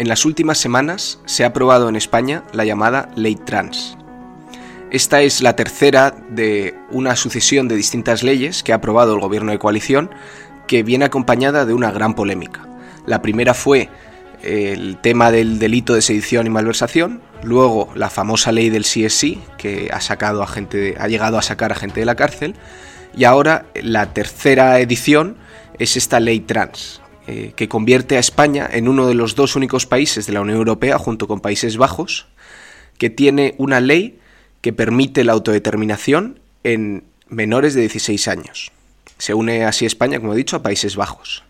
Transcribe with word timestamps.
En 0.00 0.08
las 0.08 0.24
últimas 0.24 0.56
semanas 0.56 1.18
se 1.26 1.44
ha 1.44 1.48
aprobado 1.48 1.90
en 1.90 1.94
España 1.94 2.42
la 2.54 2.64
llamada 2.64 3.10
Ley 3.16 3.34
Trans. 3.34 3.98
Esta 4.90 5.20
es 5.20 5.42
la 5.42 5.56
tercera 5.56 6.14
de 6.30 6.74
una 6.90 7.16
sucesión 7.16 7.68
de 7.68 7.76
distintas 7.76 8.22
leyes 8.22 8.62
que 8.62 8.72
ha 8.72 8.76
aprobado 8.76 9.12
el 9.12 9.20
gobierno 9.20 9.52
de 9.52 9.58
coalición 9.58 10.10
que 10.66 10.82
viene 10.82 11.04
acompañada 11.04 11.66
de 11.66 11.74
una 11.74 11.90
gran 11.90 12.14
polémica. 12.14 12.66
La 13.04 13.20
primera 13.20 13.52
fue 13.52 13.90
el 14.42 14.96
tema 15.02 15.30
del 15.30 15.58
delito 15.58 15.92
de 15.92 16.00
sedición 16.00 16.46
y 16.46 16.48
malversación, 16.50 17.20
luego 17.42 17.90
la 17.94 18.08
famosa 18.08 18.52
ley 18.52 18.70
del 18.70 18.84
CSI 18.84 19.38
que 19.58 19.90
ha 19.92 20.00
sacado 20.00 20.42
a 20.42 20.46
gente 20.46 20.96
ha 20.98 21.08
llegado 21.08 21.36
a 21.36 21.42
sacar 21.42 21.72
a 21.72 21.76
gente 21.76 22.00
de 22.00 22.06
la 22.06 22.16
cárcel 22.16 22.54
y 23.14 23.24
ahora 23.24 23.66
la 23.74 24.14
tercera 24.14 24.80
edición 24.80 25.36
es 25.78 25.98
esta 25.98 26.20
ley 26.20 26.40
trans 26.40 27.02
eh, 27.30 27.52
que 27.54 27.68
convierte 27.68 28.16
a 28.16 28.20
España 28.20 28.68
en 28.72 28.88
uno 28.88 29.06
de 29.06 29.14
los 29.14 29.36
dos 29.36 29.54
únicos 29.54 29.86
países 29.86 30.26
de 30.26 30.32
la 30.32 30.40
Unión 30.40 30.58
Europea 30.58 30.98
junto 30.98 31.28
con 31.28 31.40
Países 31.40 31.76
Bajos 31.76 32.26
que 32.98 33.08
tiene 33.08 33.54
una 33.56 33.80
ley 33.80 34.18
que 34.60 34.72
permite 34.72 35.22
la 35.22 35.32
autodeterminación 35.32 36.40
en 36.64 37.04
menores 37.28 37.74
de 37.74 37.82
16 37.82 38.26
años. 38.26 38.72
Se 39.18 39.32
une 39.32 39.64
así 39.64 39.86
España, 39.86 40.18
como 40.18 40.34
he 40.34 40.36
dicho, 40.36 40.56
a 40.56 40.62
Países 40.62 40.96
Bajos. 40.96 41.44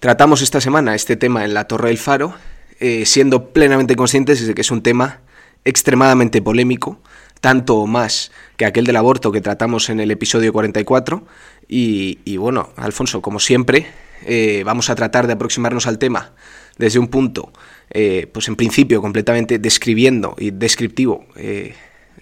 Tratamos 0.00 0.40
esta 0.40 0.62
semana 0.62 0.94
este 0.94 1.16
tema 1.16 1.44
en 1.44 1.52
la 1.52 1.64
Torre 1.64 1.88
del 1.88 1.98
Faro, 1.98 2.34
eh, 2.80 3.04
siendo 3.04 3.50
plenamente 3.50 3.94
conscientes 3.94 4.44
de 4.44 4.54
que 4.54 4.62
es 4.62 4.70
un 4.70 4.82
tema 4.82 5.20
extremadamente 5.64 6.40
polémico, 6.40 6.98
tanto 7.42 7.76
o 7.76 7.86
más 7.86 8.32
que 8.56 8.64
aquel 8.64 8.86
del 8.86 8.96
aborto 8.96 9.30
que 9.30 9.40
tratamos 9.40 9.90
en 9.90 10.00
el 10.00 10.10
episodio 10.10 10.52
44. 10.52 11.26
Y, 11.68 12.36
bueno, 12.36 12.70
Alfonso, 12.76 13.22
como 13.22 13.40
siempre, 13.40 13.86
eh, 14.24 14.62
vamos 14.64 14.90
a 14.90 14.94
tratar 14.94 15.26
de 15.26 15.34
aproximarnos 15.34 15.86
al 15.86 15.98
tema 15.98 16.32
desde 16.78 16.98
un 16.98 17.08
punto, 17.08 17.52
eh, 17.90 18.28
pues 18.32 18.48
en 18.48 18.56
principio 18.56 19.02
completamente 19.02 19.58
describiendo 19.58 20.34
y 20.38 20.50
descriptivo, 20.50 21.26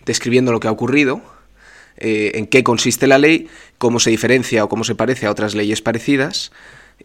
describiendo 0.05 0.53
lo 0.53 0.61
que 0.61 0.69
ha 0.69 0.73
ocurrido, 0.73 1.23
en 1.97 2.47
qué 2.47 2.65
consiste 2.65 3.07
la 3.07 3.19
ley, 3.19 3.49
cómo 3.79 4.01
se 4.01 4.11
diferencia 4.11 4.65
o 4.65 4.69
cómo 4.69 4.85
se 4.85 4.95
parece 4.95 5.27
a 5.27 5.31
otras 5.31 5.55
leyes 5.55 5.83
parecidas, 5.83 6.51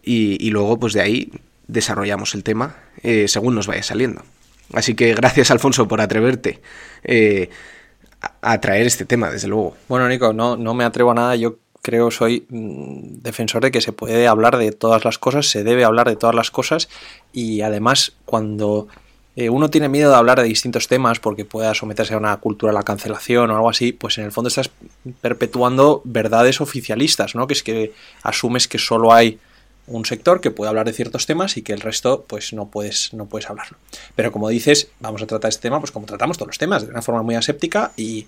y, 0.04 0.50
luego 0.50 0.80
pues 0.80 0.94
de 0.94 1.02
ahí 1.02 1.32
desarrollamos 1.68 2.36
el 2.36 2.44
tema 2.44 2.76
eh, 3.04 3.28
según 3.28 3.56
nos 3.56 3.68
vaya 3.68 3.84
saliendo. 3.84 4.24
Así 4.74 4.96
que 4.96 5.14
gracias 5.14 5.52
Alfonso 5.52 5.88
por 5.88 6.02
atreverte 6.02 6.62
eh, 7.04 7.50
a, 8.42 8.60
traer 8.60 8.88
este 8.88 9.06
tema, 9.06 9.30
desde 9.30 9.48
luego. 9.48 9.76
Bueno, 9.88 10.08
Nico, 10.08 10.34
no, 10.34 10.58
no 10.58 10.74
me 10.74 10.84
atrevo 10.84 11.12
a 11.12 11.16
nada. 11.16 11.36
Yo 11.36 11.58
creo 11.86 12.10
soy 12.10 12.48
mm, 12.50 13.22
defensor 13.22 13.62
de 13.62 13.70
que 13.70 13.80
se 13.80 13.94
puede 13.94 14.28
hablar 14.28 14.58
de 14.58 14.72
todas 14.72 15.06
las 15.06 15.20
cosas, 15.20 15.46
se 15.46 15.64
debe 15.64 15.84
hablar 15.84 16.10
de 16.10 16.16
todas 16.16 16.34
las 16.34 16.50
cosas 16.50 16.90
y 17.32 17.62
además 17.62 18.14
cuando 18.26 18.88
eh, 19.36 19.52
uno 19.52 19.70
tiene 19.70 19.88
miedo 19.88 20.10
de 20.10 20.18
hablar 20.18 20.42
de 20.42 20.48
distintos 20.48 20.88
temas 20.88 21.20
porque 21.20 21.46
pueda 21.46 21.76
someterse 21.76 22.16
a 22.16 22.18
una 22.18 22.36
cultura 22.38 22.72
de 22.72 22.80
la 22.80 22.84
cancelación 22.84 23.52
o 23.52 23.56
algo 23.56 23.70
así, 23.70 23.92
pues 23.92 24.18
en 24.18 24.26
el 24.26 24.32
fondo 24.32 24.48
estás 24.48 24.72
perpetuando 25.22 26.02
verdades 26.06 26.60
oficialistas, 26.60 27.36
¿no? 27.36 27.46
Que 27.46 27.54
es 27.54 27.62
que 27.62 27.94
asumes 28.24 28.68
que 28.68 28.80
solo 28.80 29.14
hay 29.14 29.38
un 29.86 30.06
sector 30.06 30.42
que 30.42 30.50
puede 30.50 30.70
hablar 30.70 30.88
de 30.88 30.94
ciertos 30.94 31.28
temas 31.28 31.56
y 31.58 31.62
que 31.62 31.74
el 31.74 31.82
resto 31.82 32.26
pues 32.28 32.52
no 32.54 32.70
puedes, 32.72 33.14
no 33.14 33.28
puedes 33.28 33.48
hablarlo. 33.48 33.78
Pero 34.16 34.32
como 34.32 34.50
dices, 34.50 34.88
vamos 35.00 35.22
a 35.22 35.28
tratar 35.28 35.50
este 35.50 35.62
tema 35.62 35.80
pues 35.80 35.92
como 35.92 36.08
tratamos 36.08 36.40
todos 36.40 36.48
los 36.48 36.58
temas, 36.58 36.84
de 36.84 36.90
una 36.90 37.04
forma 37.04 37.22
muy 37.22 37.36
aséptica 37.36 37.92
y, 37.96 38.26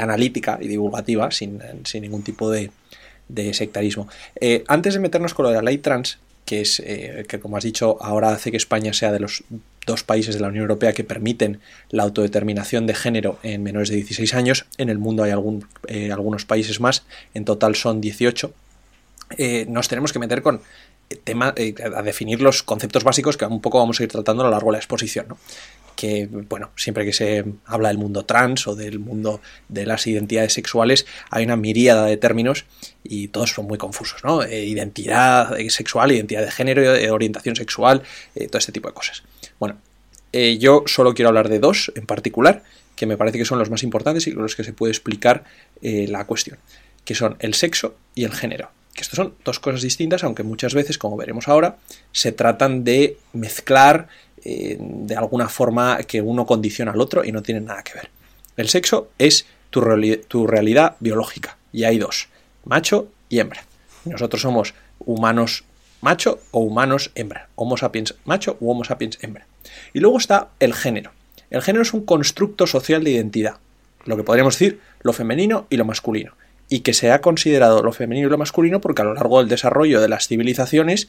analítica 0.00 0.58
y 0.60 0.68
divulgativa, 0.68 1.30
sin, 1.30 1.60
ningún 1.94 2.22
tipo 2.22 2.50
de, 2.50 2.70
sectarismo. 3.52 4.08
Eh, 4.40 4.64
antes 4.66 4.94
de 4.94 5.00
meternos 5.00 5.34
con 5.34 5.44
lo 5.44 5.50
de 5.50 5.56
la 5.56 5.62
ley 5.62 5.78
trans, 5.78 6.18
que 6.44 6.62
es 6.62 6.80
eh, 6.84 7.24
que 7.28 7.38
como 7.38 7.56
has 7.56 7.64
dicho 7.64 7.96
ahora 8.00 8.32
hace 8.32 8.50
que 8.50 8.56
España 8.56 8.92
sea 8.92 9.12
de 9.12 9.20
los 9.20 9.44
dos 9.86 10.02
países 10.02 10.34
de 10.34 10.40
la 10.40 10.48
Unión 10.48 10.62
Europea 10.62 10.92
que 10.92 11.04
permiten 11.04 11.60
la 11.90 12.02
autodeterminación 12.02 12.86
de 12.86 12.94
género 12.94 13.38
en 13.42 13.62
menores 13.62 13.88
de 13.88 13.96
16 13.96 14.34
años, 14.34 14.66
en 14.76 14.88
el 14.88 14.98
mundo 14.98 15.22
hay 15.22 15.30
algún, 15.30 15.66
eh, 15.86 16.10
algunos 16.12 16.44
países 16.44 16.80
más, 16.80 17.04
en 17.34 17.44
total 17.44 17.76
son 17.76 18.00
18, 18.00 18.52
nos 19.68 19.86
tenemos 19.86 20.12
que 20.12 20.18
meter 20.18 20.42
con 20.42 20.60
tema, 21.18 21.54
a 21.96 22.02
definir 22.02 22.40
los 22.40 22.62
conceptos 22.62 23.04
básicos 23.04 23.36
que 23.36 23.44
un 23.44 23.60
poco 23.60 23.78
vamos 23.78 24.00
a 24.00 24.04
ir 24.04 24.10
tratando 24.10 24.42
a 24.42 24.46
lo 24.46 24.50
largo 24.50 24.68
de 24.68 24.72
la 24.72 24.78
exposición. 24.78 25.26
¿no? 25.28 25.38
Que, 26.00 26.26
bueno, 26.30 26.70
siempre 26.76 27.04
que 27.04 27.12
se 27.12 27.44
habla 27.66 27.88
del 27.88 27.98
mundo 27.98 28.24
trans 28.24 28.66
o 28.66 28.74
del 28.74 28.98
mundo 28.98 29.42
de 29.68 29.84
las 29.84 30.06
identidades 30.06 30.54
sexuales, 30.54 31.04
hay 31.28 31.44
una 31.44 31.56
miríada 31.56 32.06
de 32.06 32.16
términos 32.16 32.64
y 33.04 33.28
todos 33.28 33.50
son 33.50 33.66
muy 33.66 33.76
confusos, 33.76 34.24
¿no? 34.24 34.42
Eh, 34.42 34.64
identidad 34.64 35.54
sexual, 35.68 36.12
identidad 36.12 36.42
de 36.42 36.50
género, 36.50 36.94
eh, 36.94 37.10
orientación 37.10 37.54
sexual, 37.54 38.02
todo 38.34 38.58
este 38.58 38.72
tipo 38.72 38.88
de 38.88 38.94
cosas. 38.94 39.22
Bueno, 39.58 39.76
yo 40.32 40.84
solo 40.86 41.12
quiero 41.12 41.28
hablar 41.28 41.48
de 41.48 41.58
dos 41.58 41.92
en 41.94 42.06
particular, 42.06 42.62
que 42.96 43.04
me 43.04 43.16
parece 43.18 43.36
que 43.36 43.44
son 43.44 43.58
los 43.58 43.68
más 43.68 43.82
importantes 43.82 44.26
y 44.26 44.32
con 44.32 44.42
los 44.42 44.56
que 44.56 44.64
se 44.64 44.72
puede 44.72 44.92
explicar 44.92 45.44
la 45.82 46.24
cuestión, 46.26 46.58
que 47.04 47.14
son 47.14 47.36
el 47.40 47.54
sexo 47.54 47.96
y 48.14 48.24
el 48.24 48.32
género 48.32 48.70
que 48.94 49.02
estas 49.02 49.16
son 49.16 49.34
dos 49.44 49.60
cosas 49.60 49.82
distintas, 49.82 50.24
aunque 50.24 50.42
muchas 50.42 50.74
veces, 50.74 50.98
como 50.98 51.16
veremos 51.16 51.48
ahora, 51.48 51.76
se 52.12 52.32
tratan 52.32 52.84
de 52.84 53.18
mezclar 53.32 54.08
eh, 54.44 54.76
de 54.80 55.16
alguna 55.16 55.48
forma 55.48 55.98
que 55.98 56.20
uno 56.20 56.46
condiciona 56.46 56.92
al 56.92 57.00
otro 57.00 57.24
y 57.24 57.32
no 57.32 57.42
tienen 57.42 57.66
nada 57.66 57.82
que 57.82 57.94
ver. 57.94 58.10
El 58.56 58.68
sexo 58.68 59.10
es 59.18 59.46
tu, 59.70 59.82
tu 60.28 60.46
realidad 60.46 60.96
biológica 61.00 61.56
y 61.72 61.84
hay 61.84 61.98
dos, 61.98 62.28
macho 62.64 63.08
y 63.28 63.40
hembra. 63.40 63.64
Nosotros 64.04 64.42
somos 64.42 64.74
humanos 64.98 65.64
macho 66.00 66.40
o 66.50 66.60
humanos 66.60 67.10
hembra, 67.14 67.48
Homo 67.54 67.76
sapiens 67.76 68.14
macho 68.24 68.56
u 68.60 68.70
Homo 68.70 68.84
sapiens 68.84 69.18
hembra. 69.22 69.46
Y 69.92 70.00
luego 70.00 70.18
está 70.18 70.48
el 70.60 70.74
género. 70.74 71.12
El 71.50 71.62
género 71.62 71.82
es 71.82 71.92
un 71.92 72.04
constructo 72.04 72.66
social 72.66 73.04
de 73.04 73.10
identidad, 73.10 73.56
lo 74.04 74.16
que 74.16 74.22
podríamos 74.22 74.54
decir 74.54 74.80
lo 75.02 75.12
femenino 75.12 75.66
y 75.70 75.76
lo 75.76 75.84
masculino 75.84 76.34
y 76.70 76.80
que 76.80 76.94
se 76.94 77.10
ha 77.10 77.20
considerado 77.20 77.82
lo 77.82 77.92
femenino 77.92 78.28
y 78.28 78.30
lo 78.30 78.38
masculino 78.38 78.80
porque 78.80 79.02
a 79.02 79.04
lo 79.04 79.14
largo 79.14 79.40
del 79.40 79.48
desarrollo 79.48 80.00
de 80.00 80.08
las 80.08 80.28
civilizaciones 80.28 81.08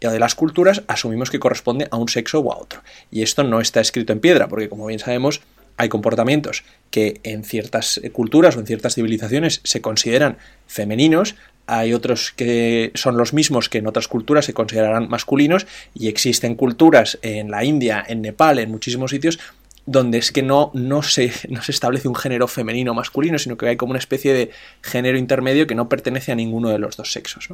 de 0.00 0.18
las 0.18 0.34
culturas 0.34 0.82
asumimos 0.86 1.30
que 1.30 1.38
corresponde 1.38 1.88
a 1.90 1.96
un 1.96 2.08
sexo 2.08 2.40
o 2.40 2.52
a 2.52 2.58
otro. 2.58 2.82
Y 3.10 3.22
esto 3.22 3.44
no 3.44 3.60
está 3.60 3.80
escrito 3.80 4.12
en 4.12 4.20
piedra, 4.20 4.48
porque 4.48 4.68
como 4.68 4.86
bien 4.86 5.00
sabemos, 5.00 5.40
hay 5.76 5.88
comportamientos 5.88 6.64
que 6.90 7.20
en 7.22 7.44
ciertas 7.44 8.00
culturas 8.12 8.56
o 8.56 8.60
en 8.60 8.66
ciertas 8.66 8.94
civilizaciones 8.94 9.60
se 9.64 9.80
consideran 9.80 10.38
femeninos, 10.66 11.36
hay 11.66 11.92
otros 11.92 12.32
que 12.32 12.92
son 12.94 13.16
los 13.16 13.32
mismos 13.32 13.68
que 13.68 13.78
en 13.78 13.86
otras 13.86 14.08
culturas 14.08 14.46
se 14.46 14.54
considerarán 14.54 15.08
masculinos 15.08 15.66
y 15.94 16.08
existen 16.08 16.54
culturas 16.54 17.18
en 17.22 17.50
la 17.50 17.62
India, 17.62 18.04
en 18.06 18.22
Nepal, 18.22 18.58
en 18.58 18.70
muchísimos 18.70 19.10
sitios 19.10 19.38
donde 19.84 20.18
es 20.18 20.32
que 20.32 20.42
no, 20.42 20.70
no, 20.74 21.02
se, 21.02 21.32
no 21.48 21.62
se 21.62 21.72
establece 21.72 22.08
un 22.08 22.14
género 22.14 22.46
femenino 22.46 22.92
o 22.92 22.94
masculino, 22.94 23.38
sino 23.38 23.56
que 23.56 23.68
hay 23.68 23.76
como 23.76 23.90
una 23.90 23.98
especie 23.98 24.34
de 24.34 24.50
género 24.82 25.16
intermedio 25.16 25.66
que 25.66 25.74
no 25.74 25.88
pertenece 25.88 26.30
a 26.30 26.34
ninguno 26.34 26.68
de 26.68 26.78
los 26.78 26.96
dos 26.96 27.12
sexos. 27.12 27.48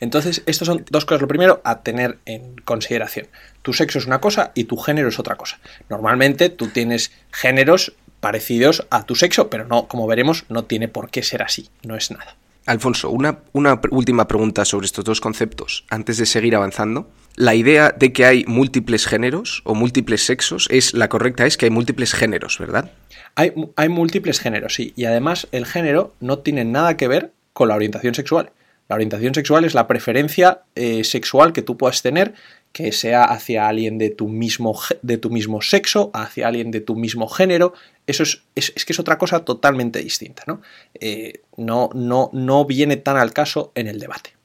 Entonces, 0.00 0.42
estas 0.46 0.66
son 0.66 0.84
dos 0.90 1.04
cosas. 1.04 1.22
Lo 1.22 1.28
primero, 1.28 1.60
a 1.64 1.82
tener 1.82 2.18
en 2.24 2.56
consideración. 2.64 3.26
Tu 3.62 3.72
sexo 3.72 3.98
es 3.98 4.06
una 4.06 4.20
cosa 4.20 4.52
y 4.54 4.64
tu 4.64 4.76
género 4.76 5.08
es 5.08 5.18
otra 5.18 5.36
cosa. 5.36 5.58
Normalmente 5.88 6.48
tú 6.48 6.68
tienes 6.68 7.12
géneros 7.32 7.94
parecidos 8.20 8.86
a 8.90 9.04
tu 9.04 9.14
sexo, 9.14 9.48
pero 9.50 9.66
no, 9.66 9.88
como 9.88 10.06
veremos, 10.06 10.44
no 10.48 10.64
tiene 10.64 10.88
por 10.88 11.10
qué 11.10 11.22
ser 11.22 11.42
así. 11.42 11.68
No 11.82 11.96
es 11.96 12.10
nada. 12.10 12.36
Alfonso, 12.66 13.10
una, 13.10 13.38
una 13.52 13.80
última 13.90 14.28
pregunta 14.28 14.64
sobre 14.64 14.86
estos 14.86 15.04
dos 15.04 15.20
conceptos 15.20 15.84
antes 15.88 16.18
de 16.18 16.26
seguir 16.26 16.54
avanzando 16.54 17.08
la 17.38 17.54
idea 17.54 17.94
de 17.96 18.12
que 18.12 18.24
hay 18.24 18.44
múltiples 18.48 19.06
géneros 19.06 19.62
o 19.64 19.76
múltiples 19.76 20.26
sexos 20.26 20.66
es 20.72 20.92
la 20.92 21.08
correcta 21.08 21.46
es 21.46 21.56
que 21.56 21.66
hay 21.66 21.70
múltiples 21.70 22.12
géneros, 22.12 22.58
¿verdad? 22.58 22.90
Hay, 23.36 23.52
hay, 23.76 23.88
múltiples 23.88 24.40
géneros, 24.40 24.74
sí. 24.74 24.92
Y 24.96 25.04
además 25.04 25.46
el 25.52 25.64
género 25.64 26.16
no 26.18 26.40
tiene 26.40 26.64
nada 26.64 26.96
que 26.96 27.06
ver 27.06 27.32
con 27.52 27.68
la 27.68 27.76
orientación 27.76 28.16
sexual. 28.16 28.50
La 28.88 28.94
orientación 28.94 29.34
sexual 29.34 29.64
es 29.64 29.74
la 29.74 29.86
preferencia 29.86 30.62
eh, 30.74 31.04
sexual 31.04 31.52
que 31.52 31.62
tú 31.62 31.76
puedas 31.76 32.00
tener, 32.00 32.34
que 32.72 32.92
sea 32.92 33.24
hacia 33.24 33.68
alguien 33.68 33.98
de 33.98 34.10
tu 34.10 34.28
mismo, 34.28 34.78
de 35.02 35.18
tu 35.18 35.30
mismo 35.30 35.60
sexo, 35.60 36.10
hacia 36.14 36.48
alguien 36.48 36.70
de 36.70 36.80
tu 36.80 36.96
mismo 36.96 37.28
género. 37.28 37.74
Eso 38.06 38.22
es, 38.22 38.42
es, 38.54 38.84
que 38.84 38.92
es 38.92 38.98
otra 38.98 39.18
cosa 39.18 39.44
totalmente 39.44 39.98
distinta. 39.98 40.44
¿no? 40.46 40.62
Eh, 40.94 41.42
no, 41.56 41.90
no, 41.94 42.30
no 42.32 42.64
viene 42.64 42.96
tan 42.96 43.18
al 43.18 43.32
caso 43.34 43.72
en 43.74 43.88
el 43.88 44.00
debate. 44.00 44.38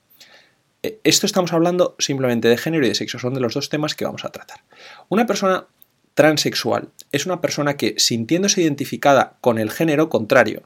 Eh, 0.84 1.00
esto 1.06 1.26
estamos 1.26 1.54
hablando 1.54 1.96
simplemente 1.98 2.50
de 2.50 2.58
género 2.58 2.86
y 2.86 2.90
de 2.90 2.96
sexo, 2.96 3.20
son 3.20 3.34
de 3.34 3.40
los 3.40 3.54
dos 3.54 3.70
temas 3.70 3.96
que 3.96 4.06
vamos 4.06 4.26
a 4.26 4.30
tratar. 4.30 4.60
Una 5.08 5.26
persona 5.26 5.68
transexual 6.14 6.90
es 7.12 7.26
una 7.26 7.40
persona 7.42 7.78
que, 7.78 7.96
sintiéndose 7.98 8.62
identificada 8.62 9.38
con 9.40 9.58
el 9.58 9.72
género 9.72 10.10
contrario, 10.10 10.64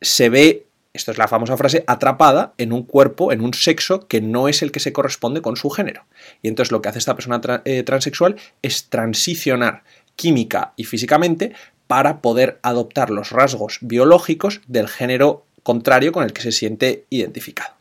se 0.00 0.30
ve, 0.30 0.66
esto 0.92 1.12
es 1.12 1.18
la 1.18 1.28
famosa 1.28 1.56
frase, 1.56 1.84
atrapada 1.86 2.52
en 2.58 2.72
un 2.72 2.82
cuerpo, 2.82 3.32
en 3.32 3.42
un 3.42 3.54
sexo 3.54 4.08
que 4.08 4.20
no 4.20 4.48
es 4.48 4.62
el 4.62 4.72
que 4.72 4.80
se 4.80 4.92
corresponde 4.92 5.40
con 5.40 5.56
su 5.56 5.70
género. 5.70 6.04
Y 6.42 6.48
entonces 6.48 6.72
lo 6.72 6.82
que 6.82 6.88
hace 6.88 6.98
esta 6.98 7.14
persona 7.14 7.40
eh, 7.64 7.82
transexual 7.84 8.36
es 8.62 8.88
transicionar 8.88 9.84
química 10.16 10.72
y 10.76 10.84
físicamente 10.84 11.54
para 11.86 12.20
poder 12.20 12.58
adoptar 12.62 13.10
los 13.10 13.30
rasgos 13.30 13.78
biológicos 13.80 14.60
del 14.66 14.88
género 14.88 15.44
contrario 15.62 16.12
con 16.12 16.24
el 16.24 16.32
que 16.32 16.42
se 16.42 16.52
siente 16.52 17.04
identificado. 17.10 17.74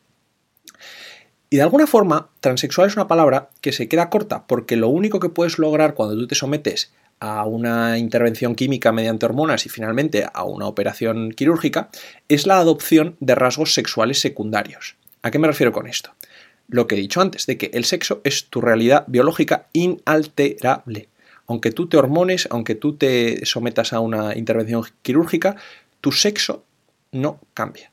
Y 1.49 1.55
de 1.55 1.63
alguna 1.63 1.87
forma, 1.87 2.29
transexual 2.41 2.87
es 2.87 2.95
una 2.95 3.07
palabra 3.07 3.49
que 3.61 3.71
se 3.71 3.87
queda 3.87 4.09
corta 4.11 4.45
porque 4.45 4.75
lo 4.75 4.89
único 4.89 5.19
que 5.19 5.29
puedes 5.29 5.57
lograr 5.57 5.95
cuando 5.95 6.15
tú 6.15 6.27
te 6.27 6.35
sometes 6.35 6.91
a 7.19 7.45
una 7.45 7.97
intervención 7.97 8.55
química 8.55 8.91
mediante 8.91 9.25
hormonas 9.25 9.65
y 9.65 9.69
finalmente 9.69 10.25
a 10.31 10.43
una 10.43 10.67
operación 10.67 11.31
quirúrgica 11.31 11.89
es 12.27 12.47
la 12.47 12.59
adopción 12.59 13.15
de 13.19 13.35
rasgos 13.35 13.73
sexuales 13.73 14.19
secundarios. 14.19 14.95
¿A 15.21 15.31
qué 15.31 15.39
me 15.39 15.47
refiero 15.47 15.71
con 15.71 15.87
esto? 15.87 16.11
Lo 16.67 16.87
que 16.87 16.95
he 16.95 16.99
dicho 16.99 17.19
antes, 17.19 17.45
de 17.45 17.57
que 17.57 17.71
el 17.73 17.83
sexo 17.83 18.21
es 18.23 18.45
tu 18.45 18.61
realidad 18.61 19.03
biológica 19.07 19.67
inalterable. 19.73 21.09
Aunque 21.47 21.71
tú 21.71 21.87
te 21.87 21.97
hormones, 21.97 22.47
aunque 22.51 22.75
tú 22.75 22.95
te 22.95 23.45
sometas 23.45 23.91
a 23.91 23.99
una 23.99 24.37
intervención 24.37 24.83
quirúrgica, 25.01 25.55
tu 25.99 26.11
sexo 26.11 26.63
no 27.11 27.39
cambia. 27.53 27.91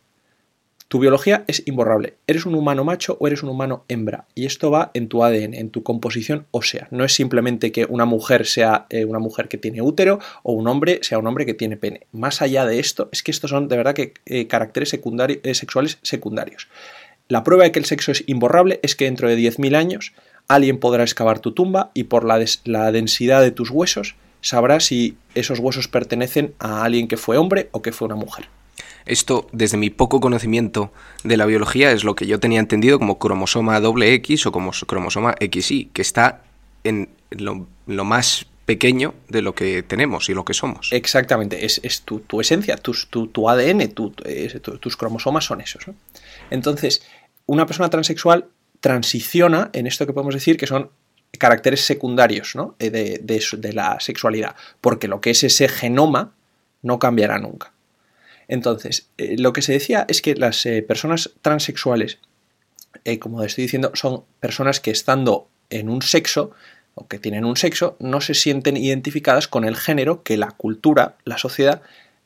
Tu 0.88 1.00
biología 1.00 1.42
es 1.48 1.64
imborrable. 1.66 2.14
Eres 2.28 2.46
un 2.46 2.54
humano 2.54 2.84
macho 2.84 3.16
o 3.18 3.26
eres 3.26 3.42
un 3.42 3.48
humano 3.48 3.84
hembra. 3.88 4.26
Y 4.36 4.46
esto 4.46 4.70
va 4.70 4.92
en 4.94 5.08
tu 5.08 5.24
ADN, 5.24 5.54
en 5.54 5.70
tu 5.70 5.82
composición 5.82 6.46
ósea. 6.52 6.86
No 6.92 7.02
es 7.04 7.12
simplemente 7.12 7.72
que 7.72 7.86
una 7.86 8.04
mujer 8.04 8.46
sea 8.46 8.86
eh, 8.90 9.04
una 9.04 9.18
mujer 9.18 9.48
que 9.48 9.58
tiene 9.58 9.82
útero 9.82 10.20
o 10.44 10.52
un 10.52 10.68
hombre 10.68 11.00
sea 11.02 11.18
un 11.18 11.26
hombre 11.26 11.44
que 11.44 11.54
tiene 11.54 11.76
pene. 11.76 12.06
Más 12.12 12.40
allá 12.40 12.64
de 12.64 12.78
esto, 12.78 13.08
es 13.10 13.24
que 13.24 13.32
estos 13.32 13.50
son 13.50 13.66
de 13.66 13.76
verdad 13.76 13.94
que 13.94 14.14
eh, 14.26 14.46
caracteres 14.46 14.88
secundarios, 14.88 15.40
eh, 15.42 15.54
sexuales 15.54 15.98
secundarios. 16.02 16.68
La 17.26 17.42
prueba 17.42 17.64
de 17.64 17.72
que 17.72 17.80
el 17.80 17.84
sexo 17.84 18.12
es 18.12 18.22
imborrable 18.28 18.78
es 18.84 18.94
que 18.94 19.06
dentro 19.06 19.28
de 19.28 19.36
10.000 19.36 19.74
años 19.74 20.12
alguien 20.46 20.78
podrá 20.78 21.02
excavar 21.02 21.40
tu 21.40 21.50
tumba 21.50 21.90
y 21.94 22.04
por 22.04 22.24
la, 22.24 22.44
la 22.64 22.92
densidad 22.92 23.42
de 23.42 23.50
tus 23.50 23.70
huesos 23.70 24.14
sabrá 24.40 24.78
si 24.78 25.16
esos 25.34 25.58
huesos 25.58 25.88
pertenecen 25.88 26.54
a 26.60 26.84
alguien 26.84 27.08
que 27.08 27.16
fue 27.16 27.38
hombre 27.38 27.70
o 27.72 27.82
que 27.82 27.90
fue 27.90 28.06
una 28.06 28.14
mujer. 28.14 28.46
Esto, 29.06 29.48
desde 29.52 29.76
mi 29.76 29.90
poco 29.90 30.20
conocimiento 30.20 30.92
de 31.24 31.36
la 31.36 31.46
biología, 31.46 31.92
es 31.92 32.04
lo 32.04 32.14
que 32.14 32.26
yo 32.26 32.40
tenía 32.40 32.60
entendido 32.60 32.98
como 32.98 33.18
cromosoma 33.18 33.80
doble 33.80 34.12
X 34.14 34.46
o 34.46 34.52
como 34.52 34.72
cromosoma 34.86 35.34
XY, 35.40 35.90
que 35.92 36.02
está 36.02 36.42
en 36.84 37.08
lo, 37.30 37.66
más 38.04 38.46
pequeño 38.64 39.14
de 39.28 39.42
lo 39.42 39.54
que 39.54 39.82
tenemos 39.82 40.28
y 40.28 40.34
lo 40.34 40.44
que 40.44 40.54
somos. 40.54 40.92
Exactamente, 40.92 41.64
es, 41.64 42.02
tu, 42.02 42.40
esencia, 42.40 42.76
tu, 42.76 42.94
tu 43.28 43.48
ADN, 43.48 43.88
tus 43.88 44.96
cromosomas 44.96 45.44
son 45.44 45.60
esos. 45.60 45.84
Entonces, 46.50 47.02
una 47.46 47.66
persona 47.66 47.90
transexual 47.90 48.48
transiciona 48.80 49.70
en 49.72 49.86
esto 49.86 50.06
que 50.06 50.12
podemos 50.12 50.34
decir 50.34 50.56
que 50.56 50.66
son 50.66 50.90
caracteres 51.38 51.82
secundarios 51.82 52.54
de, 52.78 53.20
de, 53.20 53.72
la 53.72 54.00
sexualidad, 54.00 54.56
porque 54.80 55.08
lo 55.08 55.20
que 55.20 55.30
es 55.30 55.44
ese 55.44 55.68
genoma 55.68 56.34
no 56.82 56.98
cambiará 56.98 57.38
nunca. 57.38 57.72
Entonces, 58.48 59.08
eh, 59.18 59.36
lo 59.38 59.52
que 59.52 59.62
se 59.62 59.72
decía 59.72 60.04
es 60.08 60.22
que 60.22 60.34
las 60.34 60.64
eh, 60.66 60.82
personas 60.82 61.30
transexuales, 61.42 62.18
eh, 63.04 63.18
como 63.18 63.42
estoy 63.42 63.62
diciendo, 63.62 63.90
son 63.94 64.24
personas 64.40 64.80
que 64.80 64.90
estando 64.90 65.48
en 65.70 65.88
un 65.88 66.02
sexo 66.02 66.52
o 66.94 67.06
que 67.08 67.18
tienen 67.18 67.44
un 67.44 67.56
sexo, 67.56 67.96
no 67.98 68.20
se 68.20 68.34
sienten 68.34 68.76
identificadas 68.76 69.48
con 69.48 69.64
el 69.64 69.76
género 69.76 70.22
que 70.22 70.36
la 70.36 70.50
cultura, 70.52 71.16
la 71.24 71.38
sociedad, 71.38 71.82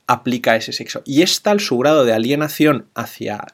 aplica 0.07 0.53
a 0.53 0.57
ese 0.57 0.73
sexo. 0.73 1.03
Y 1.05 1.23
es 1.23 1.43
tal 1.43 1.61
su 1.61 1.79
grado 1.79 2.05
de 2.05 2.13
alienación 2.13 2.87
hacia, 2.95 3.47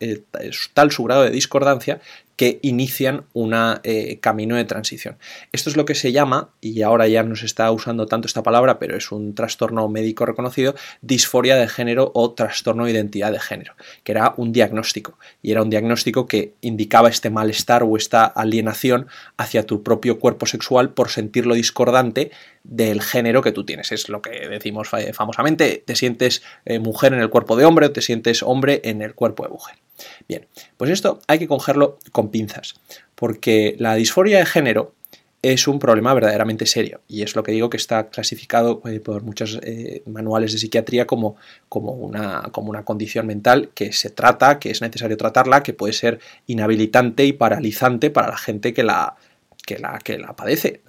tal 0.75 0.91
su 0.91 1.05
grado 1.05 1.23
de 1.23 1.31
discordancia 1.31 2.01
que 2.37 2.59
inician 2.62 3.25
un 3.33 3.55
eh, 3.83 4.19
camino 4.21 4.56
de 4.56 4.65
transición. 4.65 5.17
Esto 5.53 5.71
es 5.71 5.77
lo 5.77 5.85
que 5.85 5.94
se 5.94 6.12
llama, 6.12 6.50
y 6.61 6.83
ahora 6.83 7.09
ya 7.09 7.23
no 7.23 7.35
se 7.35 7.47
está 7.47 7.71
usando 7.71 8.06
tanto 8.06 8.27
esta 8.27 8.43
palabra, 8.43 8.79
pero 8.79 8.97
es 8.97 9.11
un 9.11 9.35
trastorno 9.35 9.88
médico 9.88 10.27
reconocido, 10.27 10.75
disforia 11.00 11.56
de 11.56 11.69
género 11.69 12.12
o 12.15 12.33
trastorno 12.33 12.85
de 12.85 12.93
identidad 12.93 13.33
de 13.33 13.41
género, 13.41 13.75
que 14.05 14.12
era 14.12 14.35
un 14.37 14.53
diagnóstico, 14.53 15.19
y 15.43 15.53
era 15.53 15.62
un 15.62 15.71
diagnóstico 15.71 16.27
que 16.27 16.55
indicaba 16.61 17.09
este 17.09 17.31
malestar 17.31 17.83
o 17.83 17.97
esta 17.97 18.27
alienación 18.27 19.06
hacia 19.38 19.65
tu 19.65 19.83
propio 19.83 20.19
cuerpo 20.19 20.47
sexual 20.47 20.91
por 20.91 21.09
sentirlo 21.09 21.55
discordante 21.55 22.31
del 22.65 23.00
género 23.00 23.43
que 23.43 23.53
tú 23.53 23.65
tienes. 23.65 23.93
Es 23.93 24.09
lo 24.09 24.21
que 24.21 24.49
decimos 24.49 24.88
famosamente, 25.12 25.83
te 25.85 25.97
sientes 25.97 26.43
eh, 26.65 26.79
mujer 26.79 27.15
en 27.15 27.21
el 27.21 27.31
cuerpo 27.31 27.56
de 27.56 27.65
hombre 27.65 27.87
o 27.87 27.93
te 27.93 28.03
sientes 28.03 28.43
hombre 28.43 28.83
en 28.85 29.00
el 29.00 29.15
cuerpo 29.15 29.44
de 29.44 29.50
mujer. 29.50 29.86
Bien, 30.29 30.47
pues 30.77 30.91
esto 30.91 31.21
hay 31.27 31.39
que 31.39 31.49
cogerlo 31.49 31.99
con 32.13 32.31
pinzas, 32.31 32.75
porque 33.15 33.77
la 33.79 33.95
disforia 33.95 34.39
de 34.39 34.47
género 34.47 34.95
es 35.43 35.69
un 35.69 35.79
problema 35.79 36.13
verdaderamente 36.13 36.67
serio 36.67 37.03
y 37.07 37.23
es 37.23 37.37
lo 37.37 37.43
que 37.43 37.53
digo 37.53 37.71
que 37.71 37.77
está 37.77 38.09
clasificado 38.09 38.83
eh, 38.87 39.01
por 39.01 39.23
muchos 39.23 39.61
eh, 39.63 40.03
manuales 40.07 40.53
de 40.53 40.59
psiquiatría 40.59 41.07
como, 41.07 41.37
como, 41.69 41.93
una, 41.93 42.43
como 42.53 42.71
una 42.71 42.85
condición 42.85 43.27
mental 43.27 43.71
que 43.75 43.93
se 43.93 44.11
trata, 44.11 44.59
que 44.59 44.71
es 44.71 44.81
necesario 44.81 45.17
tratarla, 45.17 45.63
que 45.63 45.73
puede 45.73 45.93
ser 45.93 46.19
inhabilitante 46.47 47.25
y 47.25 47.33
paralizante 47.33 48.11
para 48.11 48.29
la 48.29 48.39
gente 48.39 48.75
que 48.75 48.83
la, 48.83 49.15
que 49.65 49.79
la, 49.79 49.99
que 50.03 50.19
la 50.19 50.35
padece. 50.35 50.81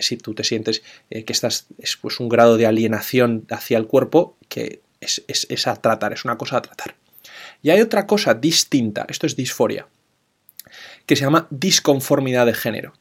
si 0.00 0.16
tú 0.18 0.34
te 0.34 0.44
sientes 0.44 0.82
eh, 1.08 1.24
que 1.24 1.32
estás, 1.32 1.66
es 1.78 1.96
pues, 1.96 2.20
un 2.20 2.28
grado 2.28 2.58
de 2.58 2.66
alienación 2.66 3.46
hacia 3.50 3.78
el 3.78 3.86
cuerpo 3.86 4.36
que 4.48 4.82
es, 5.00 5.24
es 5.26 5.66
a 5.66 5.76
tratar, 5.76 6.12
es 6.12 6.24
una 6.24 6.36
cosa 6.36 6.58
a 6.58 6.62
tratar. 6.62 6.96
Y 7.64 7.70
hay 7.70 7.80
otra 7.80 8.06
cosa 8.06 8.34
distinta, 8.34 9.06
esto 9.08 9.26
es 9.26 9.36
disforia, 9.36 9.88
que 11.06 11.16
se 11.16 11.22
llama 11.22 11.46
disconformidad 11.48 12.44
de 12.44 12.52
género. 12.52 12.92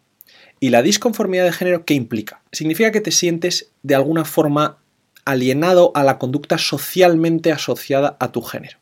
¿Y 0.62 0.69
la 0.69 0.81
disconformidad 0.81 1.44
de 1.44 1.51
género 1.51 1.83
qué 1.83 1.95
implica? 1.95 2.42
Significa 2.54 2.94
que 2.94 3.01
te 3.01 3.12
sientes 3.12 3.71
de 3.81 3.94
alguna 3.94 4.24
forma 4.24 4.77
alienado 5.25 5.92
a 5.95 6.04
la 6.04 6.18
conducta 6.18 6.57
socialmente 6.57 7.51
asociada 7.51 8.15
a 8.21 8.31
tu 8.31 8.42
género. 8.42 8.77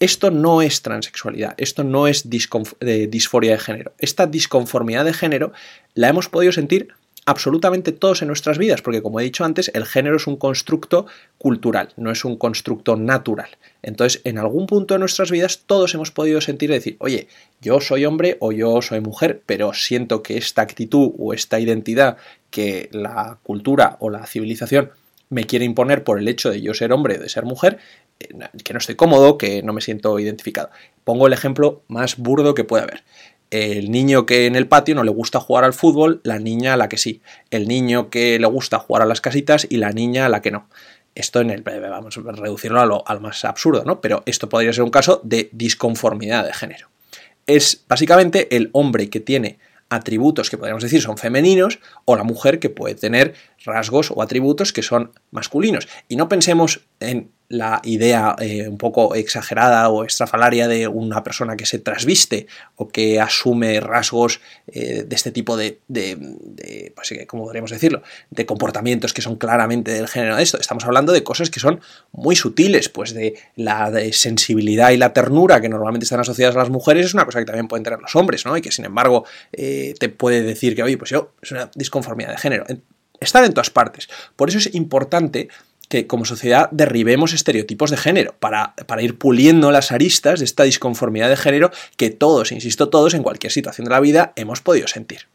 Esto 0.00 0.30
no 0.30 0.60
es 0.60 0.82
transexualidad, 0.82 1.54
esto 1.56 1.82
no 1.82 2.08
es 2.08 2.28
disforia 2.28 3.52
de 3.52 3.58
género. 3.58 3.94
Esta 3.98 4.26
disconformidad 4.26 5.06
de 5.06 5.14
género 5.14 5.52
la 5.94 6.08
hemos 6.08 6.28
podido 6.28 6.52
sentir 6.52 6.88
absolutamente 7.24 7.92
todos 7.92 8.22
en 8.22 8.28
nuestras 8.28 8.58
vidas, 8.58 8.82
porque 8.82 9.02
como 9.02 9.20
he 9.20 9.24
dicho 9.24 9.44
antes, 9.44 9.70
el 9.74 9.86
género 9.86 10.16
es 10.16 10.26
un 10.26 10.36
constructo 10.36 11.06
cultural, 11.38 11.90
no 11.96 12.10
es 12.10 12.24
un 12.24 12.36
constructo 12.36 12.96
natural. 12.96 13.48
Entonces, 13.82 14.20
en 14.24 14.38
algún 14.38 14.66
punto 14.66 14.94
de 14.94 15.00
nuestras 15.00 15.30
vidas 15.30 15.62
todos 15.66 15.94
hemos 15.94 16.10
podido 16.10 16.40
sentir 16.40 16.70
y 16.70 16.74
decir, 16.74 16.96
oye, 16.98 17.28
yo 17.60 17.80
soy 17.80 18.04
hombre 18.04 18.36
o 18.40 18.52
yo 18.52 18.82
soy 18.82 19.00
mujer, 19.00 19.42
pero 19.46 19.72
siento 19.72 20.22
que 20.22 20.36
esta 20.36 20.62
actitud 20.62 21.12
o 21.18 21.32
esta 21.32 21.60
identidad 21.60 22.16
que 22.50 22.88
la 22.92 23.38
cultura 23.42 23.96
o 24.00 24.10
la 24.10 24.26
civilización 24.26 24.90
me 25.30 25.44
quiere 25.44 25.64
imponer 25.64 26.04
por 26.04 26.18
el 26.18 26.28
hecho 26.28 26.50
de 26.50 26.60
yo 26.60 26.74
ser 26.74 26.92
hombre 26.92 27.18
o 27.18 27.22
de 27.22 27.28
ser 27.28 27.44
mujer, 27.44 27.78
eh, 28.20 28.28
que 28.62 28.74
no 28.74 28.78
estoy 28.78 28.96
cómodo, 28.96 29.38
que 29.38 29.62
no 29.62 29.72
me 29.72 29.80
siento 29.80 30.18
identificado. 30.18 30.70
Pongo 31.04 31.26
el 31.26 31.32
ejemplo 31.32 31.82
más 31.88 32.18
burdo 32.18 32.54
que 32.54 32.64
puede 32.64 32.82
haber 32.82 33.02
el 33.52 33.90
niño 33.90 34.24
que 34.24 34.46
en 34.46 34.56
el 34.56 34.66
patio 34.66 34.94
no 34.94 35.04
le 35.04 35.10
gusta 35.10 35.38
jugar 35.38 35.64
al 35.64 35.74
fútbol, 35.74 36.22
la 36.24 36.38
niña 36.38 36.72
a 36.72 36.76
la 36.78 36.88
que 36.88 36.96
sí. 36.96 37.20
El 37.50 37.68
niño 37.68 38.08
que 38.08 38.38
le 38.38 38.46
gusta 38.46 38.78
jugar 38.78 39.02
a 39.02 39.06
las 39.06 39.20
casitas 39.20 39.66
y 39.68 39.76
la 39.76 39.90
niña 39.90 40.24
a 40.24 40.30
la 40.30 40.40
que 40.40 40.50
no. 40.50 40.70
Esto 41.14 41.42
en 41.42 41.50
el. 41.50 41.60
Vamos 41.60 42.16
a 42.16 42.32
reducirlo 42.32 42.80
a 42.80 42.86
lo, 42.86 43.06
al 43.06 43.20
más 43.20 43.44
absurdo, 43.44 43.84
¿no? 43.84 44.00
Pero 44.00 44.22
esto 44.24 44.48
podría 44.48 44.72
ser 44.72 44.84
un 44.84 44.90
caso 44.90 45.20
de 45.22 45.50
disconformidad 45.52 46.46
de 46.46 46.54
género. 46.54 46.88
Es 47.46 47.84
básicamente 47.86 48.56
el 48.56 48.70
hombre 48.72 49.10
que 49.10 49.20
tiene 49.20 49.58
atributos 49.90 50.48
que 50.48 50.56
podríamos 50.56 50.82
decir 50.82 51.02
son 51.02 51.18
femeninos 51.18 51.78
o 52.06 52.16
la 52.16 52.24
mujer 52.24 52.58
que 52.58 52.70
puede 52.70 52.94
tener 52.94 53.34
rasgos 53.66 54.10
o 54.10 54.22
atributos 54.22 54.72
que 54.72 54.82
son 54.82 55.12
masculinos. 55.30 55.88
Y 56.08 56.16
no 56.16 56.30
pensemos 56.30 56.86
en 57.00 57.30
la 57.52 57.82
idea 57.84 58.34
eh, 58.38 58.66
un 58.66 58.78
poco 58.78 59.14
exagerada 59.14 59.90
o 59.90 60.04
estrafalaria 60.04 60.68
de 60.68 60.88
una 60.88 61.22
persona 61.22 61.54
que 61.54 61.66
se 61.66 61.78
trasviste 61.78 62.46
o 62.76 62.88
que 62.88 63.20
asume 63.20 63.78
rasgos 63.78 64.40
eh, 64.68 65.04
de 65.06 65.14
este 65.14 65.32
tipo 65.32 65.58
de, 65.58 65.78
de, 65.86 66.92
pues, 66.96 67.12
¿cómo 67.26 67.44
podríamos 67.44 67.70
decirlo?, 67.70 68.02
de 68.30 68.46
comportamientos 68.46 69.12
que 69.12 69.20
son 69.20 69.36
claramente 69.36 69.90
del 69.92 70.08
género 70.08 70.36
de 70.36 70.42
esto. 70.42 70.58
Estamos 70.58 70.86
hablando 70.86 71.12
de 71.12 71.22
cosas 71.22 71.50
que 71.50 71.60
son 71.60 71.82
muy 72.10 72.36
sutiles, 72.36 72.88
pues 72.88 73.12
de 73.12 73.34
la 73.54 73.92
sensibilidad 74.12 74.90
y 74.90 74.96
la 74.96 75.12
ternura 75.12 75.60
que 75.60 75.68
normalmente 75.68 76.04
están 76.04 76.20
asociadas 76.20 76.56
a 76.56 76.60
las 76.60 76.70
mujeres 76.70 77.04
es 77.04 77.12
una 77.12 77.26
cosa 77.26 77.38
que 77.38 77.44
también 77.44 77.68
pueden 77.68 77.84
tener 77.84 78.00
los 78.00 78.16
hombres, 78.16 78.46
¿no? 78.46 78.56
Y 78.56 78.62
que 78.62 78.72
sin 78.72 78.86
embargo 78.86 79.26
eh, 79.52 79.92
te 79.98 80.08
puede 80.08 80.40
decir 80.40 80.74
que, 80.74 80.82
oye, 80.82 80.96
pues 80.96 81.10
yo, 81.10 81.34
es 81.42 81.50
una 81.52 81.70
disconformidad 81.74 82.30
de 82.30 82.38
género. 82.38 82.64
Están 83.20 83.44
en 83.44 83.52
todas 83.52 83.68
partes. 83.68 84.08
Por 84.36 84.48
eso 84.48 84.56
es 84.56 84.74
importante 84.74 85.48
que 85.92 86.06
como 86.06 86.24
sociedad 86.24 86.70
derribemos 86.70 87.34
estereotipos 87.34 87.90
de 87.90 87.98
género 87.98 88.34
para, 88.40 88.74
para, 88.86 89.02
ir 89.02 89.18
puliendo 89.18 89.70
las 89.70 89.92
aristas 89.92 90.38
de 90.38 90.46
esta 90.46 90.62
disconformidad 90.62 91.28
de 91.28 91.36
género 91.36 91.70
que 91.98 92.08
todos, 92.08 92.50
insisto, 92.50 92.88
todos 92.88 93.12
en 93.12 93.22
cualquier 93.22 93.52
situación 93.52 93.84
de 93.84 93.90
la 93.90 94.00
vida 94.00 94.32
hemos 94.36 94.62
podido 94.62 94.86
sentir. 94.86 95.28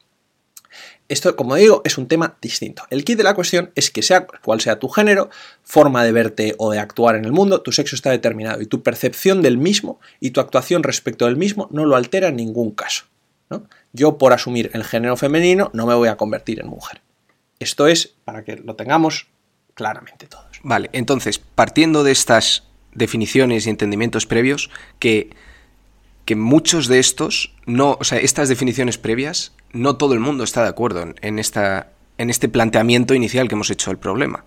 Esto, 1.10 1.36
como 1.36 1.54
digo, 1.54 1.84
es 1.86 2.00
un 2.00 2.08
tema 2.08 2.40
distinto. 2.42 2.82
El 2.90 3.06
kit 3.06 3.20
de 3.20 3.24
la 3.24 3.36
cuestión 3.36 3.70
es 3.76 3.92
que 3.92 4.02
sea 4.02 4.26
cual 4.26 4.60
sea 4.60 4.80
tu 4.80 4.90
género, 4.90 5.30
forma 5.62 6.04
de 6.04 6.12
verte 6.12 6.56
o 6.58 6.72
de 6.72 6.80
actuar 6.80 7.16
en 7.18 7.26
el 7.26 7.34
mundo, 7.34 7.62
tu 7.62 7.72
sexo 7.72 7.96
está 7.96 8.10
determinado 8.10 8.60
y 8.60 8.66
tu 8.66 8.82
percepción 8.82 9.44
del 9.44 9.60
mismo 9.60 10.00
y 10.20 10.32
tu 10.32 10.42
actuación 10.42 10.82
respecto 10.82 11.26
del 11.26 11.38
mismo 11.38 11.68
no 11.70 11.86
lo 11.86 11.96
altera 11.96 12.30
en 12.30 12.36
ningún 12.38 12.72
caso. 12.72 13.06
¿no? 13.52 13.68
Yo 13.94 14.18
por 14.18 14.34
asumir 14.34 14.72
el 14.74 14.84
género 14.84 15.18
femenino 15.18 15.70
no 15.76 15.86
me 15.86 15.94
voy 15.94 16.10
a 16.10 16.18
convertir 16.18 16.60
en 16.60 16.68
mujer. 16.68 17.02
Esto 17.60 17.86
es 17.86 18.16
para 18.26 18.44
que 18.44 18.56
lo 18.56 18.76
tengamos 18.76 19.28
claramente 19.78 20.28
todos. 20.28 20.60
Vale, 20.64 20.90
entonces, 20.92 21.40
partiendo 21.40 22.04
de 22.04 22.12
estas 22.12 22.64
definiciones 22.94 23.66
y 23.66 23.70
entendimientos 23.70 24.26
previos, 24.26 24.70
que 25.00 25.30
que 26.28 26.36
muchos 26.36 26.88
de 26.88 27.00
estos, 27.00 27.54
no, 27.66 27.98
o 28.02 28.04
sea, 28.04 28.20
estas 28.20 28.50
definiciones 28.50 28.98
previas, 28.98 29.54
no 29.72 29.96
todo 29.96 30.14
el 30.14 30.20
mundo 30.20 30.44
está 30.44 30.62
de 30.62 30.68
acuerdo 30.68 31.14
en, 31.22 31.40
esta, 31.40 31.88
en 32.18 32.30
este 32.30 32.50
planteamiento 32.50 33.14
inicial 33.16 33.48
que 33.48 33.56
hemos 33.56 33.70
hecho 33.70 33.92
del 33.92 33.98
problema. 33.98 34.44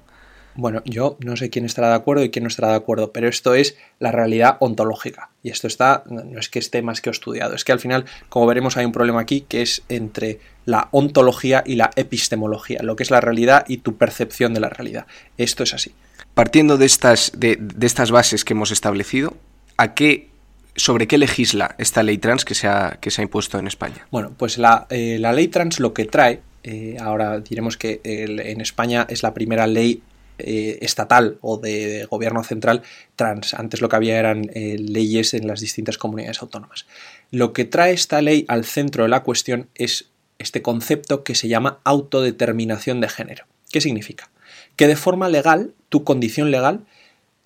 Bueno, 0.54 0.82
yo 0.84 1.16
no 1.20 1.36
sé 1.36 1.50
quién 1.50 1.64
estará 1.64 1.88
de 1.88 1.94
acuerdo 1.94 2.24
y 2.24 2.30
quién 2.30 2.42
no 2.42 2.48
estará 2.48 2.68
de 2.68 2.76
acuerdo, 2.76 3.12
pero 3.12 3.28
esto 3.28 3.54
es 3.54 3.76
la 3.98 4.12
realidad 4.12 4.56
ontológica. 4.60 5.30
Y 5.42 5.50
esto 5.50 5.66
está, 5.66 6.04
no 6.06 6.38
es 6.38 6.48
que 6.48 6.58
esté 6.58 6.82
más 6.82 7.00
que 7.00 7.10
estudiado, 7.10 7.54
es 7.54 7.64
que 7.64 7.72
al 7.72 7.80
final, 7.80 8.04
como 8.28 8.46
veremos, 8.46 8.76
hay 8.76 8.84
un 8.84 8.92
problema 8.92 9.20
aquí 9.20 9.42
que 9.42 9.62
es 9.62 9.82
entre 9.88 10.40
la 10.66 10.88
ontología 10.90 11.62
y 11.64 11.76
la 11.76 11.90
epistemología, 11.96 12.80
lo 12.82 12.96
que 12.96 13.02
es 13.02 13.10
la 13.10 13.20
realidad 13.20 13.64
y 13.68 13.78
tu 13.78 13.96
percepción 13.96 14.52
de 14.54 14.60
la 14.60 14.68
realidad. 14.68 15.06
Esto 15.38 15.62
es 15.62 15.74
así. 15.74 15.94
Partiendo 16.34 16.78
de 16.78 16.86
estas, 16.86 17.32
de, 17.36 17.58
estas 17.80 18.10
bases 18.10 18.44
que 18.44 18.52
hemos 18.52 18.70
establecido, 18.70 19.36
¿a 19.76 19.94
qué 19.94 20.28
¿Sobre 20.76 21.08
qué 21.08 21.18
legisla 21.18 21.74
esta 21.78 22.02
ley 22.04 22.16
trans 22.18 22.44
que 22.44 22.54
se 22.54 22.68
ha, 22.68 22.96
que 23.00 23.10
se 23.10 23.20
ha 23.20 23.24
impuesto 23.24 23.58
en 23.58 23.66
España? 23.66 24.06
Bueno, 24.12 24.32
pues 24.34 24.56
la, 24.56 24.86
eh, 24.88 25.18
ley 25.18 25.48
trans 25.48 25.80
lo 25.80 25.92
que 25.92 26.04
trae, 26.04 26.40
eh, 26.62 26.96
ahora 27.00 27.40
diremos 27.40 27.76
que 27.76 28.00
en 28.04 28.60
España 28.60 29.04
es 29.10 29.24
la 29.24 29.34
primera 29.34 29.66
ley 29.66 30.00
eh, 30.44 30.78
estatal 30.82 31.38
o 31.40 31.58
de, 31.58 32.06
gobierno 32.10 32.42
central 32.44 32.82
trans. 33.16 33.54
Antes 33.54 33.80
lo 33.80 33.88
que 33.88 33.96
había 33.96 34.18
eran 34.18 34.50
eh, 34.54 34.76
leyes 34.78 35.34
en 35.34 35.46
las 35.46 35.60
distintas 35.60 35.98
comunidades 35.98 36.42
autónomas. 36.42 36.86
Lo 37.30 37.52
que 37.52 37.64
trae 37.64 37.92
esta 37.92 38.20
ley 38.22 38.44
al 38.48 38.64
centro 38.64 39.04
de 39.04 39.08
la 39.08 39.22
cuestión 39.22 39.68
es 39.74 40.10
este 40.38 40.62
concepto 40.62 41.22
que 41.22 41.34
se 41.34 41.48
llama 41.48 41.80
autodeterminación 41.84 43.00
de 43.00 43.08
género. 43.08 43.44
¿Qué 43.70 43.80
significa? 43.80 44.30
Que 44.76 44.88
de 44.88 44.96
forma 44.96 45.28
legal, 45.28 45.74
tu 45.88 46.02
condición 46.04 46.50
legal 46.50 46.86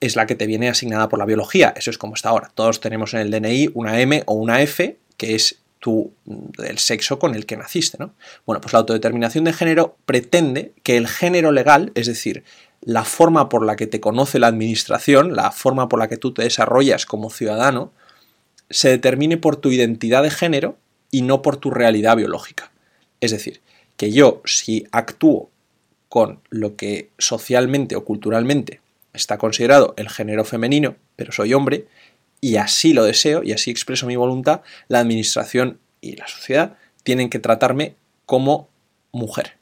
es 0.00 0.16
la 0.16 0.26
que 0.26 0.34
te 0.34 0.46
viene 0.46 0.68
asignada 0.68 1.08
por 1.08 1.18
la 1.18 1.24
biología. 1.24 1.74
Eso 1.76 1.90
es 1.90 1.98
como 1.98 2.14
está 2.14 2.28
ahora. 2.28 2.50
Todos 2.54 2.80
tenemos 2.80 3.14
en 3.14 3.20
el 3.20 3.30
DNI 3.30 3.70
una 3.74 4.00
M 4.00 4.22
o 4.26 4.34
una 4.34 4.62
F, 4.62 4.96
que 5.16 5.34
es 5.34 5.58
tu, 5.80 6.12
el 6.62 6.78
sexo 6.78 7.18
con 7.18 7.34
el 7.34 7.46
que 7.46 7.56
naciste. 7.56 7.98
¿no? 7.98 8.14
Bueno, 8.46 8.60
pues 8.60 8.72
la 8.72 8.78
autodeterminación 8.80 9.44
de 9.44 9.52
género 9.52 9.96
pretende 10.06 10.72
que 10.82 10.96
el 10.96 11.08
género 11.08 11.52
legal, 11.52 11.92
es 11.94 12.06
decir, 12.06 12.44
la 12.84 13.04
forma 13.04 13.48
por 13.48 13.64
la 13.64 13.76
que 13.76 13.86
te 13.86 14.00
conoce 14.00 14.38
la 14.38 14.48
administración, 14.48 15.34
la 15.34 15.50
forma 15.50 15.88
por 15.88 15.98
la 15.98 16.08
que 16.08 16.16
tú 16.16 16.32
te 16.32 16.42
desarrollas 16.42 17.06
como 17.06 17.30
ciudadano, 17.30 17.92
se 18.70 18.90
determine 18.90 19.36
por 19.36 19.56
tu 19.56 19.70
identidad 19.70 20.22
de 20.22 20.30
género 20.30 20.76
y 21.10 21.22
no 21.22 21.42
por 21.42 21.56
tu 21.56 21.70
realidad 21.70 22.16
biológica. 22.16 22.72
Es 23.20 23.30
decir, 23.30 23.62
que 23.96 24.12
yo 24.12 24.42
si 24.44 24.86
actúo 24.92 25.50
con 26.08 26.40
lo 26.50 26.76
que 26.76 27.10
socialmente 27.18 27.96
o 27.96 28.04
culturalmente 28.04 28.80
está 29.12 29.38
considerado 29.38 29.94
el 29.96 30.08
género 30.08 30.44
femenino, 30.44 30.96
pero 31.16 31.32
soy 31.32 31.54
hombre, 31.54 31.86
y 32.40 32.56
así 32.56 32.92
lo 32.92 33.04
deseo 33.04 33.42
y 33.42 33.52
así 33.52 33.70
expreso 33.70 34.06
mi 34.06 34.16
voluntad, 34.16 34.60
la 34.88 34.98
administración 34.98 35.78
y 36.00 36.16
la 36.16 36.28
sociedad 36.28 36.76
tienen 37.02 37.30
que 37.30 37.38
tratarme 37.38 37.94
como 38.26 38.68
mujer. 39.12 39.56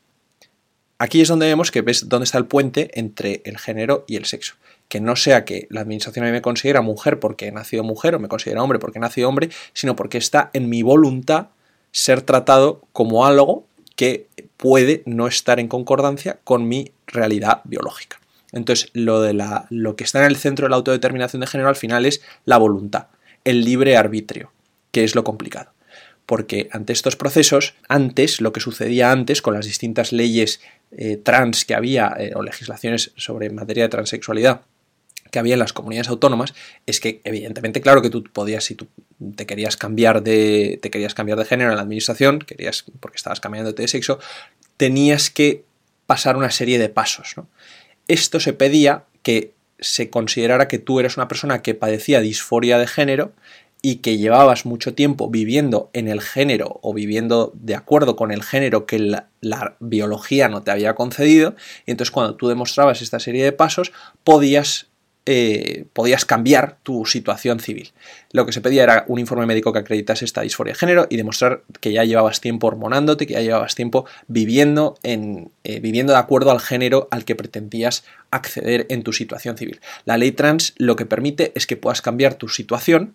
Aquí 1.02 1.20
es 1.20 1.26
donde 1.26 1.46
vemos 1.46 1.72
que 1.72 1.80
ves 1.80 2.08
dónde 2.08 2.26
está 2.26 2.38
el 2.38 2.46
puente 2.46 2.92
entre 2.94 3.42
el 3.44 3.58
género 3.58 4.04
y 4.06 4.14
el 4.14 4.24
sexo. 4.24 4.54
Que 4.86 5.00
no 5.00 5.16
sea 5.16 5.44
que 5.44 5.66
la 5.68 5.80
administración 5.80 6.24
a 6.24 6.28
mí 6.28 6.32
me 6.32 6.42
considera 6.42 6.80
mujer 6.80 7.18
porque 7.18 7.48
he 7.48 7.50
nacido 7.50 7.82
mujer 7.82 8.14
o 8.14 8.20
me 8.20 8.28
considera 8.28 8.62
hombre 8.62 8.78
porque 8.78 8.98
he 8.98 9.00
nacido 9.00 9.28
hombre, 9.28 9.48
sino 9.72 9.96
porque 9.96 10.18
está 10.18 10.50
en 10.52 10.68
mi 10.68 10.82
voluntad 10.82 11.48
ser 11.90 12.22
tratado 12.22 12.82
como 12.92 13.26
algo 13.26 13.66
que 13.96 14.28
puede 14.56 15.02
no 15.04 15.26
estar 15.26 15.58
en 15.58 15.66
concordancia 15.66 16.38
con 16.44 16.68
mi 16.68 16.92
realidad 17.08 17.62
biológica. 17.64 18.20
Entonces, 18.52 18.88
lo, 18.92 19.20
de 19.20 19.34
la, 19.34 19.66
lo 19.70 19.96
que 19.96 20.04
está 20.04 20.20
en 20.20 20.26
el 20.26 20.36
centro 20.36 20.66
de 20.66 20.70
la 20.70 20.76
autodeterminación 20.76 21.40
de 21.40 21.48
género 21.48 21.68
al 21.68 21.74
final 21.74 22.06
es 22.06 22.22
la 22.44 22.58
voluntad, 22.58 23.08
el 23.42 23.64
libre 23.64 23.96
arbitrio, 23.96 24.52
que 24.92 25.02
es 25.02 25.16
lo 25.16 25.24
complicado 25.24 25.72
porque 26.26 26.68
ante 26.72 26.92
estos 26.92 27.16
procesos, 27.16 27.74
antes, 27.88 28.40
lo 28.40 28.52
que 28.52 28.60
sucedía 28.60 29.10
antes 29.10 29.42
con 29.42 29.54
las 29.54 29.66
distintas 29.66 30.12
leyes 30.12 30.60
eh, 30.96 31.16
trans 31.16 31.64
que 31.64 31.74
había 31.74 32.14
eh, 32.18 32.32
o 32.34 32.42
legislaciones 32.42 33.12
sobre 33.16 33.50
materia 33.50 33.84
de 33.84 33.88
transexualidad 33.88 34.62
que 35.30 35.38
había 35.38 35.54
en 35.54 35.60
las 35.60 35.72
comunidades 35.72 36.08
autónomas 36.08 36.52
es 36.84 37.00
que 37.00 37.22
evidentemente 37.24 37.80
claro 37.80 38.02
que 38.02 38.10
tú 38.10 38.22
podías 38.24 38.64
si 38.64 38.74
tú 38.74 38.88
te 39.34 39.46
querías 39.46 39.78
cambiar 39.78 40.22
de 40.22 40.78
te 40.82 40.90
querías 40.90 41.14
cambiar 41.14 41.38
de 41.38 41.46
género 41.46 41.70
en 41.70 41.76
la 41.76 41.82
administración 41.82 42.40
querías 42.40 42.84
porque 43.00 43.16
estabas 43.16 43.40
cambiándote 43.40 43.80
de 43.80 43.88
sexo 43.88 44.18
tenías 44.76 45.30
que 45.30 45.64
pasar 46.06 46.36
una 46.36 46.50
serie 46.50 46.78
de 46.78 46.90
pasos 46.90 47.36
esto 48.06 48.38
se 48.38 48.52
pedía 48.52 49.04
que 49.22 49.54
se 49.80 50.10
considerara 50.10 50.68
que 50.68 50.78
tú 50.78 51.00
eres 51.00 51.16
una 51.16 51.28
persona 51.28 51.62
que 51.62 51.74
padecía 51.74 52.20
disforia 52.20 52.78
de 52.78 52.86
género 52.86 53.32
y 53.84 53.96
que 53.96 54.16
llevabas 54.16 54.64
mucho 54.64 54.94
tiempo 54.94 55.28
viviendo 55.28 55.90
en 55.92 56.06
el 56.06 56.20
género 56.20 56.78
o 56.82 56.94
viviendo 56.94 57.52
de 57.54 57.74
acuerdo 57.74 58.14
con 58.14 58.30
el 58.30 58.44
género 58.44 58.86
que 58.86 59.00
la, 59.00 59.26
biología 59.80 60.48
no 60.48 60.62
te 60.62 60.70
había 60.70 60.94
concedido, 60.94 61.56
y 61.84 61.90
entonces 61.90 62.12
cuando 62.12 62.36
tú 62.36 62.46
demostrabas 62.46 63.02
esta 63.02 63.18
serie 63.18 63.42
de 63.42 63.50
pasos, 63.50 63.92
podías, 64.22 64.86
eh, 65.26 65.86
podías 65.92 66.24
cambiar 66.24 66.78
tu 66.84 67.06
situación 67.06 67.58
civil. 67.58 67.90
Lo 68.30 68.46
que 68.46 68.52
se 68.52 68.60
pedía 68.60 68.84
era 68.84 69.04
un 69.08 69.18
informe 69.18 69.46
médico 69.46 69.72
que 69.72 69.80
acreditase 69.80 70.24
esta 70.24 70.42
disforia 70.42 70.74
de 70.74 70.78
género 70.78 71.08
y 71.10 71.16
demostrar 71.16 71.64
que 71.80 71.92
ya 71.92 72.04
llevabas 72.04 72.40
tiempo 72.40 72.68
hormonándote, 72.68 73.26
que 73.26 73.34
ya 73.34 73.40
llevabas 73.40 73.74
tiempo 73.74 74.06
viviendo, 74.28 74.96
en, 75.02 75.50
eh, 75.64 75.80
viviendo 75.80 76.12
de 76.12 76.20
acuerdo 76.20 76.52
al 76.52 76.60
género 76.60 77.08
al 77.10 77.24
que 77.24 77.34
pretendías 77.34 78.04
acceder 78.30 78.86
en 78.90 79.02
tu 79.02 79.12
situación 79.12 79.56
civil. 79.58 79.80
La 80.04 80.18
ley 80.18 80.30
trans 80.30 80.72
lo 80.76 80.94
que 80.94 81.04
permite 81.04 81.50
es 81.56 81.66
que 81.66 81.76
puedas 81.76 82.00
cambiar 82.00 82.36
tu 82.36 82.48
situación, 82.48 83.14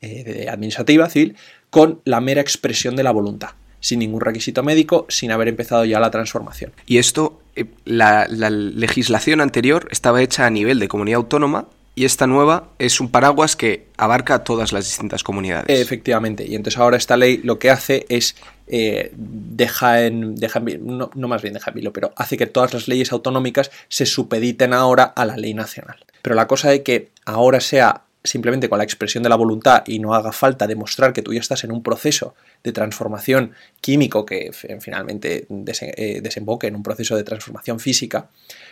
eh, 0.00 0.46
administrativa, 0.48 1.08
civil, 1.10 1.36
con 1.70 2.00
la 2.04 2.20
mera 2.20 2.40
expresión 2.40 2.96
de 2.96 3.02
la 3.02 3.10
voluntad, 3.10 3.50
sin 3.80 3.98
ningún 3.98 4.20
requisito 4.20 4.62
médico, 4.62 5.06
sin 5.08 5.32
haber 5.32 5.48
empezado 5.48 5.84
ya 5.84 6.00
la 6.00 6.10
transformación. 6.10 6.72
Y 6.86 6.98
esto, 6.98 7.40
eh, 7.56 7.66
la, 7.84 8.26
legislación 8.28 9.40
anterior 9.40 9.88
estaba 9.90 10.22
hecha 10.22 10.46
a 10.46 10.50
nivel 10.50 10.78
de 10.78 10.88
comunidad 10.88 11.16
autónoma 11.16 11.66
y 11.94 12.04
esta 12.04 12.28
nueva 12.28 12.68
es 12.78 13.00
un 13.00 13.10
paraguas 13.10 13.56
que 13.56 13.86
abarca 13.96 14.44
todas 14.44 14.72
las 14.72 14.84
distintas 14.84 15.24
comunidades. 15.24 15.80
Efectivamente, 15.80 16.46
y 16.46 16.54
entonces 16.54 16.78
ahora 16.78 16.96
esta 16.96 17.16
ley 17.16 17.38
lo 17.38 17.58
que 17.58 17.70
hace 17.70 18.06
es 18.08 18.36
eh, 18.68 19.10
deja 19.16 20.06
en, 20.06 20.36
deja 20.36 20.60
no, 20.60 21.10
no, 21.12 21.28
más 21.28 21.42
bien 21.42 21.54
deja 21.54 21.72
en 21.72 21.74
vilo, 21.74 21.92
pero 21.92 22.12
hace 22.14 22.36
que 22.36 22.46
todas 22.46 22.72
las 22.72 22.86
leyes 22.86 23.10
autonómicas 23.10 23.72
se 23.88 24.06
supediten 24.06 24.74
ahora 24.74 25.02
a 25.02 25.24
la 25.24 25.36
ley 25.36 25.54
nacional. 25.54 25.96
Pero 26.22 26.36
la 26.36 26.46
cosa 26.46 26.70
de 26.70 26.84
que 26.84 27.10
ahora 27.24 27.58
sea 27.58 28.02
simplemente 28.28 28.68
con 28.68 28.78
la 28.78 28.84
expresión 28.84 29.22
de 29.22 29.28
la 29.28 29.36
voluntad 29.36 29.82
y 29.86 29.98
no 29.98 30.14
haga 30.14 30.32
falta 30.32 30.66
demostrar 30.66 31.12
que 31.12 31.22
tú 31.22 31.32
ya 31.32 31.40
estás 31.40 31.64
en 31.64 31.72
un 31.72 31.82
proceso 31.82 32.34
de 32.62 32.72
transformación 32.72 33.52
químico 33.80 34.24
que 34.26 34.50
finalmente 34.52 35.46
eh, 35.48 36.20
desemboque 36.22 36.66
en 36.66 36.76
un 36.76 36.82
proceso 36.82 37.16
de 37.16 37.24
transformación 37.24 37.80
física, 37.80 38.28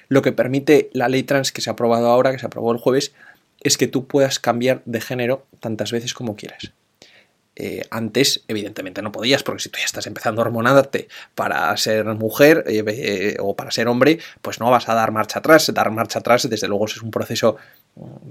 lo 0.09 0.23
que 0.23 0.33
permite 0.33 0.91
la 0.93 1.09
ley 1.09 1.23
trans 1.23 1.53
que 1.53 1.61
se 1.61 1.71
ha 1.71 1.75
aprobado 1.75 2.09
ahora, 2.09 2.33
que 2.33 2.39
se 2.39 2.47
aprobó 2.47 2.73
el 2.73 2.79
jueves, 2.79 3.13
es 3.63 3.77
que 3.77 3.89
tú 3.89 4.07
puedas 4.07 4.39
cambiar 4.39 4.83
de 4.85 5.01
género 5.01 5.47
tantas 5.61 5.93
veces 5.93 6.15
como 6.15 6.37
quieras. 6.37 6.73
Eh, 7.57 7.83
antes, 7.91 8.45
evidentemente, 8.49 9.03
no 9.03 9.11
podías, 9.11 9.43
porque 9.43 9.63
si 9.63 9.71
tú 9.71 9.79
ya 9.79 9.87
estás 9.87 10.07
empezando 10.07 10.43
a 10.43 10.45
hormonarte 10.45 11.09
para 11.35 11.75
ser 11.77 12.05
mujer 12.05 12.65
eh, 12.67 13.37
o 13.41 13.57
para 13.57 13.71
ser 13.71 13.89
hombre, 13.89 14.19
pues 14.43 14.61
no 14.61 14.71
vas 14.71 14.89
a 14.89 14.95
dar 14.95 15.11
marcha 15.11 15.39
atrás. 15.39 15.73
Dar 15.73 15.91
marcha 15.91 16.19
atrás, 16.19 16.49
desde 16.49 16.69
luego, 16.69 16.85
es 16.85 17.03
un 17.03 17.11
proceso 17.11 17.57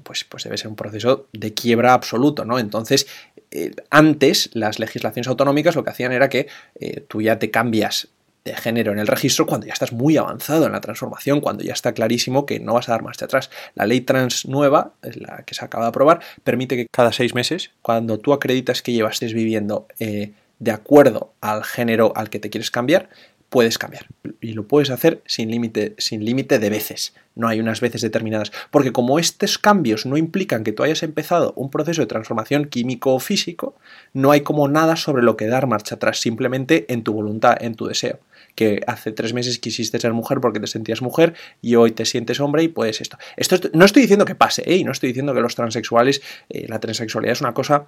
pues, 0.03 0.24
pues 0.24 0.44
debe 0.44 0.58
ser 0.58 0.67
un 0.67 0.75
proceso 0.75 1.27
de 1.34 1.53
quiebra 1.53 1.94
absoluto, 1.94 2.46
¿no? 2.46 2.60
Entonces, 2.60 3.08
eh, 3.51 3.74
antes 3.89 4.50
las 4.53 4.79
legislaciones 4.79 5.27
autonómicas 5.27 5.75
lo 5.75 5.84
que 5.84 5.89
hacían 5.89 6.12
era 6.12 6.29
que 6.29 6.48
eh, 6.79 7.01
tú 7.08 7.22
ya 7.22 7.39
te 7.39 7.50
cambias 7.51 8.10
de 8.46 8.56
género 8.56 8.92
en 8.92 9.00
el 9.00 9.08
registro 9.08 9.48
cuando 9.48 9.66
ya 9.66 9.74
estás 9.74 9.92
muy 9.92 10.18
avanzado 10.18 10.68
en 10.68 10.72
la 10.72 10.80
transformación, 10.80 11.42
cuando 11.42 11.64
ya 11.64 11.74
está 11.74 11.94
clarísimo 11.94 12.46
que 12.46 12.60
no 12.60 12.75
vas 12.75 12.88
a 12.88 12.92
dar 12.92 13.02
marcha 13.02 13.25
atrás. 13.25 13.50
La 13.74 13.88
ley 13.88 14.02
trans 14.02 14.46
nueva, 14.46 14.94
la 15.02 15.44
que 15.44 15.56
se 15.56 15.66
acaba 15.66 15.86
de 15.86 15.90
aprobar, 15.90 16.20
permite 16.44 16.75
que 16.78 16.88
cada 16.92 17.12
seis 17.12 17.34
meses, 17.34 17.72
cuando 17.82 18.20
tú 18.20 18.34
acreditas 18.34 18.84
que 18.84 18.94
llevas 18.94 19.20
viviendo 19.20 19.88
eh, 20.00 20.34
de 20.60 20.72
acuerdo 20.72 21.34
al 21.42 21.64
género 21.64 22.14
al 22.16 22.30
que 22.30 22.40
te 22.40 22.52
quieres 22.52 22.70
cambiar, 22.70 23.10
puedes 23.50 23.78
cambiar. 23.78 24.08
Y 24.42 24.54
lo 24.54 24.68
puedes 24.68 24.90
hacer 24.90 25.22
sin 25.25 25.50
límite 25.50 25.96
sin 25.98 26.25
límite 26.25 26.60
de 26.60 26.70
veces. 26.70 27.14
No 27.36 27.48
hay 27.48 27.60
unas 27.60 27.82
veces 27.82 28.02
determinadas. 28.02 28.52
Porque 28.72 28.92
como 28.92 29.20
estos 29.20 29.58
cambios 29.58 30.06
no 30.06 30.18
implican 30.18 30.64
que 30.64 30.72
tú 30.72 30.84
hayas 30.84 31.04
empezado 31.04 31.54
un 31.56 31.70
proceso 31.70 32.02
de 32.02 32.08
transformación 32.08 32.66
químico 32.66 33.14
o 33.14 33.20
físico, 33.20 33.75
no 34.14 34.32
hay 34.32 34.42
como 34.42 34.68
nada 34.68 34.96
sobre 34.96 35.24
lo 35.24 35.38
que 35.38 35.48
dar 35.48 35.68
marcha 35.68 35.96
atrás, 35.96 36.20
simplemente 36.20 36.86
en 36.92 37.04
tu 37.04 37.14
voluntad, 37.14 37.58
en 37.60 37.75
tu 37.75 37.88
deseo. 37.88 38.20
Que 38.56 38.82
hace 38.88 39.12
tres 39.12 39.34
meses 39.34 39.60
quisiste 39.60 40.00
ser 40.00 40.14
mujer 40.14 40.40
porque 40.40 40.62
te 40.62 40.68
sentías 40.68 41.02
mujer 41.02 41.34
y 41.62 41.75
hoy 41.75 41.92
te 41.92 42.06
sientes 42.06 42.40
hombre 42.40 42.64
y 42.64 42.70
puedes 42.70 43.02
esto. 43.02 43.18
Esto 43.36 43.58
no 43.74 43.84
estoy 43.84 44.04
diciendo 44.04 44.25
que 44.25 44.36
pase, 44.36 44.64
¿eh? 44.66 44.78
y 44.78 44.84
no 44.86 44.94
estoy 44.94 45.08
diciendo 45.08 45.34
que 45.34 45.42
los 45.42 45.56
transexuales, 45.56 46.22
eh, 46.50 46.66
la 46.70 46.80
transexualidad 46.80 47.34
es 47.34 47.42
una 47.42 47.54
cosa 47.54 47.88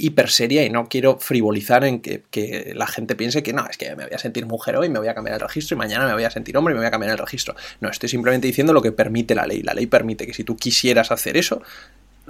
hiper 0.00 0.30
seria 0.30 0.64
y 0.64 0.70
no 0.70 0.88
quiero 0.88 1.18
frivolizar 1.18 1.84
en 1.84 2.00
que, 2.00 2.72
la 2.74 2.86
gente 2.86 3.16
piense 3.16 3.42
que 3.42 3.52
no, 3.52 3.66
es 3.68 3.76
que 3.76 3.94
me 3.96 4.04
voy 4.04 4.14
a 4.14 4.18
sentir 4.18 4.46
mujer 4.46 4.76
hoy, 4.76 4.88
me 4.88 4.98
voy 4.98 5.08
a 5.08 5.14
cambiar 5.14 5.34
el 5.34 5.40
registro 5.40 5.74
y 5.74 5.78
mañana 5.78 6.06
me 6.06 6.12
voy 6.12 6.24
a 6.24 6.30
sentir 6.30 6.56
hombre 6.56 6.72
y 6.72 6.74
me 6.74 6.80
voy 6.80 6.86
a 6.88 6.90
cambiar 6.90 7.12
el 7.12 7.18
registro. 7.18 7.54
No, 7.80 7.88
estoy 7.88 8.08
simplemente 8.08 8.46
diciendo 8.46 8.72
lo 8.72 8.82
que 8.82 8.92
permite 8.92 9.34
la 9.34 9.46
ley. 9.46 9.62
La 9.62 9.74
ley 9.74 9.86
permite 9.86 10.26
que 10.26 10.34
si 10.34 10.44
tú 10.44 10.56
quisieras 10.56 11.10
hacer 11.10 11.36
eso, 11.36 11.62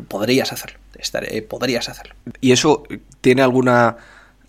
podrías 0.09 0.53
hacerlo, 0.53 0.79
estaré, 0.99 1.43
podrías 1.43 1.89
hacerlo. 1.89 2.15
¿Y 2.41 2.53
eso 2.53 2.85
tiene 3.21 3.43
alguna 3.43 3.97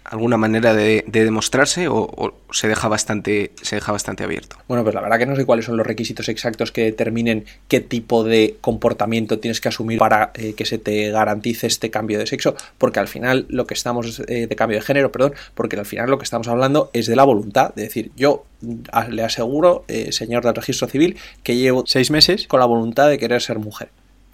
alguna 0.10 0.38
manera 0.38 0.74
de, 0.74 1.04
demostrarse 1.08 1.88
o, 1.88 2.34
se 2.52 2.68
deja 2.68 2.88
bastante 2.88 3.52
se 3.62 3.76
deja 3.76 3.92
bastante 3.92 4.24
abierto 4.24 4.58
bueno 4.68 4.84
pues 4.84 4.96
la 4.96 5.02
verdad 5.02 5.20
que 5.20 5.26
no 5.28 5.36
sé 5.36 5.46
cuáles 5.46 5.66
son 5.66 5.78
los 5.78 5.86
requisitos 5.86 6.30
exactos 6.30 6.72
que 6.72 6.84
determinen 6.84 7.46
qué 7.68 7.80
tipo 7.80 8.24
de 8.24 8.58
comportamiento 8.60 9.40
tienes 9.40 9.62
que 9.62 9.70
asumir 9.70 10.00
para 10.00 10.32
eh, 10.34 10.54
que 10.54 10.66
se 10.66 10.80
te 10.80 11.12
garantice 11.12 11.68
este 11.68 11.92
cambio 11.92 12.18
de 12.18 12.26
sexo 12.26 12.56
porque 12.78 13.00
al 13.00 13.08
final 13.08 13.46
lo 13.50 13.68
que 13.68 13.76
estamos 13.76 14.22
eh, 14.28 14.48
de 14.48 14.56
cambio 14.56 14.80
de 14.80 14.82
género 14.82 15.12
perdón 15.12 15.34
porque 15.54 15.78
al 15.78 15.86
final 15.86 16.10
lo 16.10 16.18
que 16.18 16.24
estamos 16.24 16.48
hablando 16.48 16.90
es 16.94 17.06
de 17.06 17.16
la 17.16 17.24
voluntad 17.24 17.74
de 17.76 17.84
decir 17.84 18.12
yo 18.16 18.46
le 19.10 19.24
aseguro 19.24 19.86
eh, 19.88 20.12
señor 20.12 20.44
del 20.44 20.56
registro 20.56 20.88
civil 20.88 21.18
que 21.44 21.56
llevo 21.56 21.84
seis 21.86 22.10
meses 22.10 22.48
con 22.48 22.60
la 22.60 22.66
voluntad 22.66 23.10
de 23.10 23.20
querer 23.20 23.42
ser 23.42 23.60
mujer 23.60 23.90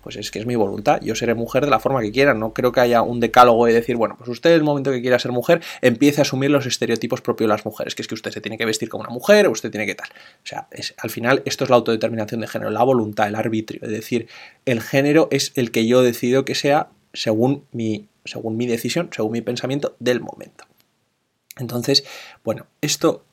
pues 0.06 0.18
es 0.18 0.30
que 0.30 0.38
es 0.38 0.46
mi 0.46 0.56
voluntad, 0.56 1.02
yo 1.02 1.16
seré 1.16 1.34
mujer 1.34 1.66
de 1.66 1.72
la 1.72 1.80
forma 1.80 2.00
que 2.00 2.12
quiera, 2.12 2.36
no 2.36 2.54
creo 2.54 2.72
que 2.72 2.80
haya 2.80 3.02
un 3.02 3.20
decálogo 3.20 3.66
de 3.66 3.74
decir, 3.74 3.96
bueno, 3.96 4.16
pues 4.20 4.30
usted 4.30 4.52
el 4.52 4.62
momento 4.62 4.92
que 4.92 5.02
quiera 5.02 5.18
ser 5.18 5.32
mujer 5.32 5.64
empiece 5.82 6.22
a 6.22 6.24
asumir 6.24 6.52
los 6.52 6.68
estereotipos 6.68 7.22
propios 7.22 7.48
de 7.48 7.56
las 7.56 7.66
mujeres, 7.66 7.96
que 7.96 8.04
es 8.04 8.08
que 8.08 8.14
usted 8.14 8.30
se 8.30 8.40
tiene 8.40 8.60
que 8.60 8.66
vestir 8.66 8.88
como 8.88 9.02
una 9.02 9.10
mujer 9.10 9.50
usted 9.50 9.72
tiene 9.72 9.88
que 9.88 9.96
tal. 9.96 10.08
O 10.10 10.46
sea, 10.46 10.68
es, 10.70 10.94
al 11.00 11.10
final 11.10 11.42
esto 11.46 11.64
es 11.64 11.72
la 11.72 11.78
autodeterminación 11.78 12.40
de 12.42 12.46
género, 12.46 12.70
la 12.70 12.84
voluntad, 12.84 13.28
el 13.28 13.34
arbitrio, 13.34 13.80
es 13.82 13.90
decir, 13.90 14.28
el 14.66 14.80
género 14.80 15.28
es 15.32 15.54
el 15.56 15.72
que 15.72 15.88
yo 15.88 16.04
decido 16.04 16.46
que 16.46 16.54
sea 16.54 16.90
según 17.14 17.66
mi, 17.72 18.08
según 18.26 18.58
mi 18.58 18.68
decisión, 18.68 19.10
según 19.12 19.32
mi 19.32 19.42
pensamiento 19.42 19.96
del 19.98 20.22
momento. 20.22 20.66
Entonces, 21.58 22.04
bueno, 22.44 22.68
esto, 22.82 23.26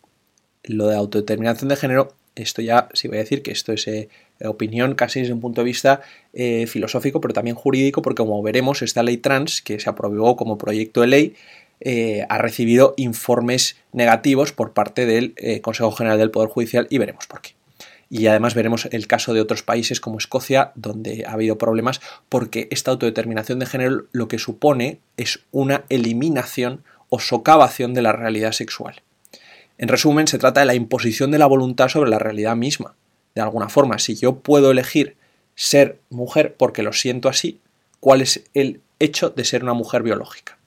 lo 0.62 0.86
de 0.86 0.96
autodeterminación 0.96 1.68
de 1.68 1.76
género, 1.76 2.14
esto 2.34 2.62
ya 2.62 2.88
sí 2.94 3.08
voy 3.08 3.18
a 3.18 3.20
decir 3.20 3.42
que 3.42 3.52
esto 3.52 3.72
es 3.72 3.86
eh, 3.88 4.08
opinión 4.48 4.94
casi 4.94 5.20
desde 5.20 5.32
un 5.32 5.40
punto 5.40 5.60
de 5.60 5.66
vista 5.66 6.00
eh, 6.32 6.66
filosófico, 6.66 7.20
pero 7.20 7.34
también 7.34 7.56
jurídico, 7.56 8.02
porque 8.02 8.22
como 8.22 8.42
veremos, 8.42 8.82
esta 8.82 9.02
ley 9.02 9.18
trans, 9.18 9.62
que 9.62 9.78
se 9.80 9.88
aprobó 9.90 10.36
como 10.36 10.58
proyecto 10.58 11.00
de 11.00 11.06
ley, 11.06 11.34
eh, 11.80 12.24
ha 12.28 12.38
recibido 12.38 12.94
informes 12.96 13.76
negativos 13.92 14.52
por 14.52 14.72
parte 14.72 15.04
del 15.04 15.34
eh, 15.36 15.60
Consejo 15.60 15.90
General 15.92 16.18
del 16.18 16.30
Poder 16.30 16.48
Judicial 16.48 16.86
y 16.90 16.98
veremos 16.98 17.26
por 17.26 17.40
qué. 17.40 17.50
Y 18.08 18.26
además 18.26 18.54
veremos 18.54 18.88
el 18.92 19.06
caso 19.06 19.32
de 19.32 19.40
otros 19.40 19.62
países 19.62 19.98
como 19.98 20.18
Escocia, 20.18 20.72
donde 20.74 21.24
ha 21.26 21.32
habido 21.32 21.56
problemas 21.58 22.00
porque 22.28 22.68
esta 22.70 22.90
autodeterminación 22.90 23.58
de 23.58 23.66
género 23.66 24.04
lo 24.12 24.28
que 24.28 24.38
supone 24.38 25.00
es 25.16 25.40
una 25.50 25.84
eliminación 25.88 26.84
o 27.08 27.18
socavación 27.18 27.94
de 27.94 28.02
la 28.02 28.12
realidad 28.12 28.52
sexual. 28.52 29.02
En 29.78 29.88
resumen, 29.88 30.28
se 30.28 30.38
trata 30.38 30.60
de 30.60 30.66
la 30.66 30.74
imposición 30.74 31.30
de 31.30 31.38
la 31.38 31.46
voluntad 31.46 31.88
sobre 31.88 32.10
la 32.10 32.18
realidad 32.18 32.54
misma 32.54 32.94
de 33.34 33.40
alguna 33.42 33.68
forma, 33.68 33.98
si 33.98 34.14
yo 34.14 34.36
puedo 34.36 34.70
elegir 34.70 35.16
ser 35.54 35.98
mujer 36.10 36.54
porque 36.56 36.82
lo 36.82 36.92
siento 36.92 37.28
así, 37.28 37.60
¿cuál 38.00 38.20
es 38.20 38.44
el 38.54 38.80
hecho 38.98 39.30
de 39.30 39.44
ser 39.44 39.62
una 39.62 39.74
mujer 39.74 40.02
biológica? 40.02 40.58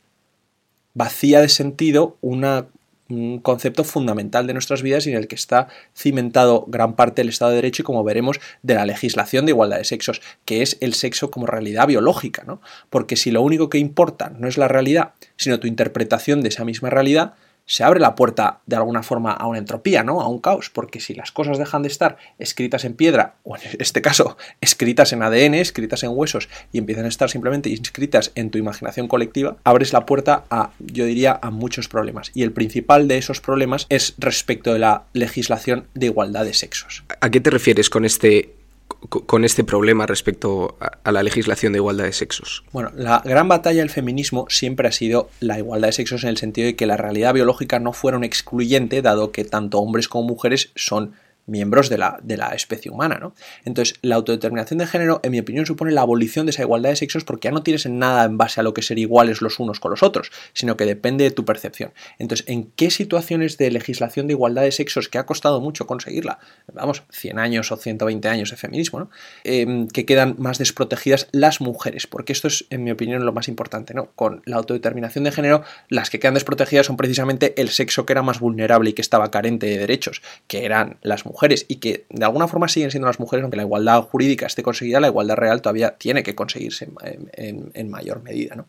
Vacía 0.93 1.41
de 1.41 1.49
sentido 1.49 2.17
un 2.21 3.39
concepto 3.43 3.83
fundamental 3.83 4.47
de 4.47 4.53
nuestras 4.53 4.81
vidas 4.81 5.05
y 5.05 5.11
en 5.11 5.17
el 5.17 5.27
que 5.27 5.35
está 5.35 5.67
cimentado 5.95 6.65
gran 6.67 6.95
parte 6.95 7.21
del 7.21 7.29
Estado 7.29 7.51
de 7.51 7.57
Derecho 7.57 7.83
y 7.83 7.85
como 7.85 8.03
veremos 8.03 8.39
de 8.63 8.75
la 8.75 8.85
legislación 8.85 9.45
de 9.45 9.51
igualdad 9.51 9.77
de 9.77 9.83
sexos, 9.83 10.21
que 10.45 10.61
es 10.61 10.77
el 10.79 10.93
sexo 10.93 11.29
como 11.29 11.45
realidad 11.45 11.87
biológica, 11.87 12.43
¿no? 12.47 12.61
Porque 12.89 13.15
si 13.15 13.31
lo 13.31 13.41
único 13.41 13.69
que 13.69 13.77
importa 13.77 14.29
no 14.29 14.47
es 14.47 14.57
la 14.57 14.67
realidad, 14.67 15.13
sino 15.35 15.59
tu 15.59 15.67
interpretación 15.67 16.41
de 16.41 16.49
esa 16.49 16.65
misma 16.65 16.89
realidad, 16.89 17.33
se 17.65 17.83
abre 17.83 17.99
la 17.99 18.15
puerta 18.15 18.61
de 18.65 18.75
alguna 18.75 19.03
forma 19.03 19.31
a 19.31 19.47
una 19.47 19.59
entropía, 19.59 20.03
¿no? 20.03 20.21
A 20.21 20.27
un 20.27 20.39
caos, 20.39 20.69
porque 20.69 20.99
si 20.99 21.13
las 21.13 21.31
cosas 21.31 21.57
dejan 21.57 21.81
de 21.81 21.87
estar 21.87 22.17
escritas 22.39 22.85
en 22.85 22.93
piedra, 22.93 23.35
o 23.43 23.55
en 23.55 23.63
este 23.79 24.01
caso, 24.01 24.37
escritas 24.61 25.13
en 25.13 25.23
ADN, 25.23 25.55
escritas 25.55 26.03
en 26.03 26.11
huesos, 26.13 26.49
y 26.71 26.77
empiezan 26.77 27.05
a 27.05 27.09
estar 27.09 27.29
simplemente 27.29 27.69
inscritas 27.69 28.31
en 28.35 28.51
tu 28.51 28.57
imaginación 28.57 29.07
colectiva, 29.07 29.57
abres 29.63 29.93
la 29.93 30.05
puerta 30.05 30.43
a, 30.49 30.71
yo 30.79 31.05
diría, 31.05 31.39
a 31.41 31.49
muchos 31.51 31.87
problemas. 31.87 32.31
Y 32.33 32.43
el 32.43 32.51
principal 32.51 33.07
de 33.07 33.17
esos 33.17 33.41
problemas 33.41 33.87
es 33.89 34.15
respecto 34.17 34.73
de 34.73 34.79
la 34.79 35.03
legislación 35.13 35.87
de 35.93 36.07
igualdad 36.07 36.45
de 36.45 36.53
sexos. 36.53 37.03
¿A 37.21 37.29
qué 37.29 37.39
te 37.39 37.49
refieres 37.49 37.89
con 37.89 38.05
este 38.05 38.53
con 39.07 39.45
este 39.45 39.63
problema 39.63 40.05
respecto 40.05 40.77
a 40.79 41.11
la 41.11 41.23
legislación 41.23 41.73
de 41.73 41.79
igualdad 41.79 42.05
de 42.05 42.13
sexos? 42.13 42.63
Bueno, 42.71 42.91
la 42.95 43.21
gran 43.23 43.47
batalla 43.47 43.79
del 43.79 43.89
feminismo 43.89 44.45
siempre 44.49 44.87
ha 44.87 44.91
sido 44.91 45.29
la 45.39 45.57
igualdad 45.57 45.89
de 45.89 45.93
sexos 45.93 46.23
en 46.23 46.29
el 46.29 46.37
sentido 46.37 46.67
de 46.67 46.75
que 46.75 46.85
la 46.85 46.97
realidad 46.97 47.33
biológica 47.33 47.79
no 47.79 47.93
fuera 47.93 48.17
un 48.17 48.23
excluyente, 48.23 49.01
dado 49.01 49.31
que 49.31 49.45
tanto 49.45 49.79
hombres 49.79 50.07
como 50.07 50.27
mujeres 50.27 50.71
son 50.75 51.13
miembros 51.47 51.89
de 51.89 51.97
la, 51.97 52.19
de 52.23 52.37
la 52.37 52.49
especie 52.49 52.91
humana. 52.91 53.17
¿no? 53.19 53.33
Entonces, 53.63 53.97
la 54.01 54.15
autodeterminación 54.15 54.79
de 54.79 54.87
género, 54.87 55.19
en 55.23 55.31
mi 55.31 55.39
opinión, 55.39 55.65
supone 55.65 55.91
la 55.91 56.01
abolición 56.01 56.45
de 56.45 56.51
esa 56.51 56.63
igualdad 56.63 56.89
de 56.89 56.95
sexos 56.95 57.23
porque 57.23 57.47
ya 57.47 57.51
no 57.51 57.63
tienes 57.63 57.85
nada 57.85 58.25
en 58.25 58.37
base 58.37 58.59
a 58.59 58.63
lo 58.63 58.73
que 58.73 58.81
ser 58.81 58.99
iguales 58.99 59.41
los 59.41 59.59
unos 59.59 59.79
con 59.79 59.91
los 59.91 60.03
otros, 60.03 60.31
sino 60.53 60.77
que 60.77 60.85
depende 60.85 61.23
de 61.23 61.31
tu 61.31 61.45
percepción. 61.45 61.93
Entonces, 62.19 62.47
¿en 62.47 62.71
qué 62.75 62.89
situaciones 62.89 63.57
de 63.57 63.71
legislación 63.71 64.27
de 64.27 64.33
igualdad 64.33 64.63
de 64.63 64.71
sexos 64.71 65.09
que 65.09 65.17
ha 65.17 65.25
costado 65.25 65.61
mucho 65.61 65.85
conseguirla? 65.85 66.39
Vamos, 66.73 67.03
100 67.11 67.39
años 67.39 67.71
o 67.71 67.77
120 67.77 68.27
años 68.27 68.49
de 68.49 68.57
feminismo, 68.57 68.99
¿no? 68.99 69.09
Em, 69.43 69.87
que 69.87 70.05
quedan 70.05 70.35
más 70.39 70.57
desprotegidas 70.57 71.27
las 71.31 71.61
mujeres, 71.61 72.07
porque 72.07 72.33
esto 72.33 72.47
es, 72.47 72.65
en 72.69 72.83
mi 72.83 72.91
opinión, 72.91 73.25
lo 73.25 73.33
más 73.33 73.47
importante, 73.47 73.93
¿no? 73.93 74.11
Con 74.15 74.41
la 74.45 74.57
autodeterminación 74.57 75.23
de 75.23 75.31
género, 75.31 75.63
las 75.89 76.09
que 76.09 76.19
quedan 76.19 76.33
desprotegidas 76.33 76.87
son 76.87 76.97
precisamente 76.97 77.59
el 77.61 77.69
sexo 77.69 78.05
que 78.05 78.13
era 78.13 78.23
más 78.23 78.39
vulnerable 78.39 78.89
y 78.89 78.93
que 78.93 79.01
estaba 79.01 79.31
carente 79.31 79.67
de 79.67 79.77
derechos, 79.77 80.21
que 80.47 80.65
eran 80.65 80.97
las 81.01 81.25
mujeres 81.25 81.34
y 81.67 81.75
que 81.77 82.05
de 82.09 82.25
alguna 82.25 82.47
forma 82.47 82.67
siguen 82.67 82.91
siendo 82.91 83.07
las 83.07 83.19
mujeres, 83.19 83.43
aunque 83.43 83.57
la 83.57 83.63
igualdad 83.63 84.01
jurídica 84.01 84.45
esté 84.45 84.63
conseguida, 84.63 84.99
la 84.99 85.07
igualdad 85.07 85.35
real 85.35 85.61
todavía 85.61 85.95
tiene 85.97 86.23
que 86.23 86.35
conseguirse 86.35 86.87
en, 87.33 87.89
mayor 87.89 88.23
medida. 88.23 88.55
¿no? 88.55 88.67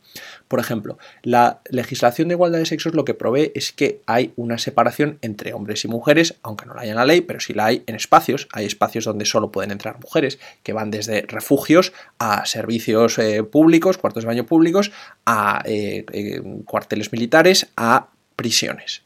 Por 0.48 0.60
ejemplo, 0.60 0.98
la 1.22 1.60
legislación 1.70 2.28
de 2.28 2.34
igualdad 2.34 2.58
de 2.58 2.66
sexos 2.66 2.94
lo 2.94 3.04
que 3.04 3.14
provee 3.14 3.52
es 3.54 3.72
que 3.72 4.00
hay 4.06 4.32
una 4.36 4.58
separación 4.58 5.18
entre 5.22 5.52
hombres 5.52 5.84
y 5.84 5.88
mujeres, 5.88 6.34
aunque 6.42 6.66
no 6.66 6.74
la 6.74 6.82
haya 6.82 6.90
en 6.90 6.96
la 6.96 7.04
ley, 7.04 7.20
pero 7.20 7.40
sí 7.40 7.54
la 7.54 7.66
hay 7.66 7.82
en 7.86 7.94
espacios. 7.94 8.48
Hay 8.52 8.66
espacios 8.66 9.04
donde 9.04 9.24
solo 9.24 9.50
pueden 9.50 9.70
entrar 9.70 9.98
mujeres, 10.00 10.38
que 10.62 10.72
van 10.72 10.90
desde 10.90 11.22
refugios 11.22 11.92
a 12.18 12.46
servicios 12.46 13.18
eh, 13.18 13.42
públicos, 13.42 13.98
cuartos 13.98 14.24
de 14.24 14.28
baño 14.28 14.46
públicos, 14.46 14.92
a 15.24 15.62
eh, 15.64 16.04
eh, 16.12 16.42
cuarteles 16.64 17.12
militares, 17.12 17.68
a 17.76 18.08
prisiones, 18.36 19.02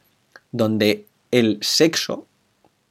donde 0.51 1.07
el 1.31 1.59
sexo 1.61 2.27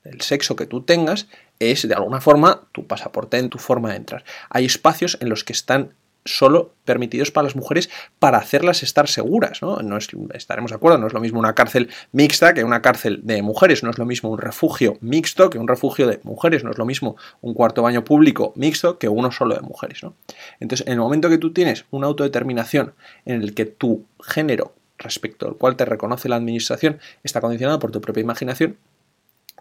el 0.04 0.22
sexo 0.22 0.56
que 0.56 0.66
tú 0.66 0.82
tengas 0.82 1.28
es 1.60 1.88
de 1.88 1.94
alguna 1.94 2.22
forma 2.22 2.68
tu 2.72 2.88
pasaporte 2.88 3.38
en 3.38 3.50
tu 3.50 3.58
forma 3.58 3.92
de 3.92 3.98
entrar. 3.98 4.24
Hay 4.50 4.66
espacios 4.66 5.18
en 5.22 5.30
los 5.30 5.44
que 5.44 5.54
están 5.54 5.94
solo 6.26 6.74
permitidos 6.86 7.32
para 7.32 7.46
las 7.46 7.56
mujeres 7.56 7.90
para 8.20 8.38
hacerlas 8.38 8.84
estar 8.84 9.08
seguras, 9.08 9.62
¿no? 9.62 9.78
no 9.78 9.98
es, 9.98 10.10
estaremos 10.34 10.72
de 10.72 10.76
acuerdo, 10.76 10.98
no 10.98 11.08
es 11.08 11.14
lo 11.14 11.22
mismo 11.22 11.40
una 11.40 11.56
cárcel 11.56 11.90
mixta 12.12 12.54
que 12.54 12.64
una 12.64 12.82
cárcel 12.82 13.22
de 13.24 13.42
mujeres, 13.42 13.84
no 13.84 13.90
es 13.90 13.98
lo 13.98 14.06
mismo 14.06 14.30
un 14.30 14.38
refugio 14.38 14.98
mixto 15.02 15.50
que 15.50 15.58
un 15.58 15.68
refugio 15.68 16.08
de 16.08 16.20
mujeres, 16.24 16.64
no 16.64 16.72
es 16.72 16.78
lo 16.78 16.86
mismo 16.86 17.16
un 17.42 17.54
cuarto 17.54 17.82
baño 17.82 18.04
público 18.04 18.54
mixto 18.56 18.98
que 19.00 19.08
uno 19.10 19.32
solo 19.32 19.56
de 19.56 19.62
mujeres, 19.62 20.04
¿no? 20.04 20.14
Entonces, 20.60 20.86
en 20.88 20.94
el 20.94 21.00
momento 21.00 21.30
que 21.30 21.38
tú 21.38 21.54
tienes 21.54 21.86
una 21.90 22.08
autodeterminación 22.08 22.94
en 23.26 23.42
el 23.42 23.54
que 23.54 23.66
tu 23.66 24.06
género 24.22 24.74
respecto 24.98 25.48
al 25.48 25.56
cual 25.56 25.78
te 25.78 25.86
reconoce 25.86 26.30
la 26.30 26.36
administración 26.36 27.00
está 27.24 27.42
condicionado 27.42 27.80
por 27.80 27.92
tu 27.92 28.02
propia 28.02 28.22
imaginación, 28.22 28.78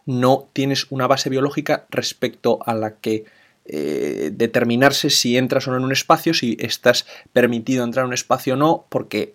no 0.09 0.49
tienes 0.55 0.87
una 0.89 1.07
base 1.07 1.29
biológica 1.29 1.85
respecto 1.91 2.61
a 2.65 2.73
la 2.73 2.95
que 2.95 3.27
eh, 3.67 4.31
determinarse 4.33 5.11
si 5.11 5.37
entras 5.37 5.69
o 5.69 5.71
no 5.71 5.77
en 5.77 5.85
un 5.85 5.93
espacio, 5.93 6.33
si 6.33 6.57
estás 6.59 7.05
permitido 7.35 7.85
entrar 7.85 8.05
en 8.05 8.09
un 8.09 8.15
espacio 8.15 8.55
o 8.55 8.57
no, 8.57 8.87
porque 8.89 9.35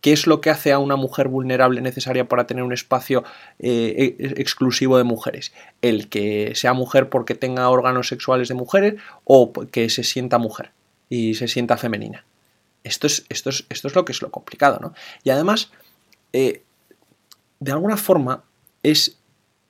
¿qué 0.00 0.12
es 0.12 0.28
lo 0.28 0.40
que 0.40 0.50
hace 0.50 0.70
a 0.70 0.78
una 0.78 0.94
mujer 0.94 1.26
vulnerable 1.26 1.80
necesaria 1.80 2.28
para 2.28 2.46
tener 2.46 2.62
un 2.62 2.72
espacio 2.72 3.24
eh, 3.58 4.14
e, 4.20 4.40
exclusivo 4.40 4.96
de 4.96 5.02
mujeres? 5.02 5.52
¿El 5.82 6.08
que 6.08 6.52
sea 6.54 6.72
mujer 6.72 7.08
porque 7.08 7.34
tenga 7.34 7.68
órganos 7.68 8.06
sexuales 8.06 8.46
de 8.46 8.54
mujeres 8.54 8.94
o 9.24 9.52
que 9.52 9.90
se 9.90 10.04
sienta 10.04 10.38
mujer 10.38 10.70
y 11.08 11.34
se 11.34 11.48
sienta 11.48 11.76
femenina? 11.76 12.24
Esto 12.84 13.08
es, 13.08 13.26
esto 13.28 13.50
es, 13.50 13.66
esto 13.70 13.88
es 13.88 13.96
lo 13.96 14.04
que 14.04 14.12
es 14.12 14.22
lo 14.22 14.30
complicado, 14.30 14.78
¿no? 14.80 14.94
Y 15.24 15.30
además, 15.30 15.72
eh, 16.32 16.62
de 17.58 17.72
alguna 17.72 17.96
forma, 17.96 18.44
es 18.84 19.18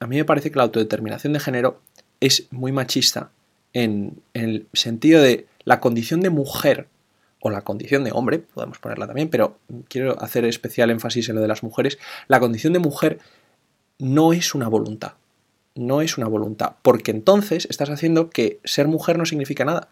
a 0.02 0.06
mí 0.06 0.16
me 0.16 0.24
parece 0.24 0.50
que 0.50 0.56
la 0.56 0.64
autodeterminación 0.64 1.32
de 1.32 1.40
género 1.40 1.80
es 2.20 2.46
muy 2.50 2.72
machista 2.72 3.30
en, 3.72 4.20
el 4.34 4.66
sentido 4.72 5.22
de 5.22 5.46
la 5.64 5.80
condición 5.80 6.20
de 6.20 6.30
mujer 6.30 6.88
o 7.40 7.50
la 7.50 7.62
condición 7.62 8.04
de 8.04 8.12
hombre, 8.12 8.38
podemos 8.38 8.78
ponerla 8.78 9.06
también, 9.06 9.28
pero 9.28 9.58
quiero 9.88 10.20
hacer 10.22 10.44
especial 10.44 10.90
énfasis 10.90 11.28
en 11.28 11.36
lo 11.36 11.40
de 11.40 11.48
las 11.48 11.62
mujeres, 11.62 11.98
la 12.28 12.40
condición 12.40 12.72
de 12.72 12.78
mujer 12.78 13.18
no 13.98 14.32
es 14.32 14.54
una 14.54 14.68
voluntad, 14.68 15.14
no 15.74 16.02
es 16.02 16.18
una 16.18 16.28
voluntad, 16.28 16.74
porque 16.82 17.10
entonces 17.10 17.66
estás 17.70 17.90
haciendo 17.90 18.30
que 18.30 18.60
ser 18.64 18.88
mujer 18.88 19.18
no 19.18 19.26
significa 19.26 19.64
nada, 19.64 19.88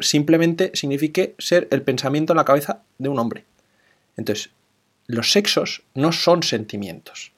simplemente 0.00 0.70
signifique 0.74 1.34
ser 1.38 1.66
el 1.70 1.82
pensamiento 1.82 2.32
en 2.32 2.36
la 2.36 2.44
cabeza 2.44 2.82
de 2.98 3.08
un 3.08 3.18
hombre. 3.18 3.44
Entonces, 4.16 4.50
los 5.06 5.32
sexos 5.32 5.82
no 5.94 6.12
son 6.12 6.42
sentimientos. 6.42 7.32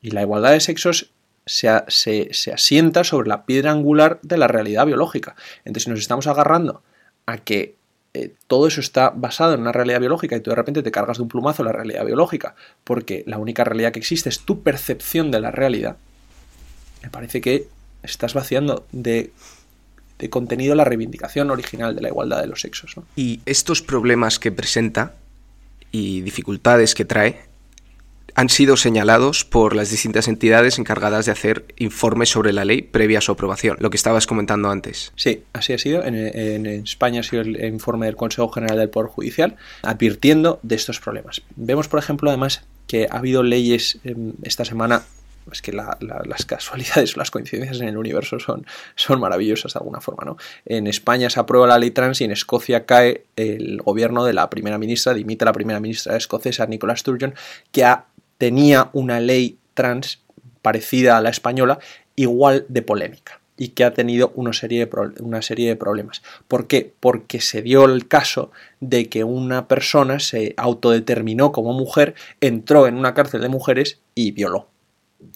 Y 0.00 0.10
la 0.10 0.22
igualdad 0.22 0.52
de 0.52 0.60
sexos 0.60 1.10
se, 1.46 2.30
asienta 2.52 3.04
sobre 3.04 3.28
la 3.28 3.44
piedra 3.44 3.72
angular 3.72 4.18
de 4.22 4.36
la 4.36 4.48
realidad 4.48 4.86
biológica. 4.86 5.34
Entonces, 5.64 5.84
si 5.84 5.90
nos 5.90 6.00
estamos 6.00 6.26
agarrando 6.26 6.82
a 7.26 7.38
que 7.38 7.76
eh, 8.14 8.34
todo 8.46 8.66
eso 8.66 8.80
está 8.80 9.10
basado 9.10 9.54
en 9.54 9.60
una 9.60 9.72
realidad 9.72 10.00
biológica 10.00 10.36
y 10.36 10.40
tú 10.40 10.50
de 10.50 10.56
repente 10.56 10.82
te 10.82 10.90
cargas 10.90 11.16
de 11.16 11.22
un 11.22 11.28
plumazo 11.28 11.64
la 11.64 11.72
realidad 11.72 12.04
biológica, 12.04 12.54
porque 12.84 13.24
la 13.26 13.38
única 13.38 13.64
realidad 13.64 13.92
que 13.92 14.00
existe 14.00 14.28
es 14.28 14.40
tu 14.40 14.62
percepción 14.62 15.30
de 15.30 15.40
la 15.40 15.50
realidad, 15.50 15.96
me 17.02 17.10
parece 17.10 17.40
que 17.40 17.68
estás 18.02 18.34
vaciando 18.34 18.86
de, 18.92 19.32
de 20.18 20.30
contenido 20.30 20.74
la 20.74 20.84
reivindicación 20.84 21.50
original 21.50 21.94
de 21.96 22.02
la 22.02 22.08
igualdad 22.08 22.40
de 22.40 22.48
los 22.48 22.60
sexos. 22.60 22.94
Y 23.16 23.40
estos 23.46 23.82
problemas 23.82 24.38
que 24.38 24.52
presenta 24.52 25.14
y 25.90 26.20
dificultades 26.20 26.94
que 26.94 27.04
trae 27.04 27.51
han 28.34 28.48
sido 28.48 28.76
señalados 28.76 29.44
por 29.44 29.74
las 29.74 29.90
distintas 29.90 30.28
entidades 30.28 30.78
encargadas 30.78 31.26
de 31.26 31.32
hacer 31.32 31.66
informes 31.76 32.30
sobre 32.30 32.52
la 32.52 32.64
ley 32.64 32.82
previa 32.82 33.18
a 33.18 33.20
su 33.20 33.32
aprobación, 33.32 33.76
lo 33.80 33.90
que 33.90 33.96
estabas 33.96 34.26
comentando 34.26 34.70
antes. 34.70 35.12
Sí, 35.16 35.44
así 35.52 35.72
ha 35.72 35.78
sido. 35.78 36.04
En, 36.04 36.66
España 36.66 37.20
ha 37.20 37.22
sido 37.22 37.42
el 37.42 37.62
informe 37.64 38.06
del 38.06 38.16
Consejo 38.16 38.48
General 38.50 38.78
del 38.78 38.90
Poder 38.90 39.08
Judicial 39.08 39.56
advirtiendo 39.82 40.60
de 40.62 40.76
estos 40.76 41.00
problemas. 41.00 41.42
Vemos, 41.56 41.88
por 41.88 41.98
ejemplo, 41.98 42.30
además 42.30 42.64
que 42.86 43.08
ha 43.10 43.18
habido 43.18 43.42
leyes 43.42 43.98
em, 44.04 44.32
esta 44.42 44.64
semana 44.64 45.02
es 45.50 45.62
que 45.62 45.72
las 45.72 46.46
casualidades, 46.46 47.16
las 47.16 47.30
coincidencias 47.30 47.80
en 47.80 47.88
el 47.88 47.96
universo 47.96 48.38
son, 48.38 48.66
son 48.94 49.20
maravillosas 49.20 49.72
de 49.72 49.78
alguna 49.78 50.00
forma, 50.00 50.24
¿no? 50.24 50.36
En 50.64 50.86
España 50.86 51.30
se 51.30 51.40
aprueba 51.40 51.66
la 51.66 51.78
ley 51.78 51.90
trans 51.90 52.20
y 52.20 52.24
en 52.24 52.30
Escocia 52.30 52.86
cae 52.86 53.24
el 53.36 53.78
gobierno 53.82 54.24
de 54.24 54.34
la 54.34 54.48
primera 54.50 54.78
ministra, 54.78 55.14
dimite 55.14 55.44
la 55.44 55.52
primera 55.52 55.80
ministra 55.80 56.16
escocesa, 56.16 56.66
Nicola 56.66 56.96
Sturgeon, 56.96 57.34
que 57.72 57.84
ha 57.84 58.06
tenía 58.42 58.90
una 58.92 59.20
ley 59.20 59.60
trans 59.72 60.18
parecida 60.62 61.16
a 61.16 61.20
la 61.20 61.30
española, 61.30 61.78
igual 62.16 62.66
de 62.68 62.82
polémica 62.82 63.40
y 63.56 63.68
que 63.68 63.84
ha 63.84 63.94
tenido 63.94 64.32
una 64.34 64.52
serie, 64.52 64.84
de 64.84 65.22
una 65.22 65.42
serie 65.42 65.68
de 65.68 65.76
problemas. 65.76 66.22
¿Por 66.48 66.66
qué? 66.66 66.92
Porque 66.98 67.40
se 67.40 67.62
dio 67.62 67.84
el 67.84 68.08
caso 68.08 68.50
de 68.80 69.08
que 69.08 69.22
una 69.22 69.68
persona 69.68 70.18
se 70.18 70.54
autodeterminó 70.56 71.52
como 71.52 71.72
mujer, 71.72 72.16
entró 72.40 72.88
en 72.88 72.96
una 72.96 73.14
cárcel 73.14 73.42
de 73.42 73.48
mujeres 73.48 74.00
y 74.16 74.32
violó. 74.32 74.66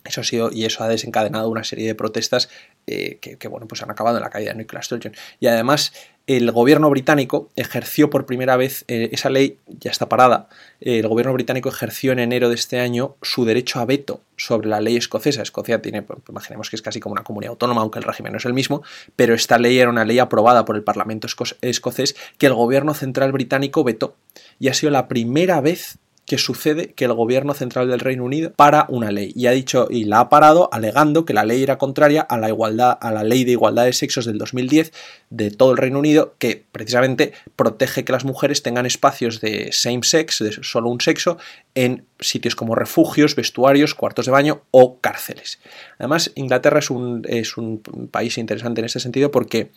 Eso 0.04 0.22
ha 0.22 0.24
sido, 0.24 0.50
y 0.50 0.64
eso 0.64 0.82
ha 0.82 0.88
desencadenado 0.88 1.48
una 1.48 1.62
serie 1.62 1.86
de 1.86 1.94
protestas 1.94 2.48
eh, 2.86 3.18
que, 3.20 3.48
bueno, 3.48 3.66
pues 3.66 3.82
han 3.82 3.90
acabado 3.90 4.16
en 4.16 4.22
la 4.22 4.30
caída 4.30 4.52
de 4.52 4.58
Nicola 4.58 4.82
Sturgeon. 4.82 5.14
Y 5.40 5.48
además, 5.48 5.92
el 6.26 6.50
gobierno 6.52 6.88
británico 6.88 7.50
ejerció 7.56 8.10
por 8.10 8.26
primera 8.26 8.56
vez, 8.56 8.84
eh, 8.88 9.10
esa 9.12 9.28
ley 9.30 9.58
ya 9.66 9.90
está 9.90 10.08
parada, 10.08 10.48
el 10.80 11.06
gobierno 11.08 11.32
británico 11.32 11.68
ejerció 11.68 12.12
en 12.12 12.18
enero 12.20 12.48
de 12.48 12.54
este 12.54 12.78
año 12.80 13.16
su 13.22 13.44
derecho 13.44 13.80
a 13.80 13.84
veto 13.86 14.20
sobre 14.36 14.68
la 14.68 14.80
ley 14.80 14.96
escocesa. 14.96 15.42
Escocia 15.42 15.82
tiene, 15.82 16.02
pues, 16.02 16.20
imaginemos 16.28 16.70
que 16.70 16.76
es 16.76 16.82
casi 16.82 17.00
como 17.00 17.14
una 17.14 17.24
comunidad 17.24 17.50
autónoma, 17.50 17.80
aunque 17.80 17.98
el 17.98 18.04
régimen 18.04 18.32
no 18.32 18.38
es 18.38 18.44
el 18.44 18.54
mismo, 18.54 18.82
pero 19.16 19.34
esta 19.34 19.58
ley 19.58 19.78
era 19.78 19.90
una 19.90 20.04
ley 20.04 20.18
aprobada 20.18 20.64
por 20.64 20.76
el 20.76 20.82
Parlamento 20.82 21.26
escocés 21.60 22.16
que 22.38 22.46
el 22.46 22.54
gobierno 22.54 22.94
central 22.94 23.32
británico 23.32 23.84
vetó. 23.84 24.16
Y 24.58 24.68
ha 24.68 24.74
sido 24.74 24.90
la 24.90 25.08
primera 25.08 25.60
vez 25.60 25.98
que 26.26 26.38
sucede 26.38 26.92
que 26.92 27.04
el 27.04 27.14
gobierno 27.14 27.54
central 27.54 27.88
del 27.88 28.00
Reino 28.00 28.24
Unido 28.24 28.52
para 28.52 28.86
una 28.88 29.10
ley 29.10 29.32
y 29.34 29.46
ha 29.46 29.52
dicho 29.52 29.88
y 29.90 30.04
la 30.04 30.20
ha 30.20 30.28
parado 30.28 30.68
alegando 30.72 31.24
que 31.24 31.34
la 31.34 31.44
ley 31.44 31.62
era 31.62 31.78
contraria 31.78 32.22
a 32.22 32.36
la 32.38 32.48
igualdad 32.48 32.98
a 33.00 33.12
la 33.12 33.24
ley 33.24 33.44
de 33.44 33.52
igualdad 33.52 33.84
de 33.84 33.92
sexos 33.92 34.26
del 34.26 34.38
2010 34.38 34.92
de 35.30 35.50
todo 35.50 35.70
el 35.70 35.76
Reino 35.76 35.98
Unido 35.98 36.34
que 36.38 36.64
precisamente 36.72 37.32
protege 37.54 38.04
que 38.04 38.12
las 38.12 38.24
mujeres 38.24 38.62
tengan 38.62 38.86
espacios 38.86 39.40
de 39.40 39.70
same 39.72 40.00
sex, 40.02 40.38
de 40.40 40.52
solo 40.62 40.88
un 40.88 41.00
sexo 41.00 41.38
en 41.74 42.04
sitios 42.20 42.56
como 42.56 42.74
refugios, 42.74 43.36
vestuarios, 43.36 43.94
cuartos 43.94 44.26
de 44.26 44.32
baño 44.32 44.62
o 44.70 44.98
cárceles. 45.00 45.60
Además, 45.98 46.32
Inglaterra 46.34 46.78
es 46.78 46.90
un, 46.90 47.22
es 47.28 47.56
un 47.56 47.82
país 48.10 48.38
interesante 48.38 48.80
en 48.80 48.86
este 48.86 49.00
sentido 49.00 49.30
porque 49.30 49.70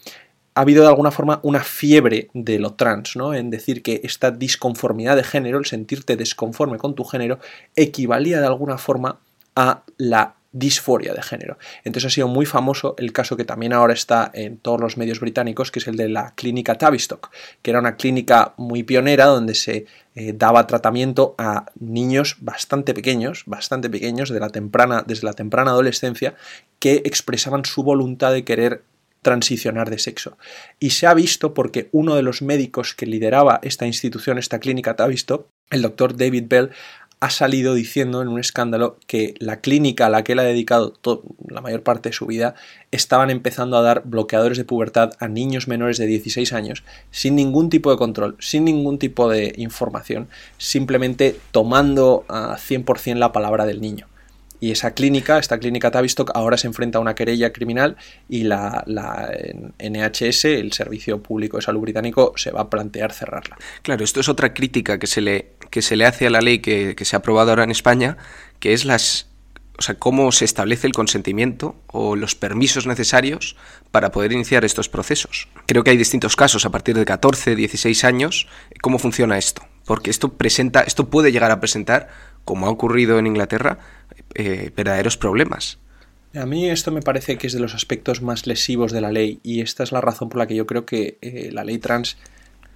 ha 0.59 0.61
habido 0.61 0.83
de 0.83 0.89
alguna 0.89 1.09
forma 1.09 1.39
una 1.43 1.63
fiebre 1.63 2.29
de 2.33 2.59
lo 2.59 2.73
trans, 2.73 3.15
¿no? 3.15 3.33
En 3.33 3.49
decir 3.49 3.81
que 3.81 4.01
esta 4.03 4.29
disconformidad 4.29 5.15
de 5.15 5.23
género, 5.23 5.57
el 5.57 5.65
sentirte 5.65 6.17
desconforme 6.17 6.77
con 6.77 6.95
tu 6.95 7.05
género, 7.05 7.39
equivalía 7.77 8.41
de 8.41 8.47
alguna 8.47 8.77
forma 8.77 9.21
a 9.55 9.83
la 9.95 10.35
disforia 10.51 11.13
de 11.13 11.21
género. 11.21 11.57
Entonces 11.85 12.11
ha 12.11 12.13
sido 12.13 12.27
muy 12.27 12.45
famoso 12.45 12.93
el 12.97 13.13
caso 13.13 13.37
que 13.37 13.45
también 13.45 13.71
ahora 13.71 13.93
está 13.93 14.31
en 14.33 14.57
todos 14.57 14.81
los 14.81 14.97
medios 14.97 15.21
británicos, 15.21 15.71
que 15.71 15.79
es 15.79 15.87
el 15.87 15.95
de 15.95 16.09
la 16.09 16.33
clínica 16.35 16.75
Tavistock, 16.75 17.31
que 17.61 17.71
era 17.71 17.79
una 17.79 17.95
clínica 17.95 18.53
muy 18.57 18.83
pionera 18.83 19.27
donde 19.27 19.55
se 19.55 19.85
eh, 20.15 20.33
daba 20.35 20.67
tratamiento 20.67 21.35
a 21.37 21.67
niños 21.79 22.35
bastante 22.41 22.93
pequeños, 22.93 23.43
bastante 23.45 23.89
pequeños 23.89 24.29
de 24.29 24.41
la 24.41 24.49
temprana, 24.49 25.05
desde 25.07 25.25
la 25.25 25.33
temprana 25.33 25.71
adolescencia, 25.71 26.35
que 26.79 27.01
expresaban 27.05 27.63
su 27.63 27.81
voluntad 27.83 28.33
de 28.33 28.43
querer 28.43 28.83
transicionar 29.21 29.89
de 29.89 29.99
sexo. 29.99 30.37
Y 30.79 30.91
se 30.91 31.07
ha 31.07 31.13
visto 31.13 31.53
porque 31.53 31.89
uno 31.91 32.15
de 32.15 32.21
los 32.21 32.41
médicos 32.41 32.93
que 32.93 33.05
lideraba 33.05 33.59
esta 33.63 33.85
institución, 33.85 34.37
esta 34.37 34.59
clínica 34.59 34.95
visto 35.07 35.49
el 35.69 35.81
doctor 35.81 36.15
David 36.17 36.45
Bell, 36.47 36.71
ha 37.21 37.29
salido 37.29 37.73
diciendo 37.73 38.21
en 38.21 38.29
un 38.29 38.39
escándalo 38.39 38.97
que 39.05 39.35
la 39.39 39.59
clínica 39.59 40.05
a 40.05 40.09
la 40.09 40.23
que 40.23 40.31
él 40.33 40.39
ha 40.39 40.43
dedicado 40.43 40.93
la 41.49 41.61
mayor 41.61 41.83
parte 41.83 42.09
de 42.09 42.13
su 42.13 42.25
vida 42.25 42.55
estaban 42.91 43.29
empezando 43.29 43.77
a 43.77 43.81
dar 43.81 44.03
bloqueadores 44.05 44.57
de 44.57 44.63
pubertad 44.63 45.11
a 45.19 45.27
niños 45.27 45.67
menores 45.67 45.97
de 45.97 46.05
16 46.05 46.53
años 46.53 46.83
sin 47.11 47.35
ningún 47.35 47.69
tipo 47.69 47.91
de 47.91 47.97
control, 47.97 48.37
sin 48.39 48.63
ningún 48.63 48.99
tipo 48.99 49.29
de 49.29 49.53
información, 49.57 50.29
simplemente 50.57 51.35
tomando 51.51 52.23
a 52.29 52.57
100% 52.57 53.15
la 53.15 53.33
palabra 53.33 53.65
del 53.65 53.81
niño. 53.81 54.08
Y 54.59 54.71
esa 54.71 54.91
clínica, 54.91 55.39
esta 55.39 55.57
clínica 55.57 55.91
Tavistock, 55.91 56.31
ahora 56.35 56.57
se 56.57 56.67
enfrenta 56.67 56.97
a 56.97 57.01
una 57.01 57.15
querella 57.15 57.53
criminal 57.53 57.95
y 58.27 58.43
la, 58.43 58.83
NHS, 59.79 60.45
el 60.45 60.73
Servicio 60.73 61.21
Público 61.23 61.57
de 61.57 61.63
Salud 61.63 61.81
Británico, 61.81 62.33
se 62.35 62.51
va 62.51 62.61
a 62.61 62.69
plantear 62.69 63.13
cerrarla. 63.13 63.57
Claro, 63.81 64.03
esto 64.03 64.19
es 64.19 64.29
otra 64.29 64.53
crítica 64.53 64.99
que 64.99 65.07
se 65.07 65.21
le, 65.21 65.53
que 65.69 65.81
se 65.81 65.95
le 65.95 66.05
hace 66.05 66.27
a 66.27 66.29
la 66.29 66.41
ley 66.41 66.59
que, 66.59 66.95
que 66.95 67.05
se 67.05 67.15
ha 67.15 67.19
aprobado 67.19 67.51
ahora 67.51 67.63
en 67.63 67.71
España, 67.71 68.17
que 68.59 68.73
es 68.73 68.85
las 68.85 69.29
o 69.79 69.81
sea, 69.81 69.95
cómo 69.95 70.33
se 70.33 70.43
establece 70.43 70.87
el 70.87 70.93
consentimiento 70.93 71.73
o 71.87 72.17
los 72.17 72.35
permisos 72.35 72.85
necesarios 72.85 73.55
para 73.91 74.11
poder 74.11 74.33
iniciar 74.33 74.65
estos 74.65 74.89
procesos. 74.89 75.47
Creo 75.67 75.85
que 75.85 75.91
hay 75.91 75.97
distintos 75.97 76.35
casos 76.35 76.65
a 76.65 76.69
partir 76.69 76.97
de 76.97 77.05
14, 77.05 77.55
16 77.55 78.03
años. 78.03 78.47
¿Cómo 78.81 78.99
funciona 78.99 79.37
esto? 79.37 79.65
Porque 79.85 80.09
esto 80.09 80.33
presenta, 80.33 80.81
esto 80.81 81.09
puede 81.09 81.31
llegar 81.31 81.51
a 81.51 81.61
presentar, 81.61 82.09
como 82.45 82.67
ha 82.67 82.69
ocurrido 82.69 83.19
en 83.19 83.27
Inglaterra, 83.27 83.79
eh, 84.35 84.71
verdaderos 84.75 85.17
problemas. 85.17 85.79
A 86.35 86.45
mí 86.45 86.69
esto 86.69 86.91
me 86.91 87.01
parece 87.01 87.37
que 87.37 87.47
es 87.47 87.53
de 87.53 87.59
los 87.59 87.73
aspectos 87.73 88.21
más 88.21 88.45
lesivos 88.45 88.91
de 88.91 89.01
la 89.01 89.11
ley 89.11 89.39
y 89.41 89.61
esta 89.61 89.83
es 89.83 89.91
la 89.91 90.01
razón 90.01 90.29
por 90.29 90.37
la 90.37 90.47
que 90.47 90.55
yo 90.55 90.67
creo 90.67 90.85
que 90.85 91.17
eh, 91.21 91.49
la 91.51 91.63
ley 91.63 91.79
trans 91.79 92.17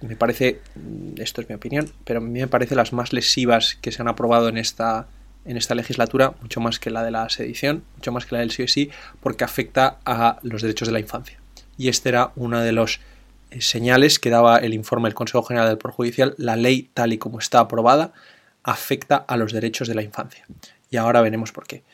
me 0.00 0.16
parece, 0.16 0.60
mm, 0.74 1.20
esto 1.20 1.40
es 1.40 1.48
mi 1.48 1.54
opinión, 1.54 1.90
pero 2.04 2.18
a 2.18 2.22
mí 2.22 2.40
me 2.40 2.48
parece 2.48 2.74
las 2.74 2.92
más 2.92 3.12
lesivas 3.12 3.76
que 3.80 3.92
se 3.92 4.02
han 4.02 4.08
aprobado 4.08 4.48
en 4.48 4.58
esta, 4.58 5.06
en 5.44 5.56
esta 5.56 5.74
legislatura, 5.74 6.34
mucho 6.42 6.60
más 6.60 6.78
que 6.78 6.90
la 6.90 7.02
de 7.04 7.10
la 7.10 7.28
sedición, 7.28 7.84
mucho 7.96 8.12
más 8.12 8.26
que 8.26 8.34
la 8.34 8.40
del 8.40 8.50
sí 8.50 8.66
sí, 8.66 8.90
porque 9.20 9.44
afecta 9.44 9.98
a 10.04 10.38
los 10.42 10.62
derechos 10.62 10.88
de 10.88 10.92
la 10.92 11.00
infancia. 11.00 11.38
Y 11.78 11.88
este 11.88 12.08
era 12.08 12.32
uno 12.36 12.60
de 12.60 12.72
los 12.72 13.00
eh, 13.50 13.60
señales 13.60 14.18
que 14.18 14.30
daba 14.30 14.58
el 14.58 14.74
informe 14.74 15.08
del 15.08 15.14
Consejo 15.14 15.42
General 15.44 15.68
del 15.68 15.78
Poder 15.78 15.94
Judicial. 15.94 16.34
La 16.38 16.56
ley, 16.56 16.90
tal 16.94 17.12
y 17.12 17.18
como 17.18 17.38
está 17.38 17.60
aprobada, 17.60 18.12
afecta 18.64 19.16
a 19.16 19.36
los 19.36 19.52
derechos 19.52 19.86
de 19.86 19.94
la 19.94 20.02
infancia 20.02 20.46
y 20.90 20.96
ahora 20.96 21.20
veremos 21.20 21.52
por 21.52 21.66
qué. 21.66 21.84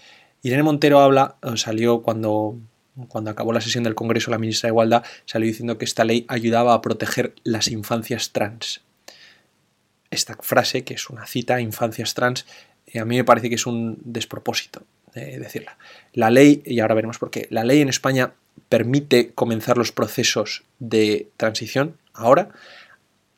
Irene 0.42 0.62
Montero 0.62 1.00
habla, 1.00 1.36
eh, 1.42 1.56
salió 1.56 2.02
cuando, 2.02 2.58
cuando 3.08 3.30
acabó 3.30 3.52
la 3.52 3.60
sesión 3.60 3.84
del 3.84 3.94
Congreso, 3.94 4.30
la 4.30 4.38
ministra 4.38 4.68
de 4.68 4.72
Igualdad 4.72 5.04
salió 5.26 5.46
diciendo 5.46 5.76
que 5.76 5.84
esta 5.84 6.04
ley 6.04 6.24
ayudaba 6.28 6.74
a 6.74 6.80
proteger 6.80 7.34
las 7.44 7.68
infancias 7.68 8.32
trans. 8.32 8.82
Esta 10.10 10.36
frase, 10.40 10.82
que 10.82 10.94
es 10.94 11.10
una 11.10 11.26
cita, 11.26 11.60
infancias 11.60 12.14
trans, 12.14 12.46
eh, 12.86 13.00
a 13.00 13.04
mí 13.04 13.16
me 13.16 13.24
parece 13.24 13.48
que 13.48 13.54
es 13.56 13.66
un 13.66 13.98
despropósito 14.04 14.82
de 15.14 15.38
decirla. 15.38 15.76
La 16.12 16.30
ley, 16.30 16.62
y 16.64 16.80
ahora 16.80 16.94
veremos 16.94 17.18
por 17.18 17.30
qué, 17.30 17.46
la 17.50 17.64
ley 17.64 17.80
en 17.80 17.88
España 17.88 18.32
permite 18.68 19.32
comenzar 19.32 19.78
los 19.78 19.92
procesos 19.92 20.64
de 20.78 21.28
transición 21.36 21.96
ahora. 22.12 22.50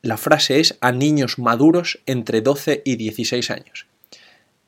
La 0.03 0.17
frase 0.17 0.59
es 0.59 0.77
a 0.81 0.91
niños 0.91 1.39
maduros 1.39 1.99
entre 2.05 2.41
12 2.41 2.83
y 2.85 2.97
16 2.97 3.49
años 3.49 3.87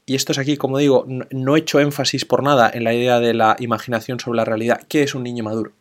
y 0.06 0.16
esto 0.16 0.32
es 0.32 0.38
aquí, 0.38 0.56
como 0.56 0.78
digo, 0.78 1.08
no 1.32 1.56
he 1.56 1.60
hecho 1.60 1.80
énfasis 1.80 2.26
por 2.26 2.44
nada 2.44 2.70
en 2.72 2.84
la 2.84 2.94
idea 2.94 3.20
de 3.20 3.34
la 3.34 3.56
imaginación 3.60 4.20
sobre 4.20 4.38
la 4.38 4.46
realidad. 4.46 4.82
¿Qué 4.88 5.02
es 5.02 5.16
un 5.16 5.24
niño 5.24 5.44
maduro? 5.44 5.72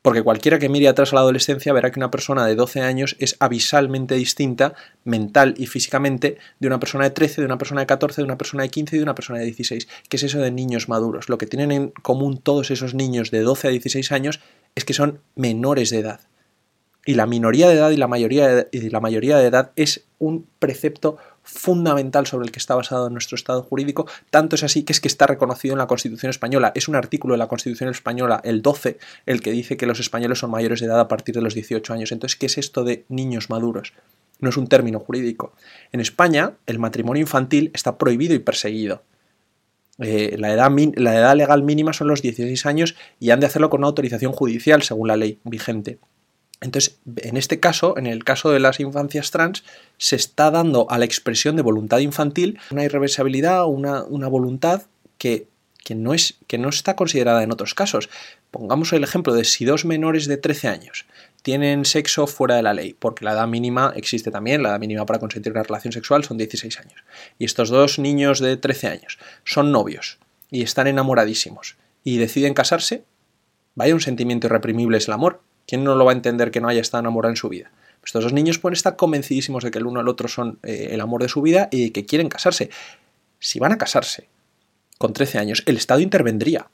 Porque 0.00 0.22
cualquiera 0.22 0.60
que 0.60 0.68
mire 0.68 0.86
atrás 0.86 1.12
a 1.12 1.16
la 1.16 1.22
adolescencia 1.22 1.72
verá 1.72 1.90
que 1.90 1.98
una 1.98 2.12
persona 2.12 2.46
de 2.46 2.54
12 2.54 2.82
años 2.82 3.16
es 3.18 3.36
avisalmente 3.40 4.14
distinta 4.14 4.74
mental 5.02 5.54
y 5.58 5.66
físicamente 5.66 6.38
de 6.60 6.68
una 6.68 6.78
persona 6.78 7.02
de 7.02 7.10
13, 7.10 7.40
de 7.40 7.46
una 7.46 7.58
persona 7.58 7.80
de 7.80 7.88
14, 7.88 8.20
de 8.20 8.24
una 8.24 8.38
persona 8.38 8.62
de 8.62 8.68
15 8.68 8.94
y 8.94 8.98
de 9.00 9.02
una 9.02 9.16
persona 9.16 9.40
de 9.40 9.46
16. 9.46 9.88
¿Qué 10.08 10.16
es 10.16 10.22
eso 10.22 10.38
de 10.38 10.52
niños 10.52 10.88
maduros? 10.88 11.28
Lo 11.28 11.38
que 11.38 11.48
tienen 11.48 11.72
en 11.72 11.88
común 12.02 12.38
todos 12.38 12.70
esos 12.70 12.94
niños 12.94 13.32
de 13.32 13.40
12 13.40 13.66
a 13.66 13.70
16 13.72 14.12
años 14.12 14.38
es 14.76 14.84
que 14.84 14.94
son 14.94 15.18
menores 15.34 15.90
de 15.90 15.98
edad. 15.98 16.20
Y 17.06 17.14
la 17.14 17.26
minoría 17.26 17.68
de 17.68 17.74
edad 17.74 17.90
y 17.90 17.96
la 17.96 18.08
mayoría 18.08 18.48
de, 18.48 18.90
la 18.90 19.00
mayoría 19.00 19.38
de 19.38 19.46
edad 19.46 19.70
es 19.76 20.04
un 20.18 20.46
precepto 20.58 21.16
fundamental 21.44 22.26
sobre 22.26 22.46
el 22.46 22.50
que 22.50 22.58
está 22.58 22.74
basado 22.74 23.08
nuestro 23.08 23.36
Estado 23.36 23.62
jurídico, 23.62 24.08
tanto 24.30 24.56
es 24.56 24.64
así 24.64 24.82
que 24.82 24.92
es 24.92 25.00
que 25.00 25.06
está 25.06 25.28
reconocido 25.28 25.74
en 25.74 25.78
la 25.78 25.86
Constitución 25.86 26.30
española. 26.30 26.72
Es 26.74 26.88
un 26.88 26.96
artículo 26.96 27.34
de 27.34 27.38
la 27.38 27.46
Constitución 27.46 27.90
española, 27.90 28.40
el 28.42 28.60
12, 28.60 28.98
el 29.24 29.40
que 29.40 29.52
dice 29.52 29.76
que 29.76 29.86
los 29.86 30.00
españoles 30.00 30.40
son 30.40 30.50
mayores 30.50 30.80
de 30.80 30.86
edad 30.86 30.98
a 30.98 31.06
partir 31.06 31.36
de 31.36 31.42
los 31.42 31.54
18 31.54 31.92
años. 31.92 32.10
Entonces, 32.10 32.36
¿qué 32.36 32.46
es 32.46 32.58
esto 32.58 32.82
de 32.82 33.04
niños 33.08 33.48
maduros? 33.50 33.92
No 34.40 34.48
es 34.48 34.56
un 34.56 34.66
término 34.66 34.98
jurídico. 34.98 35.54
En 35.92 36.00
España, 36.00 36.54
el 36.66 36.80
matrimonio 36.80 37.20
infantil 37.20 37.70
está 37.72 37.96
prohibido 37.98 38.34
y 38.34 38.40
perseguido. 38.40 39.04
Eh, 40.00 40.34
la, 40.38 40.52
edad 40.52 40.70
la 40.96 41.14
edad 41.14 41.36
legal 41.36 41.62
mínima 41.62 41.92
son 41.92 42.08
los 42.08 42.20
16 42.20 42.66
años 42.66 42.96
y 43.20 43.30
han 43.30 43.38
de 43.38 43.46
hacerlo 43.46 43.70
con 43.70 43.78
una 43.78 43.86
autorización 43.86 44.32
judicial, 44.32 44.82
según 44.82 45.06
la 45.06 45.16
ley 45.16 45.38
vigente. 45.44 46.00
Entonces, 46.60 46.98
en 47.16 47.36
este 47.36 47.60
caso, 47.60 47.98
en 47.98 48.06
el 48.06 48.24
caso 48.24 48.50
de 48.50 48.60
las 48.60 48.80
infancias 48.80 49.30
trans, 49.30 49.62
se 49.98 50.16
está 50.16 50.50
dando 50.50 50.90
a 50.90 50.98
la 50.98 51.04
expresión 51.04 51.56
de 51.56 51.62
voluntad 51.62 51.98
infantil 51.98 52.58
una 52.70 52.84
irreversibilidad, 52.84 53.66
una, 53.66 54.04
una 54.04 54.28
voluntad 54.28 54.82
que, 55.18 55.48
que, 55.84 55.94
no 55.94 56.14
es, 56.14 56.34
que 56.46 56.58
no 56.58 56.70
está 56.70 56.96
considerada 56.96 57.42
en 57.42 57.52
otros 57.52 57.74
casos. 57.74 58.08
Pongamos 58.50 58.92
el 58.92 59.04
ejemplo 59.04 59.34
de 59.34 59.44
si 59.44 59.64
dos 59.64 59.84
menores 59.84 60.26
de 60.26 60.38
13 60.38 60.68
años 60.68 61.06
tienen 61.42 61.84
sexo 61.84 62.26
fuera 62.26 62.56
de 62.56 62.62
la 62.62 62.74
ley, 62.74 62.96
porque 62.98 63.24
la 63.24 63.32
edad 63.32 63.46
mínima 63.46 63.92
existe 63.94 64.32
también, 64.32 64.64
la 64.64 64.70
edad 64.70 64.80
mínima 64.80 65.06
para 65.06 65.20
consentir 65.20 65.52
una 65.52 65.62
relación 65.62 65.92
sexual 65.92 66.24
son 66.24 66.38
16 66.38 66.80
años. 66.80 67.04
Y 67.38 67.44
estos 67.44 67.68
dos 67.68 68.00
niños 68.00 68.40
de 68.40 68.56
13 68.56 68.88
años 68.88 69.18
son 69.44 69.70
novios 69.70 70.18
y 70.50 70.62
están 70.62 70.88
enamoradísimos 70.88 71.76
y 72.02 72.16
deciden 72.16 72.54
casarse, 72.54 73.04
vaya 73.76 73.94
un 73.94 74.00
sentimiento 74.00 74.48
irreprimible 74.48 74.98
es 74.98 75.06
el 75.06 75.14
amor, 75.14 75.40
¿Quién 75.66 75.82
no 75.84 75.94
lo 75.96 76.04
va 76.04 76.12
a 76.12 76.14
entender 76.14 76.50
que 76.50 76.60
no 76.60 76.68
haya 76.68 76.80
estado 76.80 77.00
enamorado 77.00 77.30
en 77.30 77.36
su 77.36 77.48
vida? 77.48 77.70
Pues 78.00 78.10
estos 78.10 78.24
dos 78.24 78.32
niños 78.32 78.58
pueden 78.58 78.74
estar 78.74 78.96
convencidísimos 78.96 79.64
de 79.64 79.70
que 79.70 79.78
el 79.78 79.86
uno 79.86 80.00
al 80.00 80.08
otro 80.08 80.28
son 80.28 80.60
eh, 80.62 80.90
el 80.92 81.00
amor 81.00 81.22
de 81.22 81.28
su 81.28 81.42
vida 81.42 81.68
y 81.72 81.90
que 81.90 82.06
quieren 82.06 82.28
casarse. 82.28 82.70
Si 83.40 83.58
van 83.58 83.72
a 83.72 83.78
casarse 83.78 84.28
con 84.98 85.12
13 85.12 85.38
años, 85.38 85.62
el 85.66 85.76
Estado 85.76 86.00
intervendría 86.00 86.68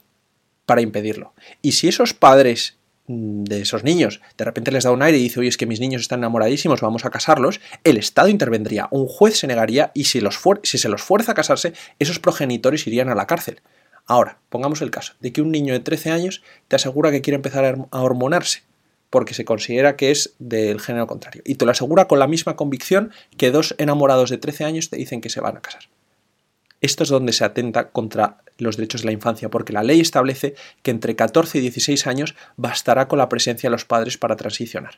para 0.65 0.81
impedirlo. 0.81 1.33
Y 1.61 1.73
si 1.73 1.87
esos 1.87 2.13
padres 2.13 2.77
mm, 3.07 3.45
de 3.45 3.61
esos 3.61 3.83
niños 3.83 4.21
de 4.37 4.45
repente 4.45 4.71
les 4.71 4.83
da 4.83 4.91
un 4.91 5.01
aire 5.01 5.17
y 5.17 5.23
dice, 5.23 5.39
oye, 5.39 5.49
es 5.49 5.57
que 5.57 5.65
mis 5.65 5.79
niños 5.79 6.03
están 6.03 6.19
enamoradísimos, 6.19 6.81
vamos 6.81 7.03
a 7.03 7.09
casarlos, 7.09 7.61
el 7.83 7.97
Estado 7.97 8.27
intervendría, 8.29 8.87
un 8.91 9.07
juez 9.07 9.37
se 9.37 9.47
negaría 9.47 9.91
y 9.95 10.03
si, 10.03 10.21
se 10.63 10.89
los 10.89 11.01
fuerza 11.01 11.31
a 11.31 11.35
casarse, 11.35 11.73
esos 11.97 12.19
progenitores 12.19 12.85
irían 12.85 13.09
a 13.09 13.15
la 13.15 13.25
cárcel. 13.25 13.61
Ahora, 14.05 14.37
pongamos 14.49 14.81
el 14.81 14.91
caso 14.91 15.13
de 15.19 15.33
que 15.33 15.41
un 15.41 15.51
niño 15.51 15.73
de 15.73 15.79
13 15.79 16.11
años 16.11 16.43
te 16.67 16.75
asegura 16.75 17.09
que 17.09 17.21
quiere 17.21 17.37
empezar 17.37 17.87
a 17.89 18.01
hormonarse 18.01 18.61
porque 19.13 19.35
se 19.35 19.45
considera 19.45 19.95
que 19.95 20.09
es 20.09 20.33
del 20.39 20.81
género 20.81 21.05
contrario. 21.05 21.43
Y 21.45 21.53
te 21.53 21.65
lo 21.65 21.71
asegura 21.71 22.07
con 22.07 22.17
la 22.17 22.25
misma 22.25 22.55
convicción 22.55 23.11
que 23.37 23.51
dos 23.51 23.75
enamorados 23.77 24.31
de 24.31 24.39
13 24.39 24.63
años 24.63 24.89
te 24.89 24.97
dicen 24.97 25.21
que 25.21 25.29
se 25.29 25.39
van 25.39 25.55
a 25.55 25.61
casar. 25.61 25.83
Esto 26.81 27.03
es 27.03 27.09
donde 27.09 27.31
se 27.31 27.45
atenta 27.45 27.91
contra 27.91 28.39
los 28.57 28.75
derechos 28.75 29.01
de 29.01 29.05
la 29.05 29.11
infancia, 29.11 29.51
porque 29.51 29.71
la 29.71 29.83
ley 29.83 30.01
establece 30.01 30.55
que 30.81 30.89
entre 30.89 31.15
14 31.15 31.59
y 31.59 31.61
16 31.61 32.07
años 32.07 32.33
bastará 32.57 33.07
con 33.07 33.19
la 33.19 33.29
presencia 33.29 33.69
de 33.69 33.73
los 33.73 33.85
padres 33.85 34.17
para 34.17 34.35
transicionar 34.35 34.97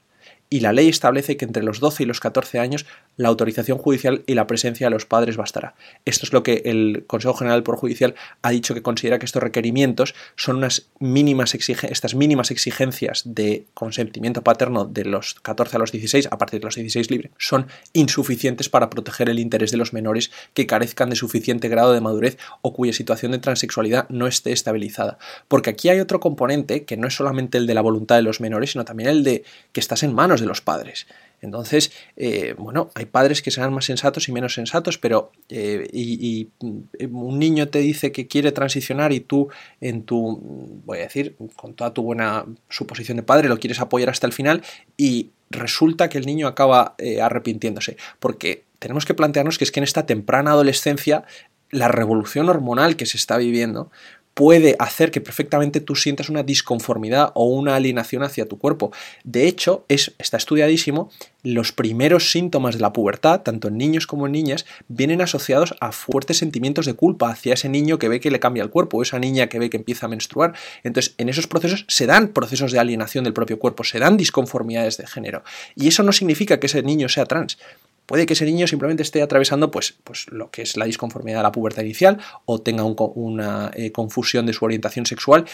y 0.50 0.60
la 0.60 0.74
ley 0.74 0.88
establece 0.88 1.38
que 1.38 1.46
entre 1.46 1.64
los 1.64 1.80
12 1.80 2.04
y 2.04 2.06
los 2.06 2.20
14 2.20 2.60
años 2.60 2.86
la 3.18 3.30
autorización 3.30 3.78
judicial 3.78 4.24
y 4.28 4.36
la 4.36 4.48
presencia 4.48 4.88
de 4.88 4.92
los 4.92 5.06
padres 5.06 5.38
bastará. 5.38 5.76
Esto 6.06 6.26
es 6.26 6.34
lo 6.34 6.44
que 6.44 6.64
el 6.66 7.06
Consejo 7.08 7.34
General 7.34 7.64
por 7.64 7.78
Judicial 7.78 8.16
ha 8.42 8.52
dicho 8.52 8.74
que 8.74 8.82
considera 8.82 9.20
que 9.20 9.26
estos 9.26 9.42
requerimientos 9.42 10.16
son 10.36 10.58
unas 10.58 10.88
mínimas 11.00 11.56
estas 11.56 12.16
mínimas 12.16 12.52
exigencias 12.52 13.24
de 13.26 13.66
consentimiento 13.74 14.44
paterno 14.44 14.86
de 14.86 15.06
los 15.06 15.36
14 15.36 15.78
a 15.78 15.80
los 15.80 15.92
16, 15.92 16.28
a 16.30 16.38
partir 16.38 16.60
de 16.60 16.66
los 16.66 16.76
16 16.76 17.10
libre, 17.12 17.32
son 17.38 17.68
insuficientes 17.94 18.70
para 18.70 18.90
proteger 18.90 19.30
el 19.30 19.40
interés 19.40 19.72
de 19.72 19.78
los 19.78 19.94
menores 19.94 20.32
que 20.54 20.68
carezcan 20.68 21.10
de 21.10 21.16
suficiente 21.16 21.70
grado 21.70 21.94
de 21.94 22.02
madurez 22.02 22.38
o 22.62 22.74
cuya 22.74 22.94
situación 22.94 23.32
de 23.32 23.40
transexualidad 23.40 24.08
no 24.10 24.28
esté 24.28 24.52
estabilizada. 24.52 25.18
Porque 25.48 25.70
aquí 25.70 25.90
hay 25.90 26.00
otro 26.00 26.20
componente 26.20 26.86
que 26.86 26.98
no 26.98 27.08
es 27.08 27.16
solamente 27.16 27.58
el 27.58 27.68
de 27.68 27.74
la 27.74 27.82
voluntad 27.82 28.16
de 28.16 28.22
los 28.22 28.42
menores, 28.42 28.72
sino 28.72 28.86
también 28.86 29.10
el 29.10 29.24
de 29.24 29.44
que 29.72 29.80
estás 29.80 30.04
en 30.04 30.14
manos 30.14 30.35
de 30.42 30.48
los 30.48 30.62
padres. 30.62 31.08
Entonces, 31.42 31.92
eh, 32.18 32.56
bueno, 32.58 32.90
hay 32.96 33.06
padres 33.06 33.42
que 33.42 33.52
serán 33.52 33.74
más 33.74 33.86
sensatos 33.86 34.28
y 34.28 34.32
menos 34.32 34.54
sensatos, 34.54 34.98
pero 34.98 35.32
eh, 35.50 35.88
y, 35.94 36.50
mm, 36.60 37.16
un 37.16 37.40
niño 37.40 37.68
te 37.68 37.80
dice 37.80 38.12
que 38.12 38.28
quiere 38.28 38.52
transicionar 38.52 39.14
y 39.14 39.20
tú 39.20 39.50
en 39.82 40.04
tu, 40.04 40.82
voy 40.86 41.00
a 41.00 41.02
decir, 41.02 41.36
con 41.56 41.74
toda 41.74 41.94
tu 41.94 42.04
buena 42.04 42.46
suposición 42.70 43.18
de 43.18 43.24
padre 43.24 43.50
lo 43.50 43.60
quieres 43.60 43.80
apoyar 43.80 44.10
hasta 44.10 44.28
el 44.28 44.34
final 44.34 44.64
y 44.98 45.30
resulta 45.50 46.10
que 46.10 46.18
el 46.18 46.26
niño 46.26 46.48
acaba 46.48 46.96
eh, 46.98 47.22
arrepintiéndose, 47.22 47.98
porque 48.20 48.64
tenemos 48.80 49.06
que 49.06 49.14
plantearnos 49.14 49.58
que 49.58 49.64
es 49.64 49.72
que 49.72 49.80
en 49.80 49.86
esta 49.86 50.06
temprana 50.06 50.52
adolescencia 50.52 51.26
la 51.72 51.88
revolución 51.88 52.50
hormonal 52.50 52.96
que 52.96 53.06
se 53.06 53.18
está 53.18 53.38
viviendo 53.38 53.92
puede 54.36 54.76
hacer 54.80 55.12
que 55.12 55.22
perfectamente 55.22 55.80
tú 55.80 55.96
sientas 55.96 56.30
una 56.30 56.44
disconformidad 56.44 57.32
o 57.36 57.46
una 57.46 57.76
alienación 57.76 58.22
hacia 58.22 58.48
tu 58.48 58.60
cuerpo. 58.60 58.92
De 59.24 59.48
hecho, 59.48 59.86
es, 59.88 60.14
está 60.20 60.38
estudiadísimo, 60.38 61.10
los 61.42 61.72
primeros 61.72 62.32
síntomas 62.32 62.76
de 62.76 62.82
la 62.82 62.92
pubertad, 62.92 63.42
tanto 63.42 63.70
en 63.70 63.78
niños 63.78 64.08
como 64.08 64.26
en 64.26 64.34
niñas, 64.34 64.66
vienen 64.90 65.22
asociados 65.22 65.76
a 65.80 65.94
fuertes 65.94 66.38
sentimientos 66.38 66.86
de 66.86 66.96
culpa 66.96 67.30
hacia 67.30 67.54
ese 67.54 67.70
niño 67.70 67.98
que 67.98 68.10
ve 68.10 68.20
que 68.20 68.30
le 68.30 68.42
cambia 68.42 68.64
el 68.64 68.70
cuerpo 68.70 68.98
o 68.98 69.04
esa 69.04 69.20
niña 69.20 69.48
que 69.48 69.58
ve 69.58 69.70
que 69.70 69.78
empieza 69.78 70.08
a 70.08 70.10
menstruar. 70.10 70.54
Entonces, 70.84 71.16
en 71.18 71.30
esos 71.30 71.48
procesos 71.48 71.86
se 71.88 72.06
dan 72.06 72.30
procesos 72.30 72.74
de 72.74 72.80
alienación 72.80 73.24
del 73.24 73.34
propio 73.34 73.58
cuerpo, 73.58 73.86
se 73.86 74.00
dan 74.00 74.18
disconformidades 74.18 74.98
de 74.98 75.08
género. 75.08 75.44
Y 75.76 75.88
eso 75.88 76.04
no 76.04 76.12
significa 76.12 76.60
que 76.60 76.68
ese 76.68 76.84
niño 76.84 77.08
sea 77.08 77.26
trans. 77.26 77.58
Puede 78.06 78.26
que 78.26 78.34
ese 78.34 78.46
niño 78.46 78.68
simplemente 78.68 79.04
esté 79.04 79.22
atravesando 79.22 79.72
pues, 79.72 79.96
pues 80.04 80.28
lo 80.30 80.52
que 80.52 80.62
es 80.62 80.78
la 80.78 80.86
disconformidad 80.86 81.38
de 81.38 81.44
la 81.44 81.52
pubertad 81.52 81.84
inicial 81.84 82.20
o 82.46 82.62
tenga 82.62 82.84
una 82.84 83.72
eh, 83.74 83.92
confusión 83.92 84.46
de 84.46 84.54
su 84.54 84.66
orientación 84.66 85.06
sexual 85.06 85.46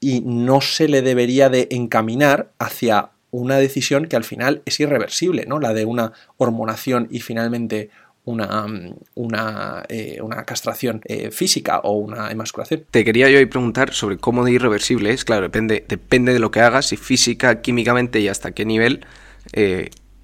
y 0.00 0.20
no 0.20 0.60
se 0.60 0.88
le 0.88 1.02
debería 1.02 1.48
de 1.48 1.68
encaminar 1.70 2.52
hacia 2.58 3.10
una 3.30 3.56
decisión 3.56 4.06
que 4.06 4.16
al 4.16 4.24
final 4.24 4.62
es 4.64 4.80
irreversible, 4.80 5.44
¿no? 5.46 5.60
La 5.60 5.74
de 5.74 5.84
una 5.84 6.12
hormonación 6.38 7.08
y 7.10 7.20
finalmente 7.20 7.90
una, 8.24 8.66
una, 9.14 9.84
eh, 9.88 10.18
una 10.22 10.44
castración 10.44 11.02
eh, 11.04 11.30
física 11.30 11.80
o 11.80 11.92
una 11.92 12.30
emasculación. 12.30 12.84
Te 12.90 13.04
quería 13.04 13.28
yo 13.28 13.38
preguntar 13.48 13.92
sobre 13.92 14.18
cómo 14.18 14.44
de 14.44 14.52
irreversible 14.52 15.10
es. 15.10 15.24
Claro, 15.24 15.42
depende, 15.42 15.84
depende 15.88 16.32
de 16.32 16.38
lo 16.38 16.50
que 16.50 16.60
hagas, 16.60 16.92
y 16.92 16.96
física, 16.96 17.60
químicamente 17.60 18.20
y 18.20 18.28
hasta 18.28 18.52
qué 18.52 18.64
nivel 18.64 19.04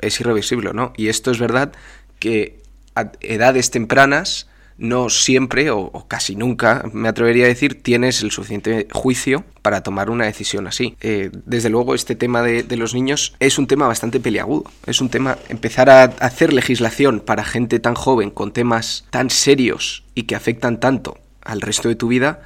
es 0.00 0.20
irreversible, 0.20 0.72
¿no? 0.72 0.92
Y 0.96 1.08
esto 1.08 1.30
es 1.30 1.38
verdad 1.38 1.72
que 2.18 2.62
a 2.94 3.12
edades 3.20 3.70
tempranas 3.70 4.48
no 4.76 5.08
siempre 5.08 5.70
o, 5.70 6.06
casi 6.08 6.34
nunca, 6.34 6.84
me 6.92 7.08
atrevería 7.08 7.44
a 7.44 7.48
decir, 7.48 7.82
tienes 7.82 8.22
el 8.22 8.30
suficiente 8.30 8.88
juicio 8.92 9.44
para 9.62 9.82
tomar 9.82 10.10
una 10.10 10.24
decisión 10.24 10.66
así. 10.66 10.96
Eh, 11.00 11.30
desde 11.46 11.70
luego, 11.70 11.94
este 11.94 12.16
tema 12.16 12.42
de, 12.42 12.62
de, 12.62 12.76
los 12.76 12.94
niños 12.94 13.34
es 13.38 13.58
un 13.58 13.66
tema 13.66 13.86
bastante 13.86 14.20
peliagudo. 14.20 14.64
Es 14.86 15.00
un 15.00 15.10
tema, 15.10 15.38
empezar 15.48 15.90
a 15.90 16.04
hacer 16.04 16.52
legislación 16.52 17.20
para 17.20 17.44
gente 17.44 17.78
tan 17.78 17.94
joven, 17.94 18.30
con 18.30 18.52
temas 18.52 19.04
tan 19.10 19.30
serios 19.30 20.04
y 20.14 20.24
que 20.24 20.34
afectan 20.34 20.80
tanto 20.80 21.18
al 21.42 21.60
resto 21.60 21.88
de 21.88 21.94
tu 21.94 22.08
vida, 22.08 22.40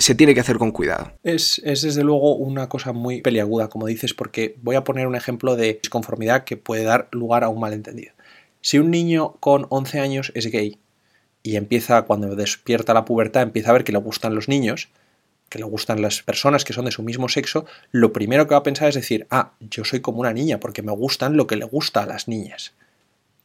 se 0.00 0.14
tiene 0.14 0.34
que 0.34 0.40
hacer 0.40 0.58
con 0.58 0.72
cuidado. 0.72 1.12
Es, 1.22 1.60
desde 1.64 2.02
luego 2.02 2.34
una 2.34 2.68
cosa 2.68 2.92
muy 2.92 3.20
peliaguda, 3.20 3.68
como 3.68 3.86
dices, 3.86 4.14
porque 4.14 4.56
voy 4.62 4.76
a 4.76 4.84
poner 4.84 5.06
un 5.06 5.14
ejemplo 5.14 5.56
de 5.56 5.78
disconformidad 5.82 6.44
que 6.44 6.56
puede 6.56 6.84
dar 6.84 7.08
lugar 7.12 7.44
a 7.44 7.48
un 7.48 7.60
malentendido. 7.60 8.12
Si 8.62 8.78
un 8.78 8.90
niño 8.90 9.36
con 9.40 9.66
11 9.68 10.00
años 10.00 10.32
es 10.34 10.50
gay 10.50 10.78
y 11.42 11.56
empieza, 11.56 12.02
cuando 12.02 12.34
despierta 12.34 12.94
la 12.94 13.04
pubertad, 13.04 13.42
empieza 13.42 13.70
a 13.70 13.74
ver 13.74 13.84
que 13.84 13.92
le 13.92 13.98
gustan 13.98 14.34
los 14.34 14.48
niños, 14.48 14.88
que 15.48 15.58
le 15.58 15.64
gustan 15.64 16.00
las 16.00 16.22
personas 16.22 16.64
que 16.64 16.72
son 16.72 16.84
de 16.84 16.92
su 16.92 17.02
mismo 17.02 17.28
sexo, 17.28 17.66
lo 17.90 18.12
primero 18.12 18.46
que 18.46 18.54
va 18.54 18.58
a 18.58 18.62
pensar 18.62 18.88
es 18.88 18.94
decir, 18.94 19.26
ah, 19.30 19.52
yo 19.60 19.84
soy 19.84 20.00
como 20.00 20.20
una 20.20 20.32
niña 20.32 20.60
porque 20.60 20.82
me 20.82 20.92
gustan 20.92 21.36
lo 21.36 21.46
que 21.46 21.56
le 21.56 21.64
gusta 21.64 22.02
a 22.02 22.06
las 22.06 22.28
niñas. 22.28 22.72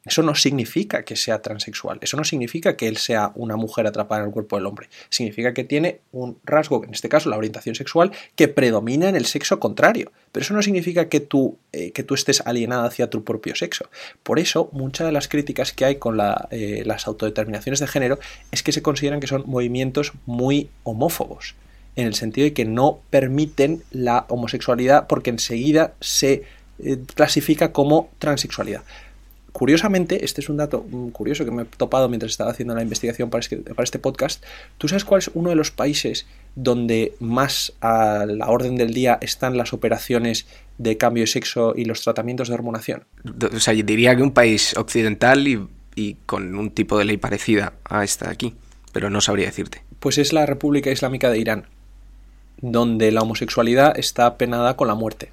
Eso 0.05 0.21
no 0.21 0.35
significa 0.35 1.03
que 1.03 1.15
sea 1.15 1.41
transexual, 1.41 1.97
eso 2.01 2.15
no 2.15 2.23
significa 2.23 2.77
que 2.77 2.87
él 2.87 2.97
sea 2.97 3.31
una 3.35 3.55
mujer 3.55 3.87
atrapada 3.87 4.21
en 4.21 4.27
el 4.27 4.33
cuerpo 4.33 4.55
del 4.55 4.67
hombre, 4.67 4.87
significa 5.09 5.53
que 5.53 5.63
tiene 5.63 6.01
un 6.11 6.37
rasgo, 6.43 6.83
en 6.83 6.93
este 6.93 7.09
caso 7.09 7.29
la 7.29 7.37
orientación 7.37 7.75
sexual, 7.75 8.11
que 8.35 8.47
predomina 8.47 9.09
en 9.09 9.15
el 9.15 9.25
sexo 9.25 9.59
contrario, 9.59 10.11
pero 10.31 10.43
eso 10.43 10.53
no 10.53 10.61
significa 10.61 11.09
que 11.09 11.19
tú, 11.19 11.57
eh, 11.71 11.91
que 11.91 12.03
tú 12.03 12.13
estés 12.13 12.41
alienada 12.41 12.85
hacia 12.85 13.09
tu 13.09 13.23
propio 13.23 13.55
sexo. 13.55 13.89
Por 14.21 14.39
eso, 14.39 14.69
muchas 14.73 15.07
de 15.07 15.11
las 15.11 15.27
críticas 15.27 15.71
que 15.71 15.85
hay 15.85 15.95
con 15.95 16.19
eh, 16.51 16.83
las 16.85 17.07
autodeterminaciones 17.07 17.79
de 17.79 17.87
género 17.87 18.19
es 18.51 18.61
que 18.61 18.71
se 18.71 18.81
consideran 18.81 19.19
que 19.19 19.27
son 19.27 19.43
movimientos 19.47 20.13
muy 20.25 20.69
homófobos, 20.83 21.55
en 21.95 22.07
el 22.07 22.13
sentido 22.13 22.45
de 22.45 22.53
que 22.53 22.65
no 22.65 22.99
permiten 23.09 23.83
la 23.91 24.25
homosexualidad 24.29 25.07
porque 25.07 25.29
enseguida 25.29 25.93
se 26.01 26.43
eh, 26.79 26.97
clasifica 27.15 27.71
como 27.71 28.09
transexualidad. 28.19 28.83
Curiosamente, 29.55 30.25
este 30.25 30.41
es 30.41 30.49
un 30.49 30.57
dato 30.57 30.85
mm, 30.89 31.09
curioso 31.09 31.45
que 31.45 31.51
me 31.51 31.61
he 31.61 31.65
topado 31.65 32.09
mientras 32.09 32.31
estaba 32.31 32.51
haciendo 32.51 32.75
la 32.75 32.81
investigación 32.81 33.29
para 33.29 33.39
este, 33.39 33.57
para 33.57 33.85
este 33.85 33.99
podcast. 33.99 34.43
¿Tú 34.77 34.89
sabes 34.89 35.05
cuál 35.05 35.19
es 35.19 35.31
uno 35.33 35.49
de 35.49 35.55
los 35.55 35.71
países 35.71 36.27
donde 36.55 37.15
más 37.21 37.71
a 37.79 38.25
la 38.27 38.47
orden 38.47 38.75
del 38.75 38.93
día 38.93 39.17
están 39.21 39.55
las 39.55 39.71
operaciones 39.71 40.45
de 40.77 40.97
cambio 40.97 41.23
de 41.23 41.27
sexo 41.27 41.73
y 41.73 41.85
los 41.85 42.01
tratamientos 42.01 42.49
de 42.49 42.53
hormonación? 42.55 43.05
O 43.53 43.59
sea, 43.61 43.73
yo 43.73 43.83
diría 43.83 44.13
que 44.15 44.23
un 44.23 44.31
país 44.31 44.75
occidental 44.75 45.47
y 45.47 45.65
y 45.95 46.17
con 46.25 46.55
un 46.55 46.71
tipo 46.71 46.97
de 46.97 47.05
ley 47.05 47.17
parecida 47.17 47.73
a 47.85 48.03
esta 48.03 48.25
de 48.25 48.33
aquí, 48.33 48.53
pero 48.91 49.09
no 49.09 49.21
sabría 49.21 49.45
decirte. 49.45 49.83
Pues 49.99 50.17
es 50.17 50.33
la 50.33 50.45
República 50.45 50.91
Islámica 50.91 51.29
de 51.29 51.39
Irán, 51.39 51.65
donde 52.61 53.11
la 53.11 53.21
homosexualidad 53.21 53.97
está 53.97 54.37
penada 54.37 54.75
con 54.75 54.87
la 54.87 54.95
muerte 54.95 55.31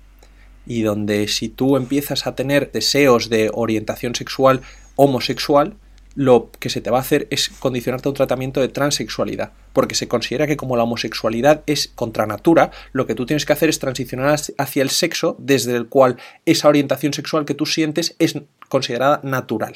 y 0.66 0.82
donde 0.82 1.28
si 1.28 1.48
tú 1.48 1.76
empiezas 1.76 2.26
a 2.26 2.34
tener 2.34 2.72
deseos 2.72 3.28
de 3.28 3.50
orientación 3.52 4.14
sexual 4.14 4.60
homosexual, 4.96 5.76
lo 6.14 6.50
que 6.58 6.68
se 6.68 6.80
te 6.80 6.90
va 6.90 6.98
a 6.98 7.00
hacer 7.00 7.26
es 7.30 7.48
condicionarte 7.48 8.08
a 8.08 8.10
un 8.10 8.16
tratamiento 8.16 8.60
de 8.60 8.68
transexualidad, 8.68 9.52
porque 9.72 9.94
se 9.94 10.08
considera 10.08 10.46
que 10.46 10.56
como 10.56 10.76
la 10.76 10.82
homosexualidad 10.82 11.62
es 11.66 11.88
contra 11.94 12.26
natura, 12.26 12.70
lo 12.92 13.06
que 13.06 13.14
tú 13.14 13.26
tienes 13.26 13.46
que 13.46 13.52
hacer 13.52 13.68
es 13.68 13.78
transicionar 13.78 14.38
hacia 14.58 14.82
el 14.82 14.90
sexo 14.90 15.36
desde 15.38 15.76
el 15.76 15.88
cual 15.88 16.18
esa 16.44 16.68
orientación 16.68 17.14
sexual 17.14 17.44
que 17.44 17.54
tú 17.54 17.66
sientes 17.66 18.14
es 18.18 18.38
considerada 18.68 19.20
natural. 19.22 19.74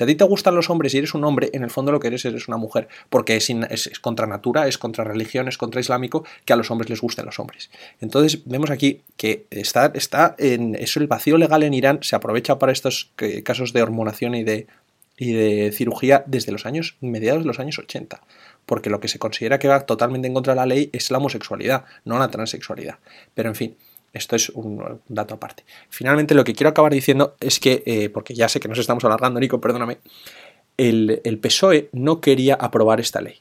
Si 0.00 0.04
a 0.04 0.06
ti 0.06 0.14
te 0.14 0.24
gustan 0.24 0.54
los 0.54 0.70
hombres 0.70 0.94
y 0.94 0.96
eres 0.96 1.12
un 1.12 1.24
hombre, 1.24 1.50
en 1.52 1.62
el 1.62 1.68
fondo 1.68 1.92
lo 1.92 2.00
que 2.00 2.06
eres 2.06 2.24
eres 2.24 2.48
una 2.48 2.56
mujer, 2.56 2.88
porque 3.10 3.36
es, 3.36 3.52
contra 4.00 4.26
natura, 4.26 4.66
es 4.66 4.78
contra 4.78 5.04
religión, 5.04 5.46
es 5.46 5.58
contra 5.58 5.78
islámico 5.78 6.24
que 6.46 6.54
a 6.54 6.56
los 6.56 6.70
hombres 6.70 6.88
les 6.88 7.02
gusten 7.02 7.26
los 7.26 7.38
hombres. 7.38 7.68
Entonces 8.00 8.40
vemos 8.46 8.70
aquí 8.70 9.02
que 9.18 9.44
está, 9.50 9.92
está 9.94 10.36
en 10.38 10.74
eso 10.74 11.00
el 11.00 11.06
vacío 11.06 11.36
legal 11.36 11.64
en 11.64 11.74
Irán 11.74 11.98
se 12.00 12.16
aprovecha 12.16 12.58
para 12.58 12.72
estos 12.72 13.12
eh, 13.18 13.42
casos 13.42 13.74
de 13.74 13.82
hormonación 13.82 14.34
y 14.34 14.42
de 14.42 14.68
y 15.18 15.34
de 15.34 15.70
cirugía 15.70 16.24
desde 16.26 16.50
los 16.50 16.64
años 16.64 16.96
mediados 17.02 17.42
de 17.42 17.46
los 17.46 17.60
años 17.60 17.78
80, 17.78 18.22
porque 18.64 18.88
lo 18.88 19.00
que 19.00 19.08
se 19.08 19.18
considera 19.18 19.58
que 19.58 19.68
va 19.68 19.80
totalmente 19.80 20.28
en 20.28 20.32
contra 20.32 20.54
de 20.54 20.60
la 20.60 20.64
ley 20.64 20.88
es 20.94 21.10
la 21.10 21.18
homosexualidad, 21.18 21.84
no 22.06 22.18
la 22.18 22.30
transexualidad. 22.30 23.00
Pero 23.34 23.50
en 23.50 23.54
fin, 23.54 23.76
esto 24.12 24.36
es 24.36 24.48
un 24.50 25.00
dato 25.08 25.34
aparte. 25.34 25.64
Finalmente, 25.88 26.34
lo 26.34 26.44
que 26.44 26.54
quiero 26.54 26.70
acabar 26.70 26.92
diciendo 26.92 27.36
es 27.40 27.60
que, 27.60 27.82
eh, 27.86 28.10
porque 28.10 28.34
ya 28.34 28.48
sé 28.48 28.60
que 28.60 28.68
nos 28.68 28.78
estamos 28.78 29.04
alargando, 29.04 29.40
Nico, 29.40 29.60
perdóname, 29.60 29.98
el, 30.76 31.20
el 31.24 31.38
PSOE 31.38 31.90
no 31.92 32.20
quería 32.20 32.54
aprobar 32.54 33.00
esta 33.00 33.20
ley 33.20 33.40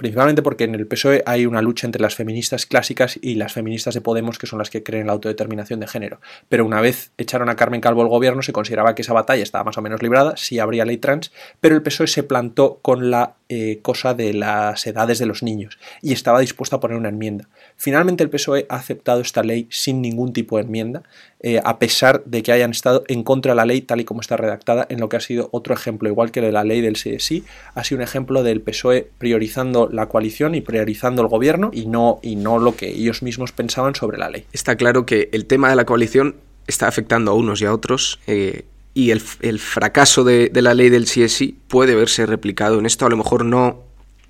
principalmente 0.00 0.40
porque 0.40 0.64
en 0.64 0.74
el 0.74 0.86
PSOE 0.86 1.22
hay 1.26 1.44
una 1.44 1.60
lucha 1.60 1.86
entre 1.86 2.00
las 2.00 2.14
feministas 2.14 2.64
clásicas 2.64 3.18
y 3.20 3.34
las 3.34 3.52
feministas 3.52 3.92
de 3.92 4.00
Podemos, 4.00 4.38
que 4.38 4.46
son 4.46 4.58
las 4.58 4.70
que 4.70 4.82
creen 4.82 5.02
en 5.02 5.06
la 5.08 5.12
autodeterminación 5.12 5.78
de 5.78 5.86
género. 5.86 6.22
Pero 6.48 6.64
una 6.64 6.80
vez 6.80 7.12
echaron 7.18 7.50
a 7.50 7.56
Carmen 7.56 7.82
Calvo 7.82 8.00
al 8.00 8.08
gobierno, 8.08 8.40
se 8.40 8.54
consideraba 8.54 8.94
que 8.94 9.02
esa 9.02 9.12
batalla 9.12 9.42
estaba 9.42 9.64
más 9.64 9.76
o 9.76 9.82
menos 9.82 10.00
librada, 10.02 10.38
sí 10.38 10.58
habría 10.58 10.86
ley 10.86 10.96
trans, 10.96 11.32
pero 11.60 11.74
el 11.74 11.82
PSOE 11.82 12.06
se 12.06 12.22
plantó 12.22 12.78
con 12.80 13.10
la 13.10 13.34
eh, 13.50 13.80
cosa 13.82 14.14
de 14.14 14.32
las 14.32 14.86
edades 14.86 15.18
de 15.18 15.26
los 15.26 15.42
niños 15.42 15.78
y 16.00 16.14
estaba 16.14 16.40
dispuesto 16.40 16.76
a 16.76 16.80
poner 16.80 16.96
una 16.96 17.10
enmienda. 17.10 17.50
Finalmente 17.76 18.24
el 18.24 18.30
PSOE 18.30 18.64
ha 18.70 18.76
aceptado 18.76 19.20
esta 19.20 19.42
ley 19.42 19.66
sin 19.68 20.00
ningún 20.00 20.32
tipo 20.32 20.56
de 20.56 20.62
enmienda, 20.62 21.02
eh, 21.42 21.60
a 21.64 21.78
pesar 21.78 22.22
de 22.24 22.42
que 22.42 22.52
hayan 22.52 22.70
estado 22.70 23.02
en 23.08 23.22
contra 23.22 23.52
de 23.52 23.56
la 23.56 23.64
ley 23.64 23.80
tal 23.80 24.00
y 24.00 24.04
como 24.04 24.20
está 24.20 24.36
redactada, 24.36 24.86
en 24.90 25.00
lo 25.00 25.08
que 25.08 25.16
ha 25.16 25.20
sido 25.20 25.48
otro 25.52 25.74
ejemplo, 25.74 26.08
igual 26.08 26.30
que 26.30 26.40
de 26.40 26.52
la 26.52 26.64
ley 26.64 26.80
del 26.80 26.94
CSI, 26.94 27.44
ha 27.74 27.84
sido 27.84 27.98
un 27.98 28.02
ejemplo 28.02 28.42
del 28.42 28.60
PSOE 28.60 29.10
priorizando 29.18 29.88
la 29.90 30.06
coalición 30.06 30.54
y 30.54 30.60
priorizando 30.60 31.22
el 31.22 31.28
gobierno 31.28 31.70
y 31.72 31.86
no, 31.86 32.20
y 32.22 32.36
no 32.36 32.58
lo 32.58 32.76
que 32.76 32.88
ellos 32.88 33.22
mismos 33.22 33.52
pensaban 33.52 33.94
sobre 33.94 34.18
la 34.18 34.28
ley. 34.28 34.44
Está 34.52 34.76
claro 34.76 35.06
que 35.06 35.28
el 35.32 35.46
tema 35.46 35.70
de 35.70 35.76
la 35.76 35.84
coalición 35.86 36.36
está 36.66 36.88
afectando 36.88 37.30
a 37.30 37.34
unos 37.34 37.60
y 37.62 37.66
a 37.66 37.72
otros. 37.72 38.20
Eh, 38.26 38.64
y 38.92 39.10
el, 39.10 39.20
fracaso 39.20 40.24
de, 40.24 40.50
la 40.54 40.74
ley 40.74 40.90
del 40.90 41.04
CSI 41.04 41.56
puede 41.68 41.94
verse 41.94 42.26
replicado 42.26 42.78
en 42.78 42.86
esto. 42.86 43.06
A 43.06 43.10
lo 43.10 43.16
mejor 43.16 43.44
no, 43.44 43.84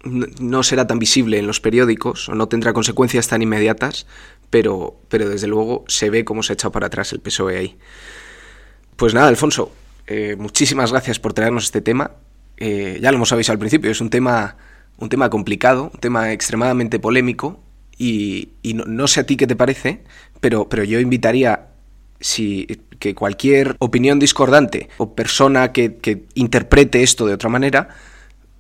no 0.05 0.63
será 0.63 0.87
tan 0.87 0.99
visible 0.99 1.39
en 1.39 1.47
los 1.47 1.61
periódicos 1.61 2.29
o 2.29 2.35
no 2.35 2.47
tendrá 2.47 2.73
consecuencias 2.73 3.29
tan 3.29 3.43
inmediatas, 3.43 4.07
pero, 4.51 5.01
pero 5.09 5.29
desde 5.29 5.47
luego 5.47 5.85
se 5.89 6.11
ve 6.11 6.25
cómo 6.25 6.43
se 6.43 6.53
ha 6.53 6.55
echado 6.55 6.73
para 6.73 6.89
atrás 6.89 7.13
el 7.13 7.21
PSOE 7.21 7.57
ahí. 7.57 7.79
Pues 8.97 9.15
nada, 9.15 9.29
Alfonso, 9.29 9.73
eh, 10.07 10.37
muchísimas 10.39 10.91
gracias 10.91 11.19
por 11.19 11.33
traernos 11.33 11.65
este 11.65 11.81
tema. 11.81 12.13
Eh, 12.57 12.99
ya 13.01 13.11
lo 13.11 13.17
hemos 13.17 13.33
avisado 13.33 13.55
al 13.55 13.59
principio, 13.59 13.91
es 13.91 14.01
un 14.01 14.11
tema 14.11 14.57
un 15.01 15.09
tema 15.09 15.31
complicado, 15.31 15.91
un 15.93 16.01
tema 16.01 16.33
extremadamente 16.33 17.01
polémico 17.01 17.61
y, 17.99 18.51
no, 18.63 19.07
sé 19.09 19.21
a 19.21 19.27
ti 19.27 19.37
qué 19.37 19.47
te 19.47 19.57
parece, 19.57 20.03
pero, 20.41 20.69
pero 20.69 20.85
yo 20.85 21.01
invitaría 21.01 21.69
si, 22.21 22.67
que 22.99 23.15
cualquier 23.15 23.77
opinión 23.79 24.19
discordante 24.19 24.89
o 24.99 25.15
persona 25.15 25.73
que, 25.73 26.27
interprete 26.35 27.03
esto 27.03 27.27
de 27.27 27.35
otra 27.35 27.49
manera, 27.49 27.89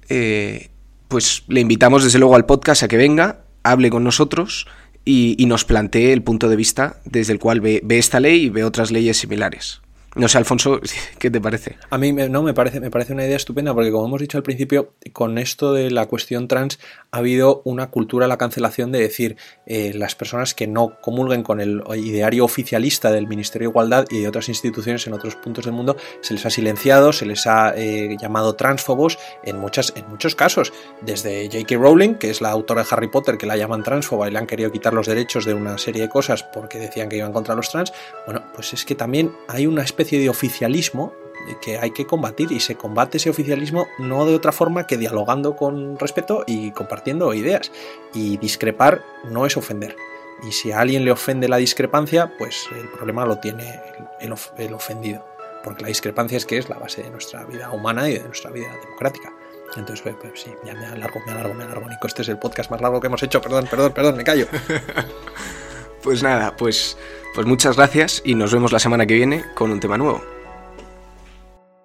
eh, 0.09 0.71
pues 1.09 1.45
le 1.47 1.61
invitamos 1.61 2.05
desde 2.05 2.19
luego 2.19 2.37
al 2.37 2.47
podcast 2.47 2.83
a 2.83 2.89
que 2.89 2.97
venga, 2.97 3.45
hable 3.63 3.91
con 3.91 4.03
nosotros 4.03 4.67
y, 5.05 5.45
nos 5.47 5.65
plantee 5.65 6.13
el 6.13 6.23
punto 6.23 6.49
de 6.49 6.57
vista 6.57 6.97
desde 7.05 7.33
el 7.33 7.39
cual 7.39 7.61
ve 7.61 7.83
esta 7.91 8.21
ley 8.21 8.45
y 8.45 8.49
ve 8.51 8.65
otras 8.65 8.91
leyes 8.91 9.17
similares. 9.17 9.81
No 10.17 10.27
sé, 10.27 10.39
Alfonso, 10.39 10.81
¿qué 11.19 11.31
te 11.31 11.41
parece? 11.41 11.77
A 11.89 11.97
mí 11.97 12.13
no 12.13 12.43
me 12.43 12.53
parece, 12.53 12.81
me 12.81 12.91
parece 12.91 13.13
una 13.13 13.25
idea 13.25 13.37
estupenda 13.37 13.73
porque 13.75 13.93
como 13.93 14.07
hemos 14.07 14.21
dicho 14.21 14.39
al 14.39 14.43
principio, 14.43 14.95
con 15.13 15.39
esto 15.39 15.73
de 15.73 15.91
la 15.91 16.07
cuestión 16.07 16.49
trans 16.49 16.81
ha 17.13 17.19
habido 17.19 17.63
una 17.65 17.91
cultura 17.91 18.27
la 18.27 18.37
cancelación 18.37 18.91
de 18.91 19.01
decir 19.01 19.37
eh, 19.67 19.93
las 19.95 20.17
personas 20.17 20.55
que 20.55 20.67
no 20.67 21.01
comulguen 21.01 21.45
con 21.45 21.61
el 21.61 21.83
ideario 21.95 22.45
oficialista 22.45 23.13
del 23.13 23.29
Ministerio 23.29 23.69
de 23.69 23.71
Igualdad 23.71 24.05
y 24.11 24.21
de 24.21 24.29
otras 24.29 24.49
instituciones 24.49 25.07
en 25.07 25.13
otros 25.13 25.37
puntos 25.37 25.65
del 25.65 25.75
mundo, 25.75 25.97
se 26.23 26.35
les 26.35 26.45
ha 26.45 26.51
silenciado, 26.51 27.13
se 27.13 27.25
les 27.25 27.47
ha 27.47 27.73
eh, 27.77 28.17
llamado 28.21 28.57
transfobos 28.57 29.17
en, 29.45 29.59
muchas, 29.59 29.93
en 29.95 30.09
muchos 30.09 30.35
casos, 30.35 30.73
desde 31.03 31.47
J.K. 31.47 31.77
Rowling, 31.77 32.15
que 32.15 32.31
es 32.31 32.41
la 32.41 32.51
autora 32.51 32.83
de 32.83 32.89
Harry 32.91 33.09
Potter, 33.09 33.39
que 33.39 33.47
la 33.47 33.57
llaman 33.57 33.85
transfoba 33.85 34.27
y 34.27 34.33
le 34.33 34.39
han 34.39 34.47
querido 34.49 34.73
quitar 34.73 34.93
los 34.93 35.07
derechos 35.07 35.45
de 35.45 35.55
una 35.55 35.79
serie 35.79 36.03
de 36.03 36.09
cosas 36.09 36.43
porque 36.43 36.79
decían 36.79 37.09
que 37.09 37.17
iban 37.17 37.33
contra 37.33 37.55
los 37.55 37.71
trans, 37.71 37.93
bueno, 38.27 38.43
pues 38.55 38.73
es 38.73 38.85
que 38.85 38.97
también 38.97 39.33
hay 39.47 39.67
una 39.67 39.83
especie 39.83 40.00
especie 40.01 40.19
de 40.19 40.31
oficialismo 40.31 41.13
que 41.61 41.79
hay 41.79 41.91
que 41.91 42.07
combatir 42.07 42.53
y 42.53 42.61
se 42.61 42.75
combate 42.75 43.19
ese 43.19 43.29
oficialismo 43.29 43.87
no 43.99 44.25
de 44.25 44.35
otra 44.35 44.51
forma 44.51 44.87
que 44.87 44.97
dialogando 44.97 45.57
con 45.57 45.99
respeto 45.99 46.45
y 46.47 46.71
compartiendo 46.71 47.35
ideas. 47.35 47.71
Y 48.15 48.39
discrepar 48.39 49.03
no 49.25 49.45
es 49.45 49.57
ofender. 49.57 49.95
Y 50.43 50.53
si 50.53 50.73
a 50.73 50.81
alguien 50.81 51.05
le 51.05 51.13
ofende 51.13 51.49
la 51.49 51.59
discrepancia, 51.59 52.33
pues 52.39 52.67
el 52.75 52.89
problema 52.89 53.27
lo 53.27 53.41
tiene 53.41 53.79
el, 54.21 54.73
ofendido. 54.73 55.27
Porque 55.63 55.83
la 55.83 55.89
discrepancia 55.89 56.39
es 56.39 56.47
que 56.47 56.57
es 56.57 56.71
la 56.71 56.79
base 56.79 57.03
de 57.03 57.11
nuestra 57.11 57.45
vida 57.45 57.71
humana 57.71 58.09
y 58.09 58.15
de 58.15 58.25
nuestra 58.25 58.51
vida 58.51 58.69
democrática. 58.83 59.33
Entonces, 59.77 60.01
pues, 60.01 60.17
pues 60.19 60.41
sí, 60.41 60.51
ya 60.65 60.75
me 60.75 60.87
alargo, 60.87 61.21
me 61.27 61.33
alargo, 61.33 61.53
me 61.53 61.65
alargo, 61.65 61.89
Nico. 61.89 62.07
Este 62.07 62.23
es 62.23 62.29
el 62.29 62.39
podcast 62.39 62.71
más 62.71 62.81
largo 62.81 63.01
que 63.01 63.09
hemos 63.09 63.23
hecho. 63.23 63.43
Perdón, 63.43 63.67
perdón, 63.71 63.93
perdón, 63.93 64.17
me 64.17 64.25
callo. 64.25 64.47
pues 66.03 66.23
nada, 66.23 66.57
pues 66.57 66.97
pues 67.35 67.47
muchas 67.47 67.77
gracias 67.77 68.23
y 68.25 68.35
nos 68.35 68.53
vemos 68.53 68.73
la 68.73 68.79
semana 68.79 69.07
que 69.07 69.15
viene 69.15 69.45
con 69.55 69.71
un 69.71 69.81
tema 69.81 69.97
nuevo. 69.97 70.40